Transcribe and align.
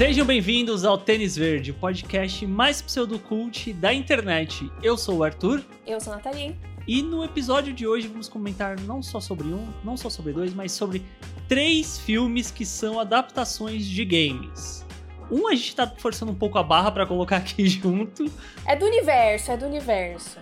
Sejam 0.00 0.24
bem-vindos 0.24 0.82
ao 0.82 0.96
Tênis 0.96 1.36
Verde, 1.36 1.72
o 1.72 1.74
podcast 1.74 2.46
mais 2.46 2.80
pseudocult 2.80 3.70
da 3.74 3.92
internet. 3.92 4.72
Eu 4.82 4.96
sou 4.96 5.18
o 5.18 5.22
Arthur. 5.22 5.62
Eu 5.86 6.00
sou 6.00 6.14
a 6.14 6.16
Nathalie. 6.16 6.56
E 6.88 7.02
no 7.02 7.22
episódio 7.22 7.70
de 7.70 7.86
hoje 7.86 8.08
vamos 8.08 8.26
comentar 8.26 8.80
não 8.80 9.02
só 9.02 9.20
sobre 9.20 9.48
um, 9.48 9.68
não 9.84 9.98
só 9.98 10.08
sobre 10.08 10.32
dois, 10.32 10.54
mas 10.54 10.72
sobre 10.72 11.04
três 11.46 11.98
filmes 11.98 12.50
que 12.50 12.64
são 12.64 12.98
adaptações 12.98 13.84
de 13.84 14.02
games. 14.06 14.86
Um 15.30 15.46
a 15.48 15.54
gente 15.54 15.76
tá 15.76 15.86
forçando 15.86 16.32
um 16.32 16.34
pouco 16.34 16.56
a 16.56 16.62
barra 16.62 16.90
para 16.90 17.04
colocar 17.04 17.36
aqui 17.36 17.68
junto. 17.68 18.24
É 18.64 18.74
do 18.74 18.86
universo, 18.86 19.52
é 19.52 19.56
do 19.58 19.66
universo. 19.66 20.38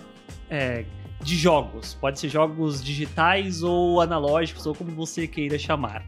É, 0.49 0.85
de 1.21 1.35
jogos. 1.37 1.95
Pode 1.95 2.21
ser 2.21 2.29
jogos 2.29 2.81
digitais 2.81 3.65
ou 3.65 4.01
analógicos, 4.01 4.65
ou 4.67 4.75
como 4.77 4.93
você 4.93 5.27
queira 5.27 5.59
chamar. 5.59 6.07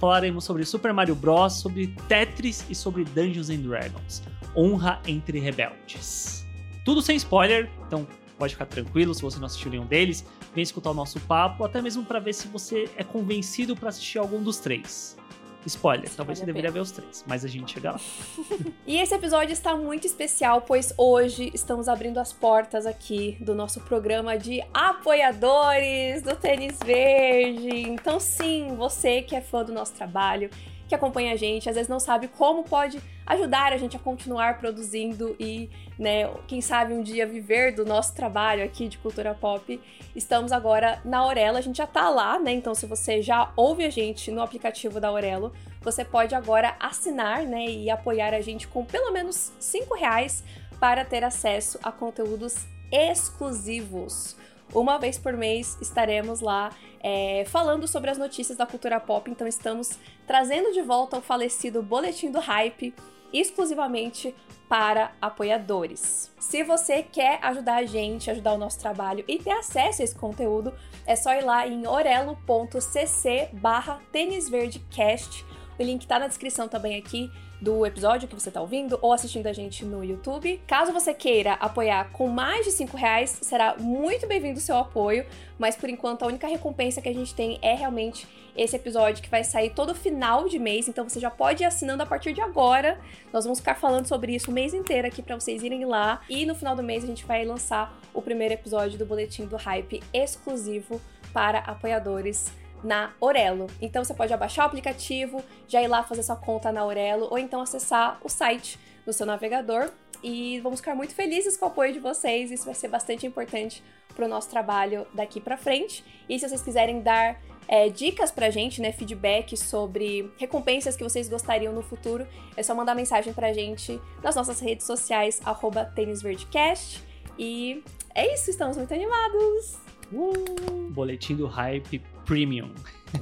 Falaremos 0.00 0.44
sobre 0.44 0.64
Super 0.64 0.94
Mario 0.94 1.14
Bros., 1.14 1.52
sobre 1.52 1.88
Tetris 2.08 2.64
e 2.70 2.74
sobre 2.74 3.04
Dungeons 3.04 3.50
and 3.50 3.58
Dragons. 3.58 4.22
Honra 4.56 4.98
entre 5.06 5.38
rebeldes. 5.38 6.46
Tudo 6.84 7.02
sem 7.02 7.16
spoiler, 7.16 7.70
então 7.86 8.08
pode 8.38 8.54
ficar 8.54 8.64
tranquilo 8.64 9.14
se 9.14 9.20
você 9.20 9.38
não 9.38 9.44
assistiu 9.44 9.70
nenhum 9.70 9.84
deles. 9.84 10.24
Vem 10.54 10.62
escutar 10.62 10.90
o 10.90 10.94
nosso 10.94 11.20
papo, 11.20 11.64
até 11.64 11.82
mesmo 11.82 12.02
para 12.02 12.18
ver 12.18 12.32
se 12.32 12.48
você 12.48 12.88
é 12.96 13.04
convencido 13.04 13.76
para 13.76 13.90
assistir 13.90 14.16
algum 14.16 14.42
dos 14.42 14.56
três. 14.56 15.18
Spoiler, 15.66 16.06
Isso 16.06 16.16
talvez 16.16 16.38
você 16.38 16.46
deveria 16.46 16.70
ver 16.70 16.80
os 16.80 16.90
três, 16.90 17.24
mas 17.26 17.44
a 17.44 17.48
gente 17.48 17.72
chega 17.72 17.92
lá. 17.92 18.00
e 18.86 18.98
esse 18.98 19.14
episódio 19.14 19.52
está 19.52 19.76
muito 19.76 20.06
especial, 20.06 20.62
pois 20.62 20.92
hoje 20.96 21.50
estamos 21.52 21.88
abrindo 21.88 22.18
as 22.18 22.32
portas 22.32 22.86
aqui 22.86 23.36
do 23.40 23.54
nosso 23.54 23.80
programa 23.80 24.38
de 24.38 24.62
apoiadores 24.72 26.22
do 26.22 26.34
Tênis 26.34 26.78
Verde. 26.84 27.88
Então, 27.88 28.18
sim, 28.18 28.74
você 28.76 29.22
que 29.22 29.36
é 29.36 29.40
fã 29.40 29.64
do 29.64 29.72
nosso 29.72 29.92
trabalho, 29.92 30.50
que 30.90 30.94
acompanha 30.96 31.34
a 31.34 31.36
gente, 31.36 31.68
às 31.68 31.76
vezes 31.76 31.88
não 31.88 32.00
sabe 32.00 32.26
como 32.26 32.64
pode 32.64 33.00
ajudar 33.24 33.72
a 33.72 33.76
gente 33.76 33.94
a 33.94 34.00
continuar 34.00 34.58
produzindo 34.58 35.36
e, 35.38 35.70
né, 35.96 36.28
quem 36.48 36.60
sabe 36.60 36.92
um 36.92 37.00
dia 37.00 37.24
viver 37.24 37.72
do 37.72 37.86
nosso 37.86 38.12
trabalho 38.12 38.64
aqui 38.64 38.88
de 38.88 38.98
cultura 38.98 39.32
pop. 39.32 39.80
Estamos 40.16 40.50
agora 40.50 41.00
na 41.04 41.18
Aurelo, 41.18 41.56
a 41.56 41.60
gente 41.60 41.76
já 41.76 41.86
tá 41.86 42.08
lá, 42.08 42.40
né? 42.40 42.52
Então, 42.52 42.74
se 42.74 42.86
você 42.86 43.22
já 43.22 43.52
ouve 43.56 43.84
a 43.84 43.90
gente 43.90 44.32
no 44.32 44.42
aplicativo 44.42 44.98
da 44.98 45.06
Aurelo, 45.06 45.52
você 45.80 46.04
pode 46.04 46.34
agora 46.34 46.74
assinar, 46.80 47.44
né, 47.44 47.66
e 47.66 47.88
apoiar 47.88 48.34
a 48.34 48.40
gente 48.40 48.66
com 48.66 48.84
pelo 48.84 49.12
menos 49.12 49.52
cinco 49.60 49.94
reais 49.94 50.42
para 50.80 51.04
ter 51.04 51.22
acesso 51.22 51.78
a 51.84 51.92
conteúdos 51.92 52.66
exclusivos. 52.90 54.36
Uma 54.74 54.98
vez 54.98 55.18
por 55.18 55.32
mês 55.32 55.76
estaremos 55.80 56.40
lá 56.40 56.70
é, 57.00 57.44
falando 57.46 57.88
sobre 57.88 58.10
as 58.10 58.18
notícias 58.18 58.56
da 58.56 58.66
cultura 58.66 59.00
pop, 59.00 59.30
então 59.30 59.46
estamos 59.46 59.98
trazendo 60.26 60.72
de 60.72 60.82
volta 60.82 61.18
o 61.18 61.22
falecido 61.22 61.82
Boletim 61.82 62.30
do 62.30 62.38
Hype 62.38 62.94
exclusivamente 63.32 64.34
para 64.68 65.12
apoiadores. 65.20 66.32
Se 66.38 66.62
você 66.62 67.02
quer 67.02 67.38
ajudar 67.42 67.76
a 67.76 67.84
gente, 67.84 68.30
ajudar 68.30 68.54
o 68.54 68.58
nosso 68.58 68.78
trabalho 68.78 69.24
e 69.26 69.38
ter 69.38 69.50
acesso 69.50 70.02
a 70.02 70.04
esse 70.04 70.14
conteúdo, 70.14 70.72
é 71.04 71.16
só 71.16 71.34
ir 71.34 71.42
lá 71.42 71.66
em 71.66 71.86
orelo.cc 71.86 73.48
barra 73.54 74.00
tênisverdecast. 74.12 75.44
O 75.78 75.82
link 75.82 76.02
está 76.02 76.18
na 76.18 76.28
descrição 76.28 76.68
também 76.68 76.96
aqui 76.96 77.30
do 77.60 77.84
episódio 77.84 78.26
que 78.26 78.34
você 78.34 78.48
está 78.48 78.60
ouvindo 78.60 78.98
ou 79.02 79.12
assistindo 79.12 79.46
a 79.46 79.52
gente 79.52 79.84
no 79.84 80.02
YouTube. 80.02 80.60
Caso 80.66 80.92
você 80.92 81.12
queira 81.12 81.52
apoiar 81.54 82.10
com 82.12 82.26
mais 82.28 82.64
de 82.64 82.72
5 82.72 82.96
reais, 82.96 83.38
será 83.42 83.76
muito 83.78 84.26
bem-vindo 84.26 84.58
o 84.58 84.62
seu 84.62 84.76
apoio, 84.76 85.26
mas 85.58 85.76
por 85.76 85.88
enquanto 85.90 86.22
a 86.22 86.26
única 86.26 86.46
recompensa 86.46 87.02
que 87.02 87.08
a 87.08 87.14
gente 87.14 87.34
tem 87.34 87.58
é 87.60 87.74
realmente 87.74 88.26
esse 88.56 88.74
episódio 88.76 89.22
que 89.22 89.30
vai 89.30 89.44
sair 89.44 89.70
todo 89.70 89.94
final 89.94 90.48
de 90.48 90.58
mês, 90.58 90.88
então 90.88 91.08
você 91.08 91.20
já 91.20 91.30
pode 91.30 91.62
ir 91.62 91.66
assinando 91.66 92.02
a 92.02 92.06
partir 92.06 92.32
de 92.32 92.40
agora. 92.40 92.98
Nós 93.32 93.44
vamos 93.44 93.58
ficar 93.60 93.74
falando 93.74 94.06
sobre 94.06 94.34
isso 94.34 94.50
o 94.50 94.54
mês 94.54 94.74
inteiro 94.74 95.06
aqui 95.06 95.22
para 95.22 95.38
vocês 95.38 95.62
irem 95.62 95.84
lá 95.84 96.20
e 96.28 96.46
no 96.46 96.54
final 96.54 96.74
do 96.74 96.82
mês 96.82 97.04
a 97.04 97.06
gente 97.06 97.24
vai 97.24 97.44
lançar 97.44 97.98
o 98.12 98.20
primeiro 98.22 98.54
episódio 98.54 98.98
do 98.98 99.06
Boletim 99.06 99.46
do 99.46 99.56
Hype 99.56 100.02
exclusivo 100.12 101.00
para 101.32 101.60
apoiadores 101.60 102.52
na 102.82 103.12
Orelo. 103.20 103.66
Então 103.80 104.04
você 104.04 104.14
pode 104.14 104.32
abaixar 104.32 104.64
o 104.64 104.68
aplicativo, 104.68 105.42
já 105.68 105.82
ir 105.82 105.88
lá 105.88 106.02
fazer 106.02 106.22
sua 106.22 106.36
conta 106.36 106.72
na 106.72 106.84
Orelo 106.84 107.28
ou 107.30 107.38
então 107.38 107.60
acessar 107.60 108.18
o 108.22 108.28
site 108.28 108.78
no 109.06 109.12
seu 109.12 109.26
navegador. 109.26 109.90
E 110.22 110.60
vamos 110.60 110.80
ficar 110.80 110.94
muito 110.94 111.14
felizes 111.14 111.56
com 111.56 111.64
o 111.64 111.68
apoio 111.68 111.92
de 111.92 111.98
vocês. 111.98 112.50
Isso 112.50 112.64
vai 112.64 112.74
ser 112.74 112.88
bastante 112.88 113.26
importante 113.26 113.82
para 114.14 114.26
o 114.26 114.28
nosso 114.28 114.50
trabalho 114.50 115.06
daqui 115.14 115.40
para 115.40 115.56
frente. 115.56 116.04
E 116.28 116.38
se 116.38 116.46
vocês 116.48 116.60
quiserem 116.62 117.00
dar 117.00 117.40
é, 117.66 117.88
dicas 117.88 118.30
pra 118.30 118.50
gente, 118.50 118.82
né, 118.82 118.92
feedback 118.92 119.56
sobre 119.56 120.30
recompensas 120.36 120.96
que 120.96 121.04
vocês 121.04 121.28
gostariam 121.28 121.72
no 121.72 121.82
futuro, 121.82 122.26
é 122.56 122.62
só 122.62 122.74
mandar 122.74 122.94
mensagem 122.94 123.32
pra 123.32 123.52
gente 123.52 124.00
nas 124.22 124.36
nossas 124.36 124.60
redes 124.60 124.86
sociais, 124.86 125.40
arroba 125.44 125.84
tênisverdecast. 125.84 127.02
E 127.38 127.82
é 128.14 128.34
isso, 128.34 128.50
estamos 128.50 128.76
muito 128.76 128.92
animados! 128.92 129.78
Uh, 130.12 130.90
boletim 130.90 131.36
do 131.36 131.46
Hype 131.46 132.02
Premium. 132.30 132.70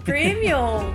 Premium! 0.04 0.92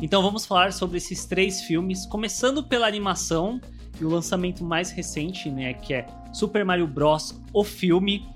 Então 0.00 0.22
vamos 0.22 0.46
falar 0.46 0.72
sobre 0.72 0.98
esses 0.98 1.24
três 1.24 1.62
filmes, 1.62 2.06
começando 2.06 2.62
pela 2.62 2.86
animação 2.86 3.60
e 4.00 4.04
o 4.04 4.08
lançamento 4.08 4.64
mais 4.64 4.90
recente, 4.90 5.50
né, 5.50 5.74
que 5.74 5.94
é 5.94 6.06
Super 6.32 6.64
Mario 6.64 6.86
Bros. 6.86 7.40
o 7.52 7.62
filme. 7.62 8.26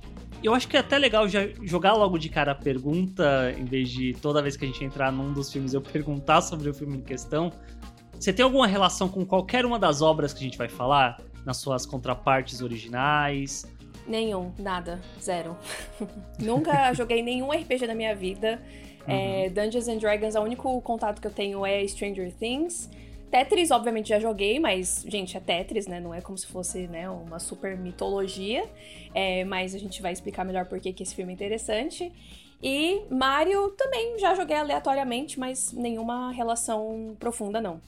Eu 0.43 0.55
acho 0.55 0.69
que 0.69 0.77
é 0.77 0.81
até 0.81 0.97
legal 0.97 1.29
já 1.29 1.49
jogar 1.63 1.95
logo 1.95 2.17
de 2.17 2.29
cara 2.29 2.53
a 2.53 2.55
pergunta, 2.55 3.53
em 3.59 3.65
vez 3.65 3.89
de 3.91 4.15
toda 4.15 4.41
vez 4.41 4.57
que 4.57 4.65
a 4.65 4.69
gente 4.69 4.85
entrar 4.85 5.11
num 5.11 5.33
dos 5.33 5.53
filmes 5.53 5.75
eu 5.75 5.81
perguntar 5.81 6.41
sobre 6.41 6.69
o 6.69 6.75
filme 6.75 6.99
em 6.99 7.01
questão. 7.01 7.53
Você 8.19 8.33
tem 8.33 8.45
alguma 8.45 8.67
relação 8.67 9.09
com 9.09 9.25
qualquer 9.25 9.65
uma 9.67 9.79
das 9.79 10.01
obras 10.01 10.33
que 10.33 10.41
a 10.41 10.43
gente 10.43 10.59
vai 10.59 10.69
falar? 10.69 11.21
Nas 11.45 11.57
suas 11.57 11.87
contrapartes 11.87 12.61
originais? 12.61 13.65
Nenhum, 14.07 14.53
nada, 14.59 15.01
zero. 15.21 15.57
Nunca 16.39 16.93
joguei 16.95 17.23
nenhum 17.23 17.51
RPG 17.51 17.87
na 17.87 17.95
minha 17.95 18.15
vida. 18.15 18.61
É, 19.07 19.13
uhum. 19.13 19.45
É, 19.45 19.51
Dungeons 19.51 19.89
and 19.89 19.99
Dragons, 19.99 20.35
o 20.35 20.41
único 20.41 20.81
contato 20.83 21.21
que 21.21 21.27
eu 21.27 21.31
tenho 21.31 21.65
é 21.65 21.87
Stranger 21.87 22.33
Things. 22.33 22.91
Tetris, 23.31 23.71
obviamente, 23.71 24.09
já 24.09 24.19
joguei, 24.19 24.59
mas, 24.59 25.05
gente, 25.07 25.37
é 25.37 25.41
Tetris, 25.41 25.87
né? 25.87 26.01
Não 26.01 26.15
é 26.15 26.21
como 26.21 26.37
se 26.37 26.47
fosse, 26.47 26.87
né, 26.87 27.09
uma 27.11 27.39
super 27.39 27.77
mitologia. 27.77 28.69
É, 29.15 29.45
mas 29.45 29.75
a 29.75 29.79
gente 29.79 30.01
vai 30.01 30.13
explicar 30.13 30.45
melhor 30.45 30.67
por 30.67 30.81
que 30.81 30.95
esse 31.03 31.15
filme 31.15 31.33
é 31.33 31.35
interessante. 31.35 32.13
E 32.63 33.03
Mario 33.11 33.71
também 33.71 34.19
já 34.19 34.35
joguei 34.35 34.57
aleatoriamente, 34.57 35.39
mas 35.39 35.73
nenhuma 35.73 36.33
relação 36.33 37.17
profunda, 37.19 37.61
não. 37.61 37.81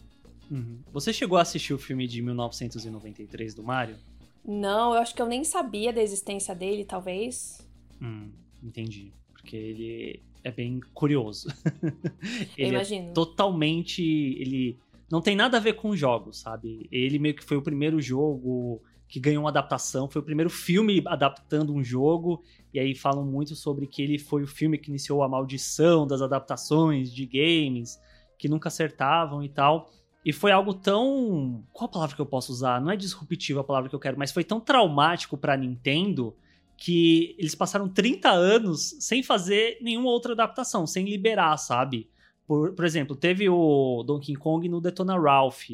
Uhum. 0.50 0.78
Você 0.92 1.12
chegou 1.12 1.38
a 1.38 1.42
assistir 1.42 1.72
o 1.72 1.78
filme 1.78 2.06
de 2.06 2.22
1993 2.22 3.54
do 3.54 3.62
Mario? 3.62 3.96
Não, 4.44 4.94
eu 4.94 5.00
acho 5.00 5.14
que 5.14 5.22
eu 5.22 5.26
nem 5.26 5.44
sabia 5.44 5.92
da 5.92 6.02
existência 6.02 6.54
dele, 6.54 6.84
talvez. 6.84 7.66
Hum, 8.00 8.30
entendi. 8.62 9.12
Porque 9.32 9.56
ele 9.56 10.22
é 10.42 10.50
bem 10.50 10.80
curioso. 10.94 11.48
ele 12.56 12.66
Eu 12.66 12.66
é 12.66 12.68
imagino. 12.68 13.10
É 13.10 13.12
totalmente. 13.12 14.02
Ele 14.02 14.78
não 15.10 15.20
tem 15.20 15.34
nada 15.34 15.56
a 15.56 15.60
ver 15.60 15.74
com 15.74 15.96
jogos, 15.96 16.40
sabe? 16.40 16.88
Ele 16.90 17.18
meio 17.18 17.34
que 17.34 17.44
foi 17.44 17.56
o 17.56 17.62
primeiro 17.62 18.00
jogo 18.00 18.80
que 19.08 19.18
ganhou 19.18 19.42
uma 19.42 19.50
adaptação, 19.50 20.08
foi 20.08 20.22
o 20.22 20.24
primeiro 20.24 20.48
filme 20.48 21.02
adaptando 21.04 21.74
um 21.74 21.82
jogo, 21.82 22.44
e 22.72 22.78
aí 22.78 22.94
falam 22.94 23.24
muito 23.24 23.56
sobre 23.56 23.88
que 23.88 24.00
ele 24.00 24.18
foi 24.20 24.44
o 24.44 24.46
filme 24.46 24.78
que 24.78 24.88
iniciou 24.88 25.24
a 25.24 25.28
maldição 25.28 26.06
das 26.06 26.22
adaptações 26.22 27.12
de 27.12 27.26
games, 27.26 28.00
que 28.38 28.48
nunca 28.48 28.68
acertavam 28.68 29.42
e 29.42 29.48
tal. 29.48 29.90
E 30.24 30.32
foi 30.32 30.52
algo 30.52 30.72
tão. 30.72 31.64
Qual 31.72 31.88
a 31.88 31.92
palavra 31.92 32.14
que 32.14 32.22
eu 32.22 32.26
posso 32.26 32.52
usar? 32.52 32.80
Não 32.80 32.90
é 32.90 32.96
disruptivo 32.96 33.58
a 33.58 33.64
palavra 33.64 33.88
que 33.88 33.96
eu 33.96 34.00
quero, 34.00 34.18
mas 34.18 34.30
foi 34.30 34.44
tão 34.44 34.60
traumático 34.60 35.36
pra 35.36 35.56
Nintendo 35.56 36.36
que 36.76 37.34
eles 37.38 37.54
passaram 37.54 37.88
30 37.88 38.30
anos 38.30 38.96
sem 39.00 39.22
fazer 39.22 39.78
nenhuma 39.82 40.08
outra 40.08 40.32
adaptação, 40.32 40.86
sem 40.86 41.04
liberar, 41.04 41.56
sabe? 41.56 42.08
Por, 42.50 42.72
por 42.72 42.84
exemplo, 42.84 43.14
teve 43.14 43.48
o 43.48 44.02
Donkey 44.02 44.34
Kong 44.34 44.68
no 44.68 44.80
Detona 44.80 45.16
Ralph. 45.16 45.66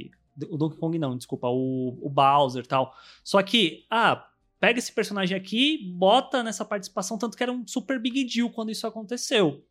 O 0.51 0.59
Donkey 0.59 0.77
Kong 0.77 0.99
não, 0.99 1.17
desculpa, 1.17 1.49
o, 1.49 1.99
o 2.03 2.11
Bowser 2.11 2.63
e 2.63 2.67
tal. 2.67 2.95
Só 3.25 3.43
que, 3.43 3.87
ah, 3.89 4.29
pega 4.61 4.79
esse 4.79 4.93
personagem 4.93 5.35
aqui, 5.35 5.91
bota 5.95 6.43
nessa 6.43 6.67
participação, 6.67 7.17
tanto 7.17 7.35
que 7.35 7.43
era 7.43 7.51
um 7.51 7.67
super 7.67 7.99
big 7.99 8.25
deal 8.25 8.51
quando 8.51 8.71
isso 8.71 8.87
aconteceu. 8.87 9.65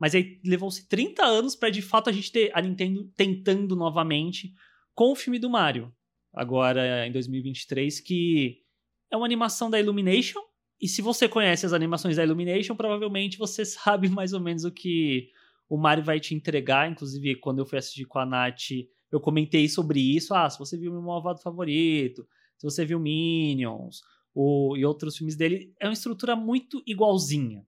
Mas 0.00 0.16
aí 0.16 0.40
levou-se 0.44 0.88
30 0.88 1.24
anos 1.24 1.54
para 1.54 1.70
de 1.70 1.80
fato 1.80 2.10
a 2.10 2.12
gente 2.12 2.32
ter 2.32 2.50
a 2.52 2.60
Nintendo 2.60 3.08
tentando 3.16 3.76
novamente 3.76 4.52
com 4.96 5.12
o 5.12 5.14
filme 5.14 5.38
do 5.38 5.48
Mario. 5.48 5.94
Agora 6.34 7.06
em 7.06 7.12
2023, 7.12 8.00
que 8.00 8.64
é 9.12 9.16
uma 9.16 9.26
animação 9.26 9.70
da 9.70 9.78
Illumination, 9.78 10.40
e 10.80 10.88
se 10.88 11.02
você 11.02 11.28
conhece 11.28 11.64
as 11.64 11.72
animações 11.72 12.16
da 12.16 12.24
Illumination, 12.24 12.74
provavelmente 12.74 13.38
você 13.38 13.62
sabe 13.64 14.08
mais 14.08 14.32
ou 14.32 14.40
menos 14.40 14.64
o 14.64 14.72
que 14.72 15.30
o 15.68 15.76
Mario 15.76 16.04
vai 16.04 16.18
te 16.18 16.34
entregar. 16.34 16.90
Inclusive, 16.90 17.36
quando 17.36 17.58
eu 17.58 17.66
fui 17.66 17.78
assistir 17.78 18.04
com 18.04 18.18
a 18.18 18.26
Nath, 18.26 18.70
eu 19.10 19.20
comentei 19.20 19.68
sobre 19.68 20.00
isso. 20.00 20.34
Ah, 20.34 20.48
se 20.48 20.58
você 20.58 20.76
viu 20.76 20.92
meu 20.92 21.02
malvado 21.02 21.40
favorito, 21.40 22.26
se 22.56 22.64
você 22.64 22.84
viu 22.84 22.98
Minions 22.98 24.00
o, 24.34 24.76
e 24.76 24.84
outros 24.84 25.16
filmes 25.16 25.36
dele, 25.36 25.72
é 25.80 25.86
uma 25.86 25.92
estrutura 25.92 26.34
muito 26.34 26.82
igualzinha. 26.86 27.64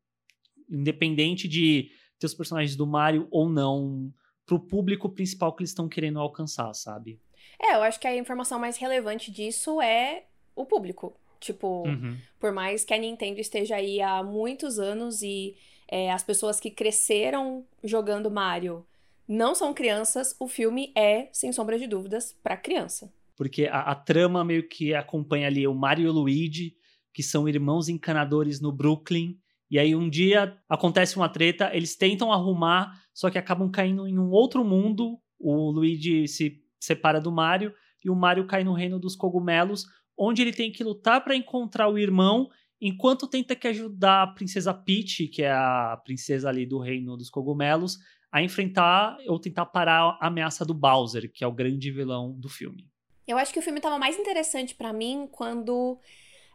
Independente 0.69 1.49
de 1.49 1.91
ter 2.19 2.27
os 2.27 2.35
personagens 2.35 2.77
do 2.77 2.87
Mario 2.87 3.27
ou 3.31 3.49
não, 3.49 4.13
pro 4.47 4.59
público 4.59 5.09
principal 5.09 5.55
que 5.55 5.63
eles 5.63 5.71
estão 5.71 5.89
querendo 5.89 6.19
alcançar, 6.19 6.73
sabe? 6.75 7.21
É, 7.61 7.75
eu 7.75 7.83
acho 7.83 8.01
que 8.01 8.07
a 8.07 8.17
informação 8.17 8.59
mais 8.59 8.77
relevante 8.77 9.31
disso 9.31 9.81
é 9.81 10.25
o 10.55 10.65
público. 10.65 11.17
Tipo, 11.39 11.87
uhum. 11.87 12.19
por 12.39 12.53
mais 12.53 12.85
que 12.85 12.93
a 12.93 12.99
Nintendo 12.99 13.41
esteja 13.41 13.77
aí 13.77 14.03
há 14.03 14.23
muitos 14.23 14.79
anos 14.79 15.23
e 15.23 15.57
é, 15.91 16.13
as 16.13 16.23
pessoas 16.23 16.61
que 16.61 16.71
cresceram 16.71 17.67
jogando 17.83 18.31
Mario 18.31 18.87
não 19.27 19.55
são 19.55 19.75
crianças, 19.75 20.35
o 20.39 20.47
filme 20.47 20.93
é, 20.97 21.29
sem 21.33 21.53
sombra 21.53 21.79
de 21.79 21.87
dúvidas, 21.87 22.33
para 22.43 22.57
criança. 22.57 23.13
Porque 23.37 23.67
a, 23.67 23.81
a, 23.81 23.95
trama 23.95 24.45
meio 24.45 24.69
que 24.69 24.95
acompanha 24.95 25.47
ali 25.49 25.67
o 25.67 25.75
Mario 25.75 26.07
e 26.07 26.09
o 26.09 26.13
Luigi, 26.13 26.77
que 27.13 27.23
são 27.23 27.49
irmãos 27.49 27.89
encanadores 27.89 28.61
no 28.61 28.73
Brooklyn. 28.73 29.37
E 29.71 29.79
aí 29.79 29.95
um 29.95 30.09
dia 30.09 30.57
acontece 30.69 31.17
uma 31.17 31.29
treta, 31.29 31.71
eles 31.75 31.97
tentam 31.97 32.33
arrumar, 32.33 33.01
só 33.13 33.31
que 33.31 33.39
acabam 33.39 33.71
caindo 33.71 34.07
em 34.07 34.19
um 34.19 34.31
outro 34.31 34.65
mundo. 34.65 35.19
O 35.39 35.71
Luigi 35.71 36.29
se 36.29 36.63
separa 36.79 37.21
do 37.21 37.33
Mario 37.33 37.73
e 38.05 38.11
o 38.11 38.15
Mario 38.15 38.47
cai 38.47 38.63
no 38.63 38.73
reino 38.73 38.99
dos 38.99 39.17
cogumelos, 39.17 39.87
onde 40.17 40.43
ele 40.43 40.53
tem 40.53 40.71
que 40.71 40.85
lutar 40.85 41.23
para 41.23 41.37
encontrar 41.37 41.89
o 41.89 41.99
irmão, 41.99 42.49
enquanto 42.81 43.29
tenta 43.29 43.55
que 43.55 43.69
ajudar 43.69 44.23
a 44.23 44.27
princesa 44.29 44.73
Peach, 44.73 45.29
que 45.29 45.43
é 45.43 45.51
a 45.51 46.01
princesa 46.05 46.49
ali 46.49 46.65
do 46.65 46.79
reino 46.79 47.17
dos 47.17 47.29
cogumelos, 47.29 47.99
a 48.33 48.43
enfrentar 48.43 49.19
ou 49.27 49.39
tentar 49.39 49.67
parar 49.67 50.17
a 50.21 50.29
ameaça 50.29 50.65
do 50.65 50.73
Bowser, 50.73 51.31
que 51.33 51.45
é 51.45 51.47
o 51.47 51.53
grande 51.53 51.91
vilão 51.91 52.33
do 52.33 52.49
filme. 52.49 52.89
Eu 53.27 53.37
acho 53.37 53.53
que 53.53 53.59
o 53.59 53.63
filme 53.63 53.79
estava 53.79 53.99
mais 53.99 54.19
interessante 54.19 54.75
para 54.75 54.93
mim 54.93 55.29
quando 55.31 55.99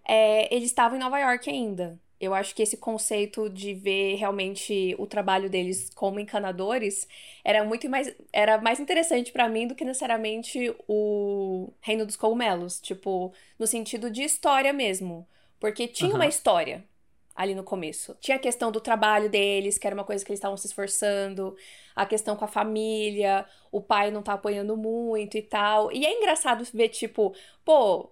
é, 0.08 0.54
eles 0.54 0.70
estavam 0.70 0.98
em 0.98 1.02
Nova 1.02 1.20
York 1.20 1.50
ainda. 1.50 2.00
Eu 2.20 2.34
acho 2.34 2.56
que 2.56 2.64
esse 2.64 2.78
conceito 2.78 3.50
de 3.50 3.74
ver 3.74 4.16
realmente 4.16 4.96
o 4.98 5.06
trabalho 5.06 5.50
deles 5.50 5.90
como 5.94 6.20
encanadores 6.20 7.08
era 7.44 7.64
muito 7.66 7.90
mais 7.90 8.16
era 8.32 8.58
mais 8.58 8.80
interessante 8.80 9.34
para 9.34 9.50
mim 9.50 9.68
do 9.68 9.76
que 9.76 9.84
necessariamente 9.84 10.74
o 10.88 11.74
Reino 11.82 12.06
dos 12.06 12.16
Cogumelos, 12.16 12.80
tipo, 12.80 13.34
no 13.60 13.68
sentido 13.68 14.10
de 14.10 14.24
história 14.24 14.72
mesmo, 14.72 15.28
porque 15.60 15.88
tinha 15.88 16.12
uhum. 16.12 16.16
uma 16.16 16.28
história 16.28 16.84
ali 17.36 17.54
no 17.54 17.64
começo. 17.64 18.16
Tinha 18.22 18.38
a 18.38 18.40
questão 18.40 18.72
do 18.72 18.80
trabalho 18.80 19.30
deles, 19.30 19.78
que 19.78 19.86
era 19.86 19.94
uma 19.94 20.06
coisa 20.06 20.24
que 20.24 20.32
eles 20.32 20.40
estavam 20.40 20.56
se 20.56 20.68
esforçando, 20.68 21.56
a 21.94 22.06
questão 22.06 22.36
com 22.36 22.46
a 22.46 22.48
família, 22.48 23.46
o 23.72 23.82
pai 23.82 24.10
não 24.10 24.24
tá 24.24 24.34
apoiando 24.34 24.78
muito 24.78 25.38
e 25.38 25.42
tal. 25.42 25.92
E 25.92 26.06
é 26.06 26.18
engraçado 26.18 26.64
ver 26.74 26.90
tipo, 26.90 27.36
pô, 27.66 28.10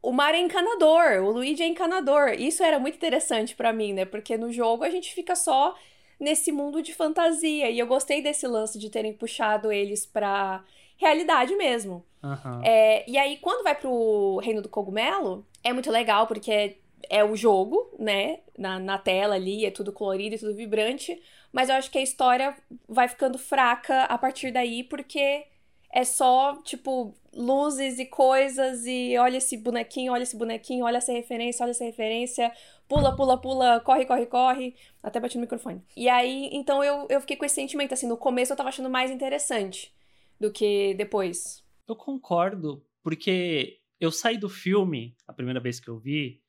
o 0.00 0.12
Mario 0.12 0.38
é 0.38 0.42
encanador, 0.42 1.22
o 1.22 1.30
Luigi 1.32 1.62
é 1.62 1.66
encanador. 1.66 2.30
Isso 2.38 2.62
era 2.62 2.78
muito 2.78 2.94
interessante 2.94 3.56
para 3.56 3.72
mim, 3.72 3.92
né? 3.92 4.04
Porque 4.04 4.36
no 4.36 4.52
jogo 4.52 4.84
a 4.84 4.90
gente 4.90 5.12
fica 5.12 5.34
só 5.34 5.74
nesse 6.18 6.52
mundo 6.52 6.80
de 6.80 6.94
fantasia. 6.94 7.70
E 7.70 7.78
eu 7.78 7.86
gostei 7.86 8.22
desse 8.22 8.46
lance 8.46 8.78
de 8.78 8.88
terem 8.88 9.12
puxado 9.12 9.72
eles 9.72 10.06
pra 10.06 10.64
realidade 10.96 11.56
mesmo. 11.56 12.04
Uhum. 12.22 12.62
É, 12.62 13.08
e 13.08 13.16
aí, 13.16 13.38
quando 13.38 13.64
vai 13.64 13.74
pro 13.74 14.38
Reino 14.42 14.60
do 14.60 14.68
Cogumelo, 14.68 15.46
é 15.64 15.72
muito 15.72 15.90
legal, 15.90 16.26
porque 16.26 16.50
é, 16.50 16.76
é 17.08 17.24
o 17.24 17.34
jogo, 17.34 17.90
né? 17.98 18.40
Na, 18.58 18.78
na 18.78 18.98
tela 18.98 19.34
ali, 19.34 19.64
é 19.64 19.70
tudo 19.70 19.92
colorido 19.92 20.34
e 20.34 20.38
tudo 20.38 20.54
vibrante. 20.54 21.20
Mas 21.52 21.68
eu 21.68 21.74
acho 21.76 21.90
que 21.90 21.98
a 21.98 22.02
história 22.02 22.54
vai 22.88 23.08
ficando 23.08 23.38
fraca 23.38 24.04
a 24.04 24.18
partir 24.18 24.52
daí, 24.52 24.84
porque 24.84 25.46
é 25.92 26.04
só, 26.04 26.56
tipo, 26.62 27.14
luzes 27.34 27.98
e 27.98 28.06
coisas 28.06 28.86
e 28.86 29.16
olha 29.18 29.38
esse 29.38 29.56
bonequinho, 29.56 30.12
olha 30.12 30.22
esse 30.22 30.36
bonequinho, 30.36 30.84
olha 30.84 30.98
essa 30.98 31.12
referência, 31.12 31.64
olha 31.64 31.72
essa 31.72 31.84
referência, 31.84 32.52
pula, 32.88 33.14
pula, 33.16 33.40
pula, 33.40 33.80
corre, 33.80 34.04
corre, 34.04 34.26
corre. 34.26 34.76
Até 35.02 35.18
bati 35.18 35.36
no 35.36 35.42
microfone. 35.42 35.82
E 35.96 36.08
aí, 36.08 36.48
então 36.52 36.84
eu, 36.84 37.06
eu 37.08 37.20
fiquei 37.20 37.36
com 37.36 37.44
esse 37.44 37.56
sentimento, 37.56 37.92
assim, 37.92 38.06
no 38.06 38.16
começo 38.16 38.52
eu 38.52 38.56
tava 38.56 38.68
achando 38.68 38.90
mais 38.90 39.10
interessante 39.10 39.92
do 40.38 40.52
que 40.52 40.94
depois. 40.94 41.64
Eu 41.86 41.96
concordo, 41.96 42.84
porque 43.02 43.80
eu 43.98 44.10
saí 44.10 44.38
do 44.38 44.48
filme, 44.48 45.16
a 45.26 45.32
primeira 45.32 45.60
vez 45.60 45.80
que 45.80 45.88
eu 45.88 45.98
vi, 45.98 46.42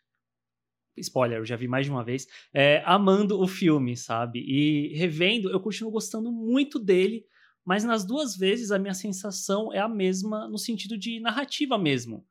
spoiler, 0.98 1.39
eu 1.39 1.45
já 1.45 1.56
vi 1.56 1.68
mais 1.68 1.86
de 1.86 1.92
uma 1.92 2.04
vez, 2.04 2.28
é, 2.54 2.83
amando 2.86 3.39
o 3.39 3.48
filme, 3.48 3.95
sabe? 3.95 4.39
E 4.39 4.95
revendo, 4.95 5.50
eu 5.50 5.60
continuo 5.60 5.92
gostando 5.92 6.31
muito 6.31 6.80
dele, 6.80 7.25
mas 7.66 7.83
nas 7.83 8.06
duas 8.06 8.36
vezes 8.36 8.72
a 8.72 8.80
minha 8.80 8.94
sensação 8.94 9.72
é 9.74 9.80
a 9.80 9.88
mesma 9.88 10.48
no 10.48 10.57
sentido 10.57 10.98
de 10.98 11.19
narrativa 11.19 11.77
mesmo. 11.77 12.25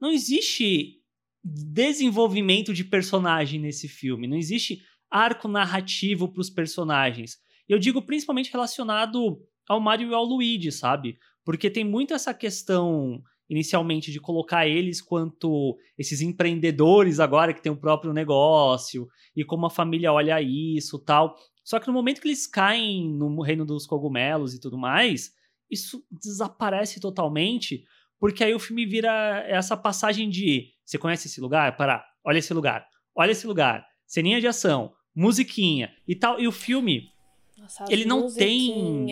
Não 0.00 0.10
existe 0.10 1.00
desenvolvimento 1.42 2.72
de 2.72 2.84
personagem 2.84 3.60
nesse 3.60 3.88
filme, 3.88 4.26
não 4.26 4.36
existe 4.36 4.82
arco 5.10 5.48
narrativo 5.48 6.28
para 6.28 6.40
os 6.40 6.50
personagens. 6.50 7.38
Eu 7.68 7.78
digo 7.78 8.02
principalmente 8.02 8.52
relacionado 8.52 9.40
ao 9.68 9.80
Mario 9.80 10.10
e 10.10 10.14
ao 10.14 10.24
Luigi, 10.24 10.72
sabe? 10.72 11.18
Porque 11.44 11.70
tem 11.70 11.84
muito 11.84 12.14
essa 12.14 12.34
questão 12.34 13.22
inicialmente 13.48 14.12
de 14.12 14.20
colocar 14.20 14.68
eles 14.68 15.02
quanto 15.02 15.76
esses 15.98 16.20
empreendedores 16.20 17.18
agora 17.18 17.52
que 17.52 17.60
tem 17.60 17.72
o 17.72 17.76
próprio 17.76 18.12
negócio 18.12 19.08
e 19.34 19.44
como 19.44 19.66
a 19.66 19.70
família 19.70 20.12
olha 20.12 20.40
isso, 20.40 20.98
tal. 21.00 21.34
Só 21.64 21.80
que 21.80 21.88
no 21.88 21.92
momento 21.92 22.20
que 22.20 22.28
eles 22.28 22.46
caem 22.46 23.12
no 23.12 23.42
reino 23.42 23.66
dos 23.66 23.86
cogumelos 23.86 24.54
e 24.54 24.60
tudo 24.60 24.78
mais, 24.78 25.32
isso 25.68 26.04
desaparece 26.10 27.00
totalmente, 27.00 27.84
porque 28.20 28.44
aí 28.44 28.54
o 28.54 28.60
filme 28.60 28.86
vira 28.86 29.44
essa 29.48 29.76
passagem 29.76 30.30
de 30.30 30.68
você 30.84 30.98
conhece 30.98 31.26
esse 31.26 31.40
lugar? 31.40 31.76
Para, 31.76 32.04
olha 32.24 32.38
esse 32.38 32.52
lugar, 32.54 32.86
olha 33.14 33.30
esse 33.32 33.46
lugar, 33.46 33.86
ceninha 34.06 34.40
de 34.40 34.46
ação, 34.46 34.92
musiquinha 35.14 35.92
e 36.06 36.14
tal. 36.14 36.40
E 36.40 36.48
o 36.48 36.52
filme, 36.52 37.10
Nossa, 37.56 37.84
ele 37.88 38.04
não 38.04 38.32
tem 38.32 39.06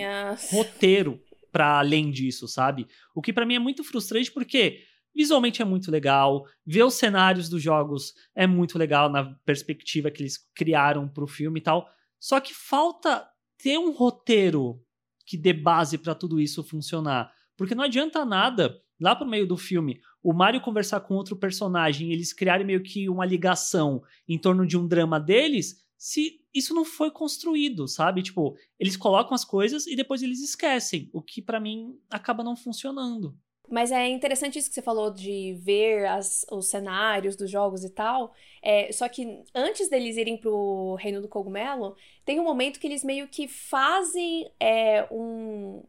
roteiro 0.51 1.21
para 1.50 1.79
além 1.79 2.11
disso, 2.11 2.47
sabe? 2.47 2.87
O 3.15 3.23
que 3.23 3.33
para 3.33 3.47
mim 3.47 3.55
é 3.55 3.59
muito 3.59 3.83
frustrante 3.85 4.31
porque 4.31 4.81
visualmente 5.15 5.61
é 5.61 5.65
muito 5.65 5.91
legal, 5.91 6.46
ver 6.65 6.84
os 6.84 6.94
cenários 6.94 7.49
dos 7.49 7.63
jogos 7.63 8.15
é 8.34 8.46
muito 8.46 8.79
legal 8.79 9.11
na 9.11 9.34
perspectiva 9.44 10.11
que 10.11 10.22
eles 10.22 10.39
criaram 10.55 11.08
pro 11.08 11.27
filme 11.27 11.58
e 11.58 11.63
tal, 11.63 11.89
só 12.20 12.39
que 12.39 12.55
falta 12.55 13.29
ter 13.58 13.79
um 13.79 13.91
roteiro 13.93 14.81
que 15.27 15.37
dê 15.37 15.53
base 15.53 15.99
para 15.99 16.15
tudo 16.15 16.41
isso 16.41 16.63
funcionar. 16.63 17.32
Porque 17.56 17.75
não 17.75 17.84
adianta 17.84 18.25
nada, 18.25 18.81
lá 19.01 19.15
pro 19.15 19.27
meio 19.27 19.46
do 19.46 19.56
filme, 19.56 20.01
o 20.22 20.32
Mario 20.32 20.61
conversar 20.61 21.01
com 21.01 21.15
outro 21.15 21.37
personagem, 21.37 22.13
eles 22.13 22.32
criarem 22.32 22.67
meio 22.67 22.82
que 22.82 23.08
uma 23.08 23.27
ligação 23.27 24.03
em 24.29 24.39
torno 24.39 24.67
de 24.67 24.77
um 24.79 24.87
drama 24.87 25.19
deles, 25.19 25.84
se 25.96 26.41
isso 26.58 26.74
não 26.74 26.84
foi 26.84 27.10
construído, 27.10 27.86
sabe? 27.88 28.22
Tipo, 28.22 28.56
eles 28.79 28.96
colocam 28.96 29.34
as 29.34 29.44
coisas 29.44 29.86
e 29.86 29.96
depois 29.96 30.22
eles 30.22 30.41
esquecem, 30.41 31.08
o 31.12 31.22
que 31.22 31.41
para 31.41 31.60
mim 31.60 31.98
acaba 32.10 32.43
não 32.43 32.56
funcionando. 32.56 33.36
Mas 33.70 33.93
é 33.93 34.08
interessante 34.08 34.58
isso 34.58 34.69
que 34.69 34.74
você 34.74 34.82
falou 34.82 35.10
de 35.10 35.55
ver 35.62 36.06
as, 36.06 36.46
os 36.50 36.69
cenários 36.69 37.36
dos 37.36 37.50
jogos 37.50 37.84
e 37.84 37.91
tal. 37.91 38.32
É, 38.62 38.91
só 38.93 39.08
que 39.08 39.43
antes 39.55 39.91
deles 39.91 40.17
irem 40.17 40.38
pro 40.38 40.96
Reino 40.98 41.20
do 41.20 41.29
Cogumelo, 41.29 41.94
tem 42.24 42.41
um 42.41 42.44
momento 42.44 42.81
que 42.81 42.86
eles 42.86 43.05
meio 43.05 43.29
que 43.29 43.46
fazem 43.46 44.50
é, 44.58 45.06
um, 45.10 45.82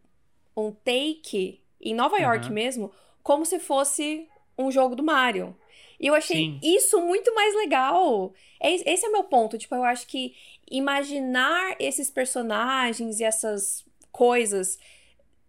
um 0.56 0.72
take 0.72 1.62
em 1.80 1.96
Nova 1.96 2.18
York 2.18 2.48
uhum. 2.48 2.54
mesmo, 2.54 2.92
como 3.24 3.46
se 3.46 3.60
fosse 3.60 4.28
um 4.58 4.70
jogo 4.70 4.94
do 4.94 5.04
Mario. 5.04 5.56
E 6.00 6.08
eu 6.08 6.16
achei 6.16 6.38
Sim. 6.38 6.60
isso 6.64 7.02
muito 7.02 7.34
mais 7.36 7.54
legal. 7.56 8.34
É, 8.60 8.74
esse 8.74 9.06
é 9.06 9.10
o 9.10 9.12
meu 9.12 9.24
ponto. 9.26 9.58
Tipo, 9.58 9.76
eu 9.76 9.84
acho 9.84 10.08
que 10.08 10.34
imaginar 10.70 11.76
esses 11.80 12.10
personagens 12.10 13.20
e 13.20 13.24
essas 13.24 13.86
coisas 14.12 14.80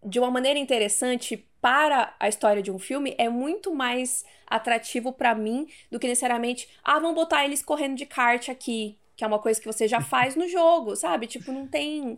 de 0.03 0.19
uma 0.19 0.31
maneira 0.31 0.59
interessante 0.59 1.47
para 1.61 2.13
a 2.19 2.27
história 2.27 2.61
de 2.61 2.71
um 2.71 2.79
filme 2.79 3.15
é 3.17 3.29
muito 3.29 3.73
mais 3.73 4.25
atrativo 4.47 5.13
para 5.13 5.35
mim 5.35 5.67
do 5.91 5.99
que 5.99 6.07
necessariamente, 6.07 6.67
ah, 6.83 6.99
vamos 6.99 7.15
botar 7.15 7.45
eles 7.45 7.63
correndo 7.63 7.95
de 7.95 8.05
kart 8.05 8.49
aqui, 8.49 8.97
que 9.15 9.23
é 9.23 9.27
uma 9.27 9.39
coisa 9.39 9.61
que 9.61 9.67
você 9.67 9.87
já 9.87 10.01
faz 10.01 10.35
no 10.35 10.47
jogo, 10.47 10.95
sabe? 10.95 11.27
Tipo, 11.27 11.51
não 11.51 11.67
tem 11.67 12.17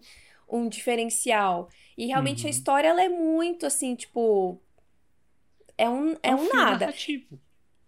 um 0.50 0.68
diferencial. 0.68 1.70
E 1.98 2.08
realmente 2.08 2.44
uhum. 2.44 2.48
a 2.48 2.52
história 2.52 2.88
ela 2.88 3.04
é 3.04 3.10
muito 3.10 3.66
assim, 3.66 3.96
tipo 3.96 4.60
é 5.78 5.90
um 5.90 6.14
é, 6.14 6.30
é 6.30 6.36
um, 6.36 6.46
um 6.46 6.54
nada. 6.54 6.86
Narrativo. 6.86 7.40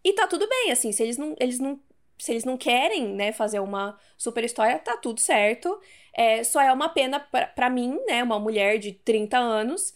E 0.05 0.13
tá 0.13 0.27
tudo 0.27 0.47
bem, 0.47 0.71
assim, 0.71 0.91
se 0.91 1.01
eles 1.01 1.17
não 1.17 1.35
eles 1.39 1.59
não 1.59 1.79
se 2.17 2.31
eles 2.31 2.45
não 2.45 2.55
querem, 2.57 3.07
né, 3.07 3.33
fazer 3.33 3.59
uma 3.59 3.99
super 4.17 4.43
história, 4.43 4.77
tá 4.77 4.95
tudo 4.95 5.19
certo. 5.19 5.81
É, 6.13 6.43
só 6.43 6.61
é 6.61 6.71
uma 6.71 6.87
pena 6.87 7.19
para 7.19 7.69
mim, 7.69 7.99
né, 8.07 8.23
uma 8.23 8.39
mulher 8.39 8.77
de 8.77 8.93
30 8.93 9.37
anos, 9.37 9.93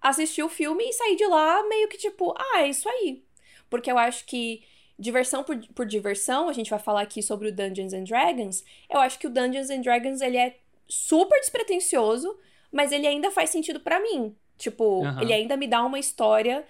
assistir 0.00 0.42
o 0.42 0.48
filme 0.48 0.82
e 0.88 0.92
sair 0.92 1.16
de 1.16 1.26
lá 1.26 1.62
meio 1.68 1.86
que 1.86 1.98
tipo, 1.98 2.34
ah, 2.36 2.62
é 2.62 2.68
isso 2.68 2.88
aí. 2.88 3.22
Porque 3.68 3.92
eu 3.92 3.98
acho 3.98 4.24
que 4.24 4.64
diversão 4.98 5.44
por, 5.44 5.56
por 5.74 5.86
diversão, 5.86 6.48
a 6.48 6.52
gente 6.52 6.70
vai 6.70 6.78
falar 6.78 7.02
aqui 7.02 7.22
sobre 7.22 7.48
o 7.48 7.52
Dungeons 7.52 7.92
and 7.92 8.04
Dragons, 8.04 8.64
eu 8.88 8.98
acho 8.98 9.18
que 9.18 9.26
o 9.26 9.30
Dungeons 9.30 9.68
and 9.68 9.82
Dragons 9.82 10.22
ele 10.22 10.38
é 10.38 10.56
super 10.88 11.38
despretensioso, 11.40 12.36
mas 12.72 12.90
ele 12.90 13.06
ainda 13.06 13.30
faz 13.30 13.50
sentido 13.50 13.80
para 13.80 14.00
mim. 14.00 14.34
Tipo, 14.56 15.02
uhum. 15.02 15.20
ele 15.20 15.32
ainda 15.34 15.56
me 15.56 15.66
dá 15.66 15.84
uma 15.84 15.98
história 15.98 16.64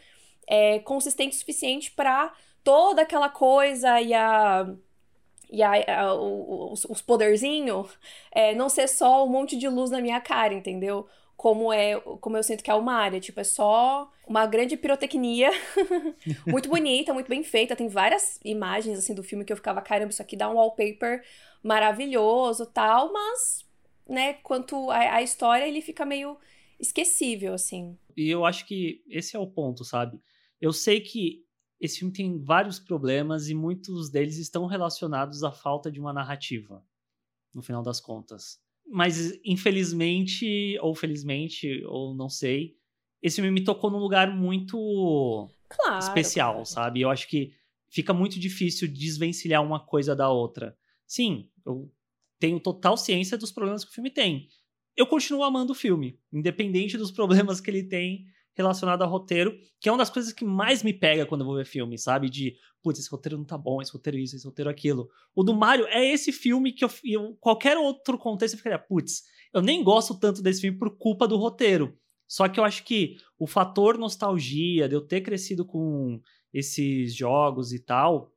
é, 0.47 0.81
consistente 0.81 1.37
o 1.37 1.39
suficiente 1.39 1.93
para 1.93 2.35
toda 2.67 3.03
aquela 3.03 3.29
coisa 3.29 4.01
e 4.01 4.13
a. 4.13 4.69
E 5.49 5.63
a, 5.63 6.01
a 6.01 6.15
os, 6.15 6.85
os 6.87 7.01
poderzinhos 7.01 7.97
é, 8.33 8.53
não 8.53 8.69
ser 8.69 8.89
só 8.89 9.25
um 9.25 9.29
monte 9.29 9.57
de 9.57 9.69
luz 9.69 9.93
na 9.93 10.01
minha 10.01 10.21
cara, 10.21 10.53
entendeu? 10.53 11.07
Como 11.37 11.73
é, 11.73 12.01
como 12.21 12.37
eu 12.37 12.43
sinto 12.43 12.65
que 12.65 12.71
é 12.71 12.75
uma 12.75 12.95
área, 12.95 13.21
tipo, 13.21 13.39
é 13.39 13.45
só 13.45 14.11
uma 14.27 14.45
grande 14.45 14.77
pirotecnia, 14.77 15.51
muito 16.45 16.69
bonita, 16.69 17.15
muito 17.15 17.29
bem 17.29 17.45
feita. 17.45 17.77
Tem 17.77 17.87
várias 17.87 18.41
imagens 18.45 18.99
assim 18.99 19.15
do 19.15 19.23
filme 19.23 19.45
que 19.45 19.53
eu 19.53 19.57
ficava, 19.57 19.81
caramba, 19.81 20.11
isso 20.11 20.21
aqui 20.21 20.35
dá 20.35 20.51
um 20.51 20.55
wallpaper 20.55 21.23
maravilhoso, 21.63 22.67
tal, 22.67 23.13
mas, 23.13 23.65
né, 24.09 24.33
quanto 24.43 24.91
a, 24.91 25.17
a 25.17 25.23
história, 25.23 25.69
ele 25.69 25.81
fica 25.81 26.05
meio 26.05 26.37
esquecível, 26.81 27.55
assim. 27.55 27.97
E 28.17 28.29
eu 28.29 28.45
acho 28.45 28.67
que 28.67 29.05
esse 29.09 29.37
é 29.37 29.39
o 29.39 29.47
ponto, 29.47 29.85
sabe? 29.85 30.19
Eu 30.61 30.73
sei 30.73 31.01
que 31.01 31.46
esse 31.81 31.99
filme 31.99 32.13
tem 32.13 32.39
vários 32.39 32.79
problemas 32.79 33.49
e 33.49 33.55
muitos 33.55 34.11
deles 34.11 34.39
estão 34.39 34.67
relacionados 34.67 35.43
à 35.45 35.53
falta 35.53 35.91
de 35.91 36.01
uma 36.01 36.13
narrativa, 36.13 36.83
no 37.55 37.63
final 37.63 37.83
das 37.83 38.01
contas. 38.01 38.59
Mas, 38.89 39.39
infelizmente, 39.45 40.79
ou 40.81 40.95
felizmente, 40.95 41.85
ou 41.87 42.15
não 42.15 42.29
sei, 42.29 42.77
esse 43.21 43.37
filme 43.37 43.51
me 43.51 43.65
tocou 43.65 43.91
num 43.91 43.99
lugar 43.99 44.35
muito 44.35 45.49
claro, 45.69 45.99
especial, 45.99 46.53
claro. 46.53 46.67
sabe? 46.67 47.01
Eu 47.01 47.11
acho 47.11 47.29
que 47.29 47.53
fica 47.89 48.15
muito 48.15 48.39
difícil 48.39 48.89
desvencilhar 48.89 49.63
uma 49.63 49.81
coisa 49.81 50.15
da 50.15 50.31
outra. 50.31 50.77
Sim, 51.07 51.51
eu 51.65 51.93
tenho 52.39 52.61
total 52.61 52.97
ciência 52.97 53.37
dos 53.37 53.51
problemas 53.51 53.85
que 53.85 53.91
o 53.91 53.95
filme 53.95 54.11
tem. 54.11 54.49
Eu 54.97 55.07
continuo 55.07 55.43
amando 55.43 55.73
o 55.73 55.75
filme, 55.75 56.19
independente 56.33 56.97
dos 56.97 57.11
problemas 57.13 57.61
que 57.61 57.71
ele 57.71 57.83
tem 57.83 58.27
relacionado 58.57 59.03
ao 59.03 59.11
roteiro, 59.11 59.57
que 59.79 59.89
é 59.89 59.93
uma 59.93 59.99
das 59.99 60.09
coisas 60.09 60.33
que 60.33 60.45
mais 60.45 60.83
me 60.83 60.93
pega 60.93 61.27
quando 61.27 61.43
eu 61.43 61.47
vou 61.47 61.57
ver 61.57 61.67
filme, 61.67 61.99
sabe? 61.99 62.31
De, 62.31 62.57
putz, 62.83 62.99
esse 62.99 63.11
roteiro 63.11 63.37
não 63.37 63.45
tá 63.45 63.59
bom, 63.59 63.83
esse 63.83 63.93
roteiro 63.93 64.19
isso, 64.19 64.35
esse 64.35 64.47
roteiro 64.47 64.71
aquilo. 64.71 65.09
O 65.35 65.45
do 65.45 65.55
Mario 65.55 65.87
é 65.89 66.05
esse 66.05 66.33
filme 66.33 66.73
que 66.73 66.85
eu, 66.85 66.91
eu 67.05 67.37
qualquer 67.39 67.77
outro 67.77 68.17
contexto 68.17 68.55
eu 68.55 68.59
ficaria, 68.59 68.79
putz, 68.79 69.25
eu 69.53 69.61
nem 69.61 69.85
gosto 69.85 70.19
tanto 70.19 70.43
desse 70.43 70.63
filme 70.63 70.79
por 70.79 70.97
culpa 70.97 71.29
do 71.29 71.37
roteiro. 71.37 71.97
Só 72.27 72.49
que 72.49 72.59
eu 72.59 72.65
acho 72.65 72.83
que 72.83 73.17
o 73.39 73.47
fator 73.47 73.99
nostalgia, 73.99 74.89
de 74.89 74.95
eu 74.97 75.01
ter 75.01 75.21
crescido 75.21 75.65
com 75.65 76.21
esses 76.53 77.15
jogos 77.15 77.73
e 77.73 77.79
tal, 77.79 78.33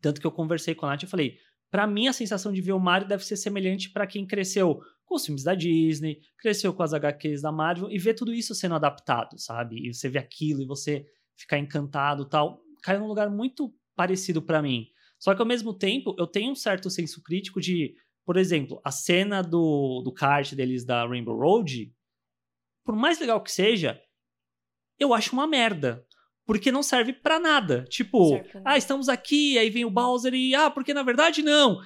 tanto 0.00 0.20
que 0.20 0.26
eu 0.26 0.32
conversei 0.32 0.74
com 0.74 0.84
a 0.86 0.90
Nath 0.90 1.02
e 1.02 1.06
falei, 1.06 1.38
para 1.70 1.86
mim 1.86 2.06
a 2.06 2.12
sensação 2.12 2.52
de 2.52 2.60
ver 2.60 2.72
o 2.72 2.78
Mario 2.78 3.08
deve 3.08 3.24
ser 3.24 3.36
semelhante 3.36 3.90
para 3.90 4.06
quem 4.06 4.26
cresceu 4.26 4.80
com 5.06 5.14
os 5.14 5.24
filmes 5.24 5.44
da 5.44 5.54
Disney, 5.54 6.20
cresceu 6.36 6.74
com 6.74 6.82
as 6.82 6.92
HQs 6.92 7.40
da 7.40 7.52
Marvel 7.52 7.90
e 7.90 7.98
ver 7.98 8.14
tudo 8.14 8.34
isso 8.34 8.54
sendo 8.54 8.74
adaptado, 8.74 9.38
sabe? 9.38 9.88
E 9.88 9.94
você 9.94 10.08
vê 10.08 10.18
aquilo 10.18 10.60
e 10.60 10.66
você 10.66 11.06
ficar 11.36 11.58
encantado 11.58 12.28
tal. 12.28 12.60
Caiu 12.82 13.00
num 13.00 13.06
lugar 13.06 13.30
muito 13.30 13.72
parecido 13.94 14.42
para 14.42 14.60
mim. 14.60 14.88
Só 15.18 15.34
que 15.34 15.40
ao 15.40 15.46
mesmo 15.46 15.72
tempo, 15.72 16.14
eu 16.18 16.26
tenho 16.26 16.52
um 16.52 16.56
certo 16.56 16.90
senso 16.90 17.22
crítico 17.22 17.60
de, 17.60 17.94
por 18.24 18.36
exemplo, 18.36 18.80
a 18.84 18.90
cena 18.90 19.42
do, 19.42 20.02
do 20.04 20.12
kart 20.12 20.52
deles 20.54 20.84
da 20.84 21.06
Rainbow 21.06 21.38
Road, 21.38 21.92
por 22.84 22.94
mais 22.94 23.18
legal 23.18 23.42
que 23.42 23.50
seja, 23.50 24.00
eu 24.98 25.14
acho 25.14 25.32
uma 25.32 25.46
merda. 25.46 26.04
Porque 26.44 26.70
não 26.70 26.82
serve 26.82 27.12
para 27.12 27.40
nada. 27.40 27.84
Tipo, 27.88 28.28
certo. 28.28 28.62
ah, 28.64 28.78
estamos 28.78 29.08
aqui, 29.08 29.58
aí 29.58 29.68
vem 29.68 29.84
o 29.84 29.90
Bowser 29.90 30.32
e, 30.32 30.54
ah, 30.54 30.70
porque 30.70 30.94
na 30.94 31.02
verdade 31.02 31.42
não. 31.42 31.80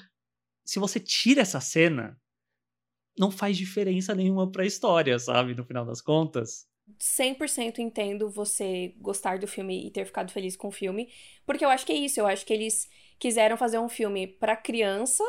Se 0.66 0.78
você 0.78 1.00
tira 1.00 1.40
essa 1.40 1.60
cena, 1.60 2.19
não 3.18 3.30
faz 3.30 3.56
diferença 3.56 4.14
nenhuma 4.14 4.50
pra 4.50 4.66
história, 4.66 5.18
sabe? 5.18 5.54
No 5.54 5.64
final 5.64 5.84
das 5.84 6.00
contas. 6.00 6.66
100% 6.98 7.78
entendo 7.78 8.28
você 8.28 8.94
gostar 8.98 9.38
do 9.38 9.46
filme 9.46 9.86
e 9.86 9.90
ter 9.90 10.04
ficado 10.04 10.32
feliz 10.32 10.56
com 10.56 10.68
o 10.68 10.72
filme, 10.72 11.08
porque 11.46 11.64
eu 11.64 11.68
acho 11.68 11.86
que 11.86 11.92
é 11.92 11.96
isso, 11.96 12.18
eu 12.18 12.26
acho 12.26 12.44
que 12.44 12.52
eles 12.52 12.88
quiseram 13.18 13.56
fazer 13.56 13.78
um 13.78 13.88
filme 13.88 14.26
para 14.26 14.56
criança 14.56 15.22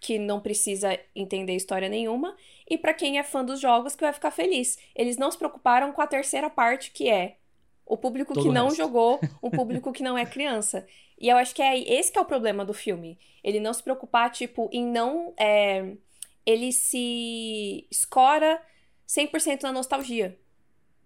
que 0.00 0.18
não 0.18 0.40
precisa 0.40 0.98
entender 1.14 1.54
história 1.54 1.88
nenhuma 1.88 2.34
e 2.68 2.78
para 2.78 2.94
quem 2.94 3.18
é 3.18 3.22
fã 3.22 3.44
dos 3.44 3.60
jogos 3.60 3.94
que 3.94 4.02
vai 4.02 4.12
ficar 4.12 4.30
feliz. 4.30 4.78
Eles 4.96 5.18
não 5.18 5.30
se 5.30 5.36
preocuparam 5.36 5.92
com 5.92 6.00
a 6.00 6.06
terceira 6.06 6.48
parte 6.48 6.90
que 6.90 7.08
é 7.08 7.36
o 7.84 7.96
público 7.96 8.32
Todo 8.32 8.42
que 8.42 8.48
não 8.48 8.74
jogou, 8.74 9.20
o 9.42 9.50
público 9.50 9.92
que 9.92 10.02
não 10.02 10.16
é 10.16 10.24
criança. 10.24 10.86
E 11.18 11.28
eu 11.28 11.36
acho 11.36 11.54
que 11.54 11.60
é 11.60 11.78
esse 11.78 12.10
que 12.10 12.18
é 12.18 12.22
o 12.22 12.24
problema 12.24 12.64
do 12.64 12.72
filme. 12.72 13.18
Ele 13.44 13.60
não 13.60 13.74
se 13.74 13.82
preocupar, 13.82 14.30
tipo, 14.30 14.70
em 14.72 14.86
não 14.86 15.34
é, 15.36 15.92
ele 16.50 16.72
se 16.72 17.86
escora 17.90 18.60
100% 19.06 19.62
na 19.62 19.72
nostalgia. 19.72 20.38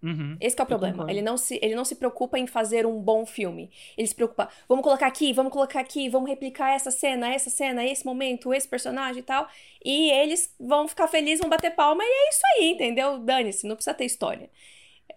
Uhum, 0.02 0.36
Esse 0.38 0.60
é 0.60 0.62
o 0.62 0.66
problema. 0.66 1.10
Ele 1.10 1.22
não, 1.22 1.38
se, 1.38 1.58
ele 1.62 1.74
não 1.74 1.84
se 1.84 1.96
preocupa 1.96 2.38
em 2.38 2.46
fazer 2.46 2.84
um 2.84 3.00
bom 3.00 3.24
filme. 3.24 3.70
Ele 3.96 4.06
se 4.06 4.14
preocupa, 4.14 4.50
vamos 4.68 4.82
colocar 4.84 5.06
aqui, 5.06 5.32
vamos 5.32 5.50
colocar 5.50 5.80
aqui, 5.80 6.10
vamos 6.10 6.28
replicar 6.28 6.72
essa 6.74 6.90
cena, 6.90 7.32
essa 7.32 7.48
cena, 7.48 7.82
esse 7.82 8.04
momento, 8.04 8.52
esse 8.52 8.68
personagem 8.68 9.20
e 9.20 9.22
tal. 9.22 9.48
E 9.82 10.10
eles 10.10 10.54
vão 10.60 10.86
ficar 10.86 11.08
felizes, 11.08 11.40
vão 11.40 11.48
bater 11.48 11.70
palma 11.74 12.04
e 12.04 12.06
é 12.06 12.28
isso 12.28 12.42
aí, 12.58 12.70
entendeu? 12.72 13.18
Dane-se, 13.18 13.66
não 13.66 13.76
precisa 13.76 13.94
ter 13.94 14.04
história. 14.04 14.50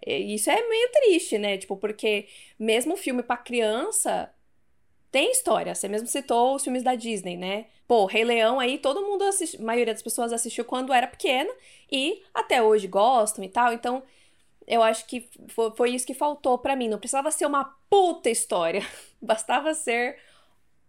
Isso 0.06 0.50
é 0.50 0.68
meio 0.68 0.90
triste, 0.92 1.36
né? 1.38 1.58
Tipo, 1.58 1.76
porque 1.76 2.26
mesmo 2.58 2.96
filme 2.96 3.22
para 3.22 3.36
criança 3.36 4.32
tem 5.10 5.30
história. 5.32 5.74
Você 5.74 5.88
mesmo 5.88 6.08
citou 6.08 6.54
os 6.54 6.64
filmes 6.64 6.82
da 6.82 6.94
Disney, 6.94 7.36
né? 7.36 7.66
Pô, 7.88 8.04
Rei 8.04 8.22
Leão 8.22 8.60
aí 8.60 8.76
todo 8.76 9.00
mundo 9.00 9.24
assistiu, 9.24 9.60
a 9.60 9.64
maioria 9.64 9.94
das 9.94 10.02
pessoas 10.02 10.30
assistiu 10.30 10.62
quando 10.62 10.92
era 10.92 11.06
pequena 11.06 11.50
e 11.90 12.22
até 12.34 12.62
hoje 12.62 12.86
gostam 12.86 13.42
e 13.42 13.48
tal. 13.48 13.72
Então, 13.72 14.02
eu 14.66 14.82
acho 14.82 15.06
que 15.06 15.26
foi, 15.48 15.70
foi 15.74 15.90
isso 15.92 16.06
que 16.06 16.12
faltou 16.12 16.58
para 16.58 16.76
mim. 16.76 16.86
Não 16.86 16.98
precisava 16.98 17.30
ser 17.30 17.46
uma 17.46 17.64
puta 17.88 18.28
história. 18.28 18.86
Bastava 19.22 19.72
ser 19.72 20.18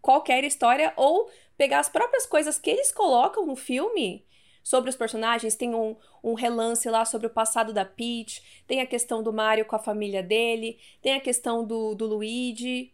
qualquer 0.01 0.43
história 0.43 0.93
ou 0.97 1.31
pegar 1.57 1.79
as 1.79 1.87
próprias 1.87 2.25
coisas 2.25 2.59
que 2.59 2.69
eles 2.69 2.91
colocam 2.91 3.45
no 3.45 3.55
filme 3.55 4.25
sobre 4.61 4.89
os 4.89 4.97
personagens. 4.97 5.55
Tem 5.55 5.73
um, 5.73 5.95
um 6.21 6.33
relance 6.33 6.89
lá 6.89 7.05
sobre 7.05 7.27
o 7.27 7.29
passado 7.29 7.71
da 7.71 7.85
Peach, 7.85 8.63
tem 8.67 8.81
a 8.81 8.85
questão 8.85 9.23
do 9.23 9.31
Mario 9.31 9.63
com 9.63 9.75
a 9.75 9.79
família 9.79 10.21
dele, 10.21 10.77
tem 11.01 11.13
a 11.13 11.21
questão 11.21 11.65
do, 11.65 11.95
do 11.95 12.05
Luigi. 12.05 12.93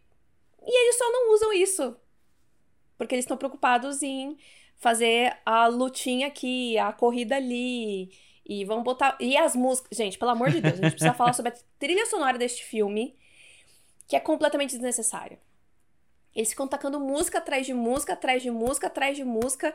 E 0.62 0.84
eles 0.84 0.96
só 0.96 1.12
não 1.12 1.34
usam 1.34 1.52
isso 1.54 1.98
porque 2.98 3.16
eles 3.16 3.25
estão 3.25 3.38
preocupados 3.38 4.02
em 4.02 4.38
fazer 4.78 5.38
a 5.46 5.68
lutinha 5.68 6.28
aqui, 6.28 6.78
a 6.78 6.92
corrida 6.92 7.36
ali. 7.36 8.12
E 8.46 8.64
vão 8.64 8.84
botar. 8.84 9.18
E 9.20 9.36
as 9.36 9.56
músicas. 9.56 9.98
Gente, 9.98 10.20
pelo 10.20 10.32
amor 10.32 10.52
de 10.52 10.62
Deus, 10.62 10.75
a 10.75 10.84
gente 10.84 10.92
precisa 10.92 11.14
falar 11.14 11.34
sobre 11.34 11.52
a 11.52 11.56
trilha 11.80 12.06
sonora 12.06 12.38
deste 12.38 12.64
filme, 12.64 13.16
que 14.08 14.16
é 14.16 14.20
completamente 14.20 14.72
desnecessária. 14.72 15.40
Eles 16.36 16.50
ficam 16.50 16.68
tacando 16.68 17.00
música 17.00 17.40
atrás 17.40 17.66
de 17.66 17.74
música, 17.74 18.14
atrás 18.14 18.44
de 18.44 18.52
música, 18.52 18.88
atrás 18.88 19.18
de 19.18 19.24
música. 19.24 19.74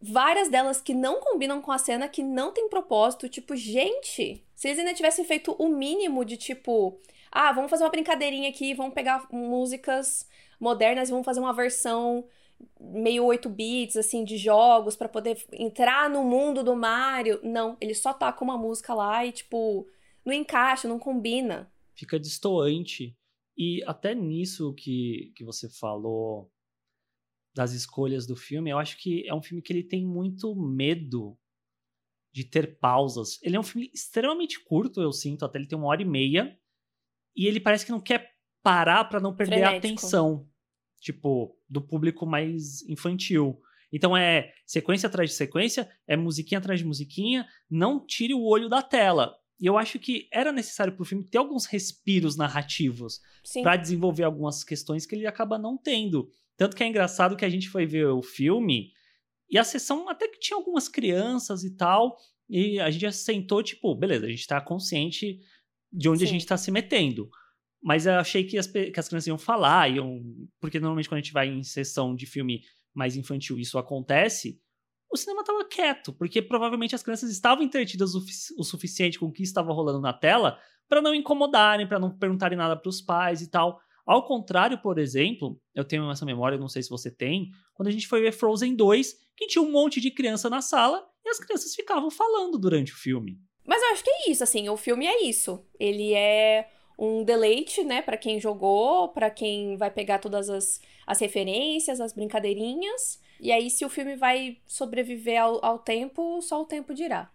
Várias 0.00 0.48
delas 0.48 0.80
que 0.80 0.94
não 0.94 1.20
combinam 1.20 1.60
com 1.60 1.72
a 1.72 1.78
cena, 1.78 2.08
que 2.08 2.22
não 2.22 2.52
tem 2.52 2.68
propósito. 2.68 3.28
Tipo, 3.28 3.56
gente, 3.56 4.42
se 4.54 4.68
eles 4.68 4.78
ainda 4.78 4.94
tivessem 4.94 5.24
feito 5.24 5.52
o 5.58 5.68
mínimo 5.68 6.24
de 6.24 6.36
tipo. 6.36 6.98
Ah, 7.30 7.52
vamos 7.52 7.70
fazer 7.70 7.84
uma 7.84 7.90
brincadeirinha 7.90 8.48
aqui, 8.48 8.72
vamos 8.72 8.94
pegar 8.94 9.26
músicas 9.30 10.26
modernas 10.58 11.08
e 11.08 11.12
vamos 11.12 11.24
fazer 11.24 11.40
uma 11.40 11.52
versão 11.52 12.24
meio 12.80 13.24
8 13.24 13.48
bits, 13.48 13.96
assim, 13.96 14.24
de 14.24 14.36
jogos 14.36 14.96
para 14.96 15.08
poder 15.08 15.44
entrar 15.52 16.08
no 16.08 16.24
mundo 16.24 16.62
do 16.62 16.74
Mario. 16.76 17.40
Não, 17.42 17.76
ele 17.80 17.94
só 17.94 18.12
tá 18.12 18.32
com 18.32 18.44
uma 18.44 18.58
música 18.58 18.94
lá 18.94 19.24
e, 19.24 19.32
tipo, 19.32 19.86
não 20.24 20.32
encaixa, 20.32 20.88
não 20.88 20.98
combina. 20.98 21.72
Fica 21.94 22.18
distoante. 22.18 23.16
E 23.56 23.82
até 23.86 24.14
nisso 24.14 24.74
que, 24.74 25.32
que 25.34 25.44
você 25.44 25.68
falou 25.68 26.50
das 27.54 27.72
escolhas 27.72 28.26
do 28.26 28.36
filme, 28.36 28.70
eu 28.70 28.78
acho 28.78 28.98
que 28.98 29.26
é 29.26 29.34
um 29.34 29.42
filme 29.42 29.62
que 29.62 29.72
ele 29.72 29.82
tem 29.82 30.06
muito 30.06 30.54
medo 30.54 31.38
de 32.32 32.44
ter 32.44 32.78
pausas. 32.78 33.38
Ele 33.42 33.56
é 33.56 33.60
um 33.60 33.62
filme 33.62 33.90
extremamente 33.94 34.62
curto, 34.62 35.00
eu 35.00 35.12
sinto, 35.12 35.44
até 35.44 35.58
ele 35.58 35.66
tem 35.66 35.78
uma 35.78 35.88
hora 35.88 36.02
e 36.02 36.04
meia. 36.04 36.58
E 37.34 37.46
ele 37.46 37.60
parece 37.60 37.86
que 37.86 37.92
não 37.92 38.00
quer 38.00 38.36
parar 38.62 39.04
para 39.04 39.20
não 39.20 39.34
perder 39.34 39.60
Frenético. 39.60 39.74
a 39.74 39.78
atenção 39.78 40.48
tipo, 41.06 41.55
do 41.68 41.80
público 41.80 42.26
mais 42.26 42.82
infantil. 42.88 43.60
Então 43.92 44.16
é 44.16 44.52
sequência 44.66 45.06
atrás 45.06 45.30
de 45.30 45.36
sequência, 45.36 45.88
é 46.06 46.16
musiquinha 46.16 46.58
atrás 46.58 46.80
de 46.80 46.86
musiquinha, 46.86 47.46
não 47.70 48.04
tire 48.04 48.34
o 48.34 48.44
olho 48.44 48.68
da 48.68 48.82
tela. 48.82 49.36
E 49.58 49.66
eu 49.66 49.78
acho 49.78 49.98
que 49.98 50.28
era 50.32 50.52
necessário 50.52 50.94
pro 50.94 51.04
filme 51.04 51.24
ter 51.24 51.38
alguns 51.38 51.64
respiros 51.64 52.36
narrativos 52.36 53.20
para 53.62 53.76
desenvolver 53.76 54.24
algumas 54.24 54.62
questões 54.62 55.06
que 55.06 55.14
ele 55.14 55.26
acaba 55.26 55.58
não 55.58 55.78
tendo. 55.78 56.28
Tanto 56.56 56.76
que 56.76 56.82
é 56.82 56.86
engraçado 56.86 57.36
que 57.36 57.44
a 57.44 57.48
gente 57.48 57.68
foi 57.68 57.86
ver 57.86 58.06
o 58.06 58.22
filme 58.22 58.92
e 59.48 59.58
a 59.58 59.64
sessão 59.64 60.08
até 60.08 60.28
que 60.28 60.40
tinha 60.40 60.56
algumas 60.56 60.88
crianças 60.88 61.64
e 61.64 61.76
tal, 61.76 62.16
e 62.48 62.80
a 62.80 62.90
gente 62.90 63.02
já 63.02 63.12
sentou, 63.12 63.62
tipo, 63.62 63.94
beleza, 63.94 64.26
a 64.26 64.30
gente 64.30 64.46
tá 64.46 64.60
consciente 64.60 65.40
de 65.92 66.08
onde 66.08 66.20
Sim. 66.20 66.24
a 66.24 66.28
gente 66.28 66.46
tá 66.46 66.56
se 66.56 66.70
metendo. 66.70 67.30
Mas 67.82 68.06
eu 68.06 68.14
achei 68.14 68.44
que 68.44 68.58
as, 68.58 68.66
que 68.66 68.98
as 68.98 69.08
crianças 69.08 69.26
iam 69.26 69.38
falar, 69.38 69.90
iam, 69.90 70.22
porque 70.60 70.80
normalmente 70.80 71.08
quando 71.08 71.18
a 71.18 71.22
gente 71.22 71.32
vai 71.32 71.48
em 71.48 71.62
sessão 71.62 72.14
de 72.14 72.26
filme 72.26 72.62
mais 72.94 73.16
infantil 73.16 73.58
isso 73.58 73.78
acontece. 73.78 74.58
o 75.12 75.16
cinema 75.16 75.42
estava 75.42 75.64
quieto, 75.68 76.12
porque 76.12 76.40
provavelmente 76.40 76.94
as 76.94 77.02
crianças 77.02 77.30
estavam 77.30 77.62
entretidas 77.62 78.14
o, 78.14 78.64
suficiente 78.64 79.18
com 79.18 79.26
o 79.26 79.32
que 79.32 79.42
estava 79.42 79.72
rolando 79.72 80.00
na 80.00 80.12
tela 80.12 80.58
para 80.88 81.02
não 81.02 81.14
incomodarem, 81.14 81.86
para 81.86 81.98
não 81.98 82.16
perguntarem 82.16 82.56
nada 82.56 82.76
para 82.76 82.88
os 82.88 83.02
pais 83.02 83.42
e 83.42 83.50
tal. 83.50 83.78
Ao 84.06 84.24
contrário, 84.24 84.78
por 84.78 84.98
exemplo, 84.98 85.60
eu 85.74 85.84
tenho 85.84 86.08
essa 86.10 86.24
memória, 86.24 86.56
não 86.56 86.68
sei 86.68 86.82
se 86.82 86.88
você 86.88 87.10
tem, 87.10 87.50
quando 87.74 87.88
a 87.88 87.90
gente 87.90 88.06
foi 88.06 88.20
ver 88.20 88.32
Frozen 88.32 88.76
2, 88.76 89.14
que 89.36 89.48
tinha 89.48 89.62
um 89.62 89.70
monte 89.70 90.00
de 90.00 90.12
criança 90.12 90.48
na 90.48 90.62
sala 90.62 91.04
e 91.24 91.28
as 91.28 91.38
crianças 91.38 91.74
ficavam 91.74 92.10
falando 92.10 92.56
durante 92.56 92.92
o 92.92 92.96
filme. 92.96 93.38
Mas 93.66 93.82
eu 93.82 93.88
acho 93.88 94.04
que 94.04 94.10
é 94.10 94.30
isso, 94.30 94.44
assim, 94.44 94.68
o 94.68 94.76
filme 94.76 95.06
é 95.06 95.24
isso. 95.24 95.66
Ele 95.78 96.14
é 96.14 96.70
um 96.98 97.22
deleite, 97.22 97.84
né, 97.84 98.00
para 98.00 98.16
quem 98.16 98.40
jogou, 98.40 99.08
para 99.08 99.30
quem 99.30 99.76
vai 99.76 99.90
pegar 99.90 100.18
todas 100.18 100.48
as, 100.48 100.80
as 101.06 101.20
referências, 101.20 102.00
as 102.00 102.12
brincadeirinhas. 102.12 103.20
E 103.40 103.52
aí, 103.52 103.68
se 103.68 103.84
o 103.84 103.90
filme 103.90 104.16
vai 104.16 104.58
sobreviver 104.66 105.40
ao, 105.40 105.62
ao 105.64 105.78
tempo, 105.78 106.40
só 106.40 106.62
o 106.62 106.66
tempo 106.66 106.94
dirá. 106.94 107.30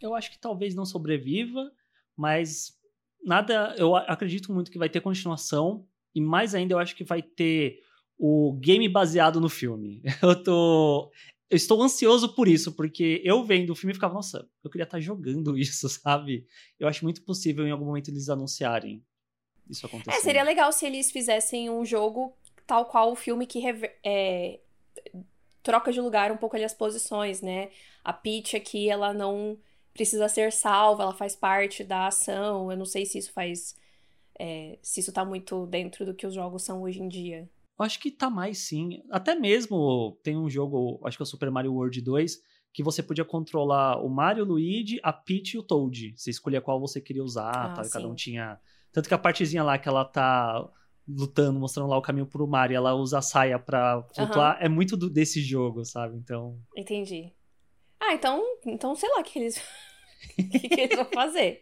Eu 0.00 0.14
acho 0.14 0.30
que 0.30 0.38
talvez 0.38 0.74
não 0.74 0.86
sobreviva, 0.86 1.70
mas 2.16 2.78
nada. 3.24 3.74
Eu 3.76 3.94
acredito 3.96 4.52
muito 4.52 4.70
que 4.70 4.78
vai 4.78 4.88
ter 4.88 5.00
continuação. 5.00 5.86
E 6.14 6.20
mais 6.20 6.54
ainda, 6.54 6.74
eu 6.74 6.78
acho 6.78 6.94
que 6.96 7.04
vai 7.04 7.22
ter 7.22 7.80
o 8.18 8.52
game 8.60 8.88
baseado 8.88 9.40
no 9.40 9.48
filme. 9.48 10.02
Eu 10.22 10.42
tô. 10.42 11.10
Eu 11.50 11.56
estou 11.56 11.82
ansioso 11.82 12.34
por 12.34 12.48
isso, 12.48 12.72
porque 12.72 13.20
eu 13.24 13.44
vendo 13.44 13.70
o 13.70 13.76
filme 13.76 13.92
e 13.92 13.94
ficava, 13.94 14.14
nossa, 14.14 14.48
eu 14.62 14.70
queria 14.70 14.84
estar 14.84 15.00
jogando 15.00 15.56
isso, 15.58 15.88
sabe? 15.88 16.46
Eu 16.78 16.88
acho 16.88 17.04
muito 17.04 17.22
possível 17.22 17.66
em 17.66 17.70
algum 17.70 17.84
momento 17.84 18.10
eles 18.10 18.28
anunciarem 18.28 19.04
isso 19.68 19.86
acontecer. 19.86 20.16
É, 20.16 20.20
seria 20.20 20.42
legal 20.42 20.72
se 20.72 20.86
eles 20.86 21.10
fizessem 21.10 21.70
um 21.70 21.84
jogo 21.84 22.36
tal 22.66 22.86
qual 22.86 23.12
o 23.12 23.16
filme 23.16 23.46
que 23.46 23.62
é, 24.04 24.60
troca 25.62 25.92
de 25.92 26.00
lugar 26.00 26.30
um 26.30 26.36
pouco 26.36 26.56
ali 26.56 26.64
as 26.64 26.74
posições, 26.74 27.40
né? 27.40 27.70
A 28.02 28.12
Peach 28.12 28.56
aqui, 28.56 28.88
ela 28.88 29.12
não 29.12 29.58
precisa 29.92 30.28
ser 30.28 30.52
salva, 30.52 31.04
ela 31.04 31.14
faz 31.14 31.34
parte 31.34 31.84
da 31.84 32.06
ação. 32.08 32.70
Eu 32.70 32.76
não 32.76 32.84
sei 32.84 33.06
se 33.06 33.18
isso 33.18 33.32
faz. 33.32 33.74
É, 34.38 34.78
se 34.82 35.00
isso 35.00 35.12
tá 35.12 35.24
muito 35.24 35.66
dentro 35.66 36.04
do 36.04 36.14
que 36.14 36.26
os 36.26 36.34
jogos 36.34 36.62
são 36.62 36.82
hoje 36.82 37.00
em 37.00 37.08
dia. 37.08 37.48
Eu 37.78 37.84
acho 37.84 37.98
que 37.98 38.10
tá 38.10 38.30
mais 38.30 38.58
sim. 38.58 39.02
Até 39.10 39.34
mesmo 39.34 40.18
tem 40.22 40.36
um 40.36 40.48
jogo, 40.48 41.00
acho 41.04 41.16
que 41.16 41.22
é 41.22 41.24
o 41.24 41.26
Super 41.26 41.50
Mario 41.50 41.74
World 41.74 42.00
2, 42.00 42.40
que 42.72 42.82
você 42.82 43.02
podia 43.02 43.24
controlar 43.24 44.04
o 44.04 44.08
Mario, 44.08 44.44
o 44.44 44.46
Luigi, 44.46 45.00
a 45.02 45.12
Peach 45.12 45.54
e 45.54 45.58
o 45.58 45.62
Toad. 45.62 46.14
Você 46.16 46.30
escolhia 46.30 46.60
qual 46.60 46.80
você 46.80 47.00
queria 47.00 47.22
usar, 47.22 47.50
ah, 47.50 47.74
tá? 47.74 47.88
cada 47.88 48.08
um 48.08 48.14
tinha. 48.14 48.58
Tanto 48.92 49.08
que 49.08 49.14
a 49.14 49.18
partezinha 49.18 49.62
lá 49.62 49.78
que 49.78 49.88
ela 49.88 50.04
tá 50.04 50.68
lutando, 51.06 51.60
mostrando 51.60 51.88
lá 51.88 51.98
o 51.98 52.02
caminho 52.02 52.26
pro 52.26 52.46
Mario, 52.46 52.74
e 52.74 52.76
ela 52.76 52.94
usa 52.94 53.18
a 53.18 53.22
saia 53.22 53.58
pra 53.58 54.02
flutuar, 54.14 54.56
uhum. 54.56 54.66
é 54.66 54.68
muito 54.68 54.96
do, 54.96 55.10
desse 55.10 55.40
jogo, 55.42 55.84
sabe? 55.84 56.16
Então. 56.16 56.58
Entendi. 56.76 57.32
Ah, 58.00 58.14
então, 58.14 58.42
então 58.66 58.94
sei 58.94 59.08
lá 59.08 59.20
o 59.20 59.24
que 59.24 59.38
eles, 59.38 59.62
que, 60.34 60.68
que 60.68 60.80
eles 60.80 60.96
vão 60.96 61.06
fazer. 61.06 61.60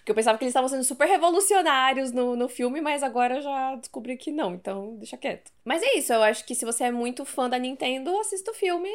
Porque 0.00 0.12
eu 0.12 0.14
pensava 0.14 0.38
que 0.38 0.44
eles 0.44 0.50
estavam 0.50 0.68
sendo 0.68 0.82
super 0.82 1.06
revolucionários 1.06 2.10
no, 2.10 2.34
no 2.34 2.48
filme, 2.48 2.80
mas 2.80 3.02
agora 3.02 3.36
eu 3.36 3.42
já 3.42 3.76
descobri 3.76 4.16
que 4.16 4.32
não, 4.32 4.54
então 4.54 4.96
deixa 4.96 5.16
quieto. 5.16 5.52
Mas 5.62 5.82
é 5.82 5.98
isso, 5.98 6.12
eu 6.12 6.22
acho 6.22 6.44
que 6.46 6.54
se 6.54 6.64
você 6.64 6.84
é 6.84 6.90
muito 6.90 7.24
fã 7.26 7.50
da 7.50 7.58
Nintendo, 7.58 8.18
assista 8.18 8.50
o 8.50 8.54
filme. 8.54 8.88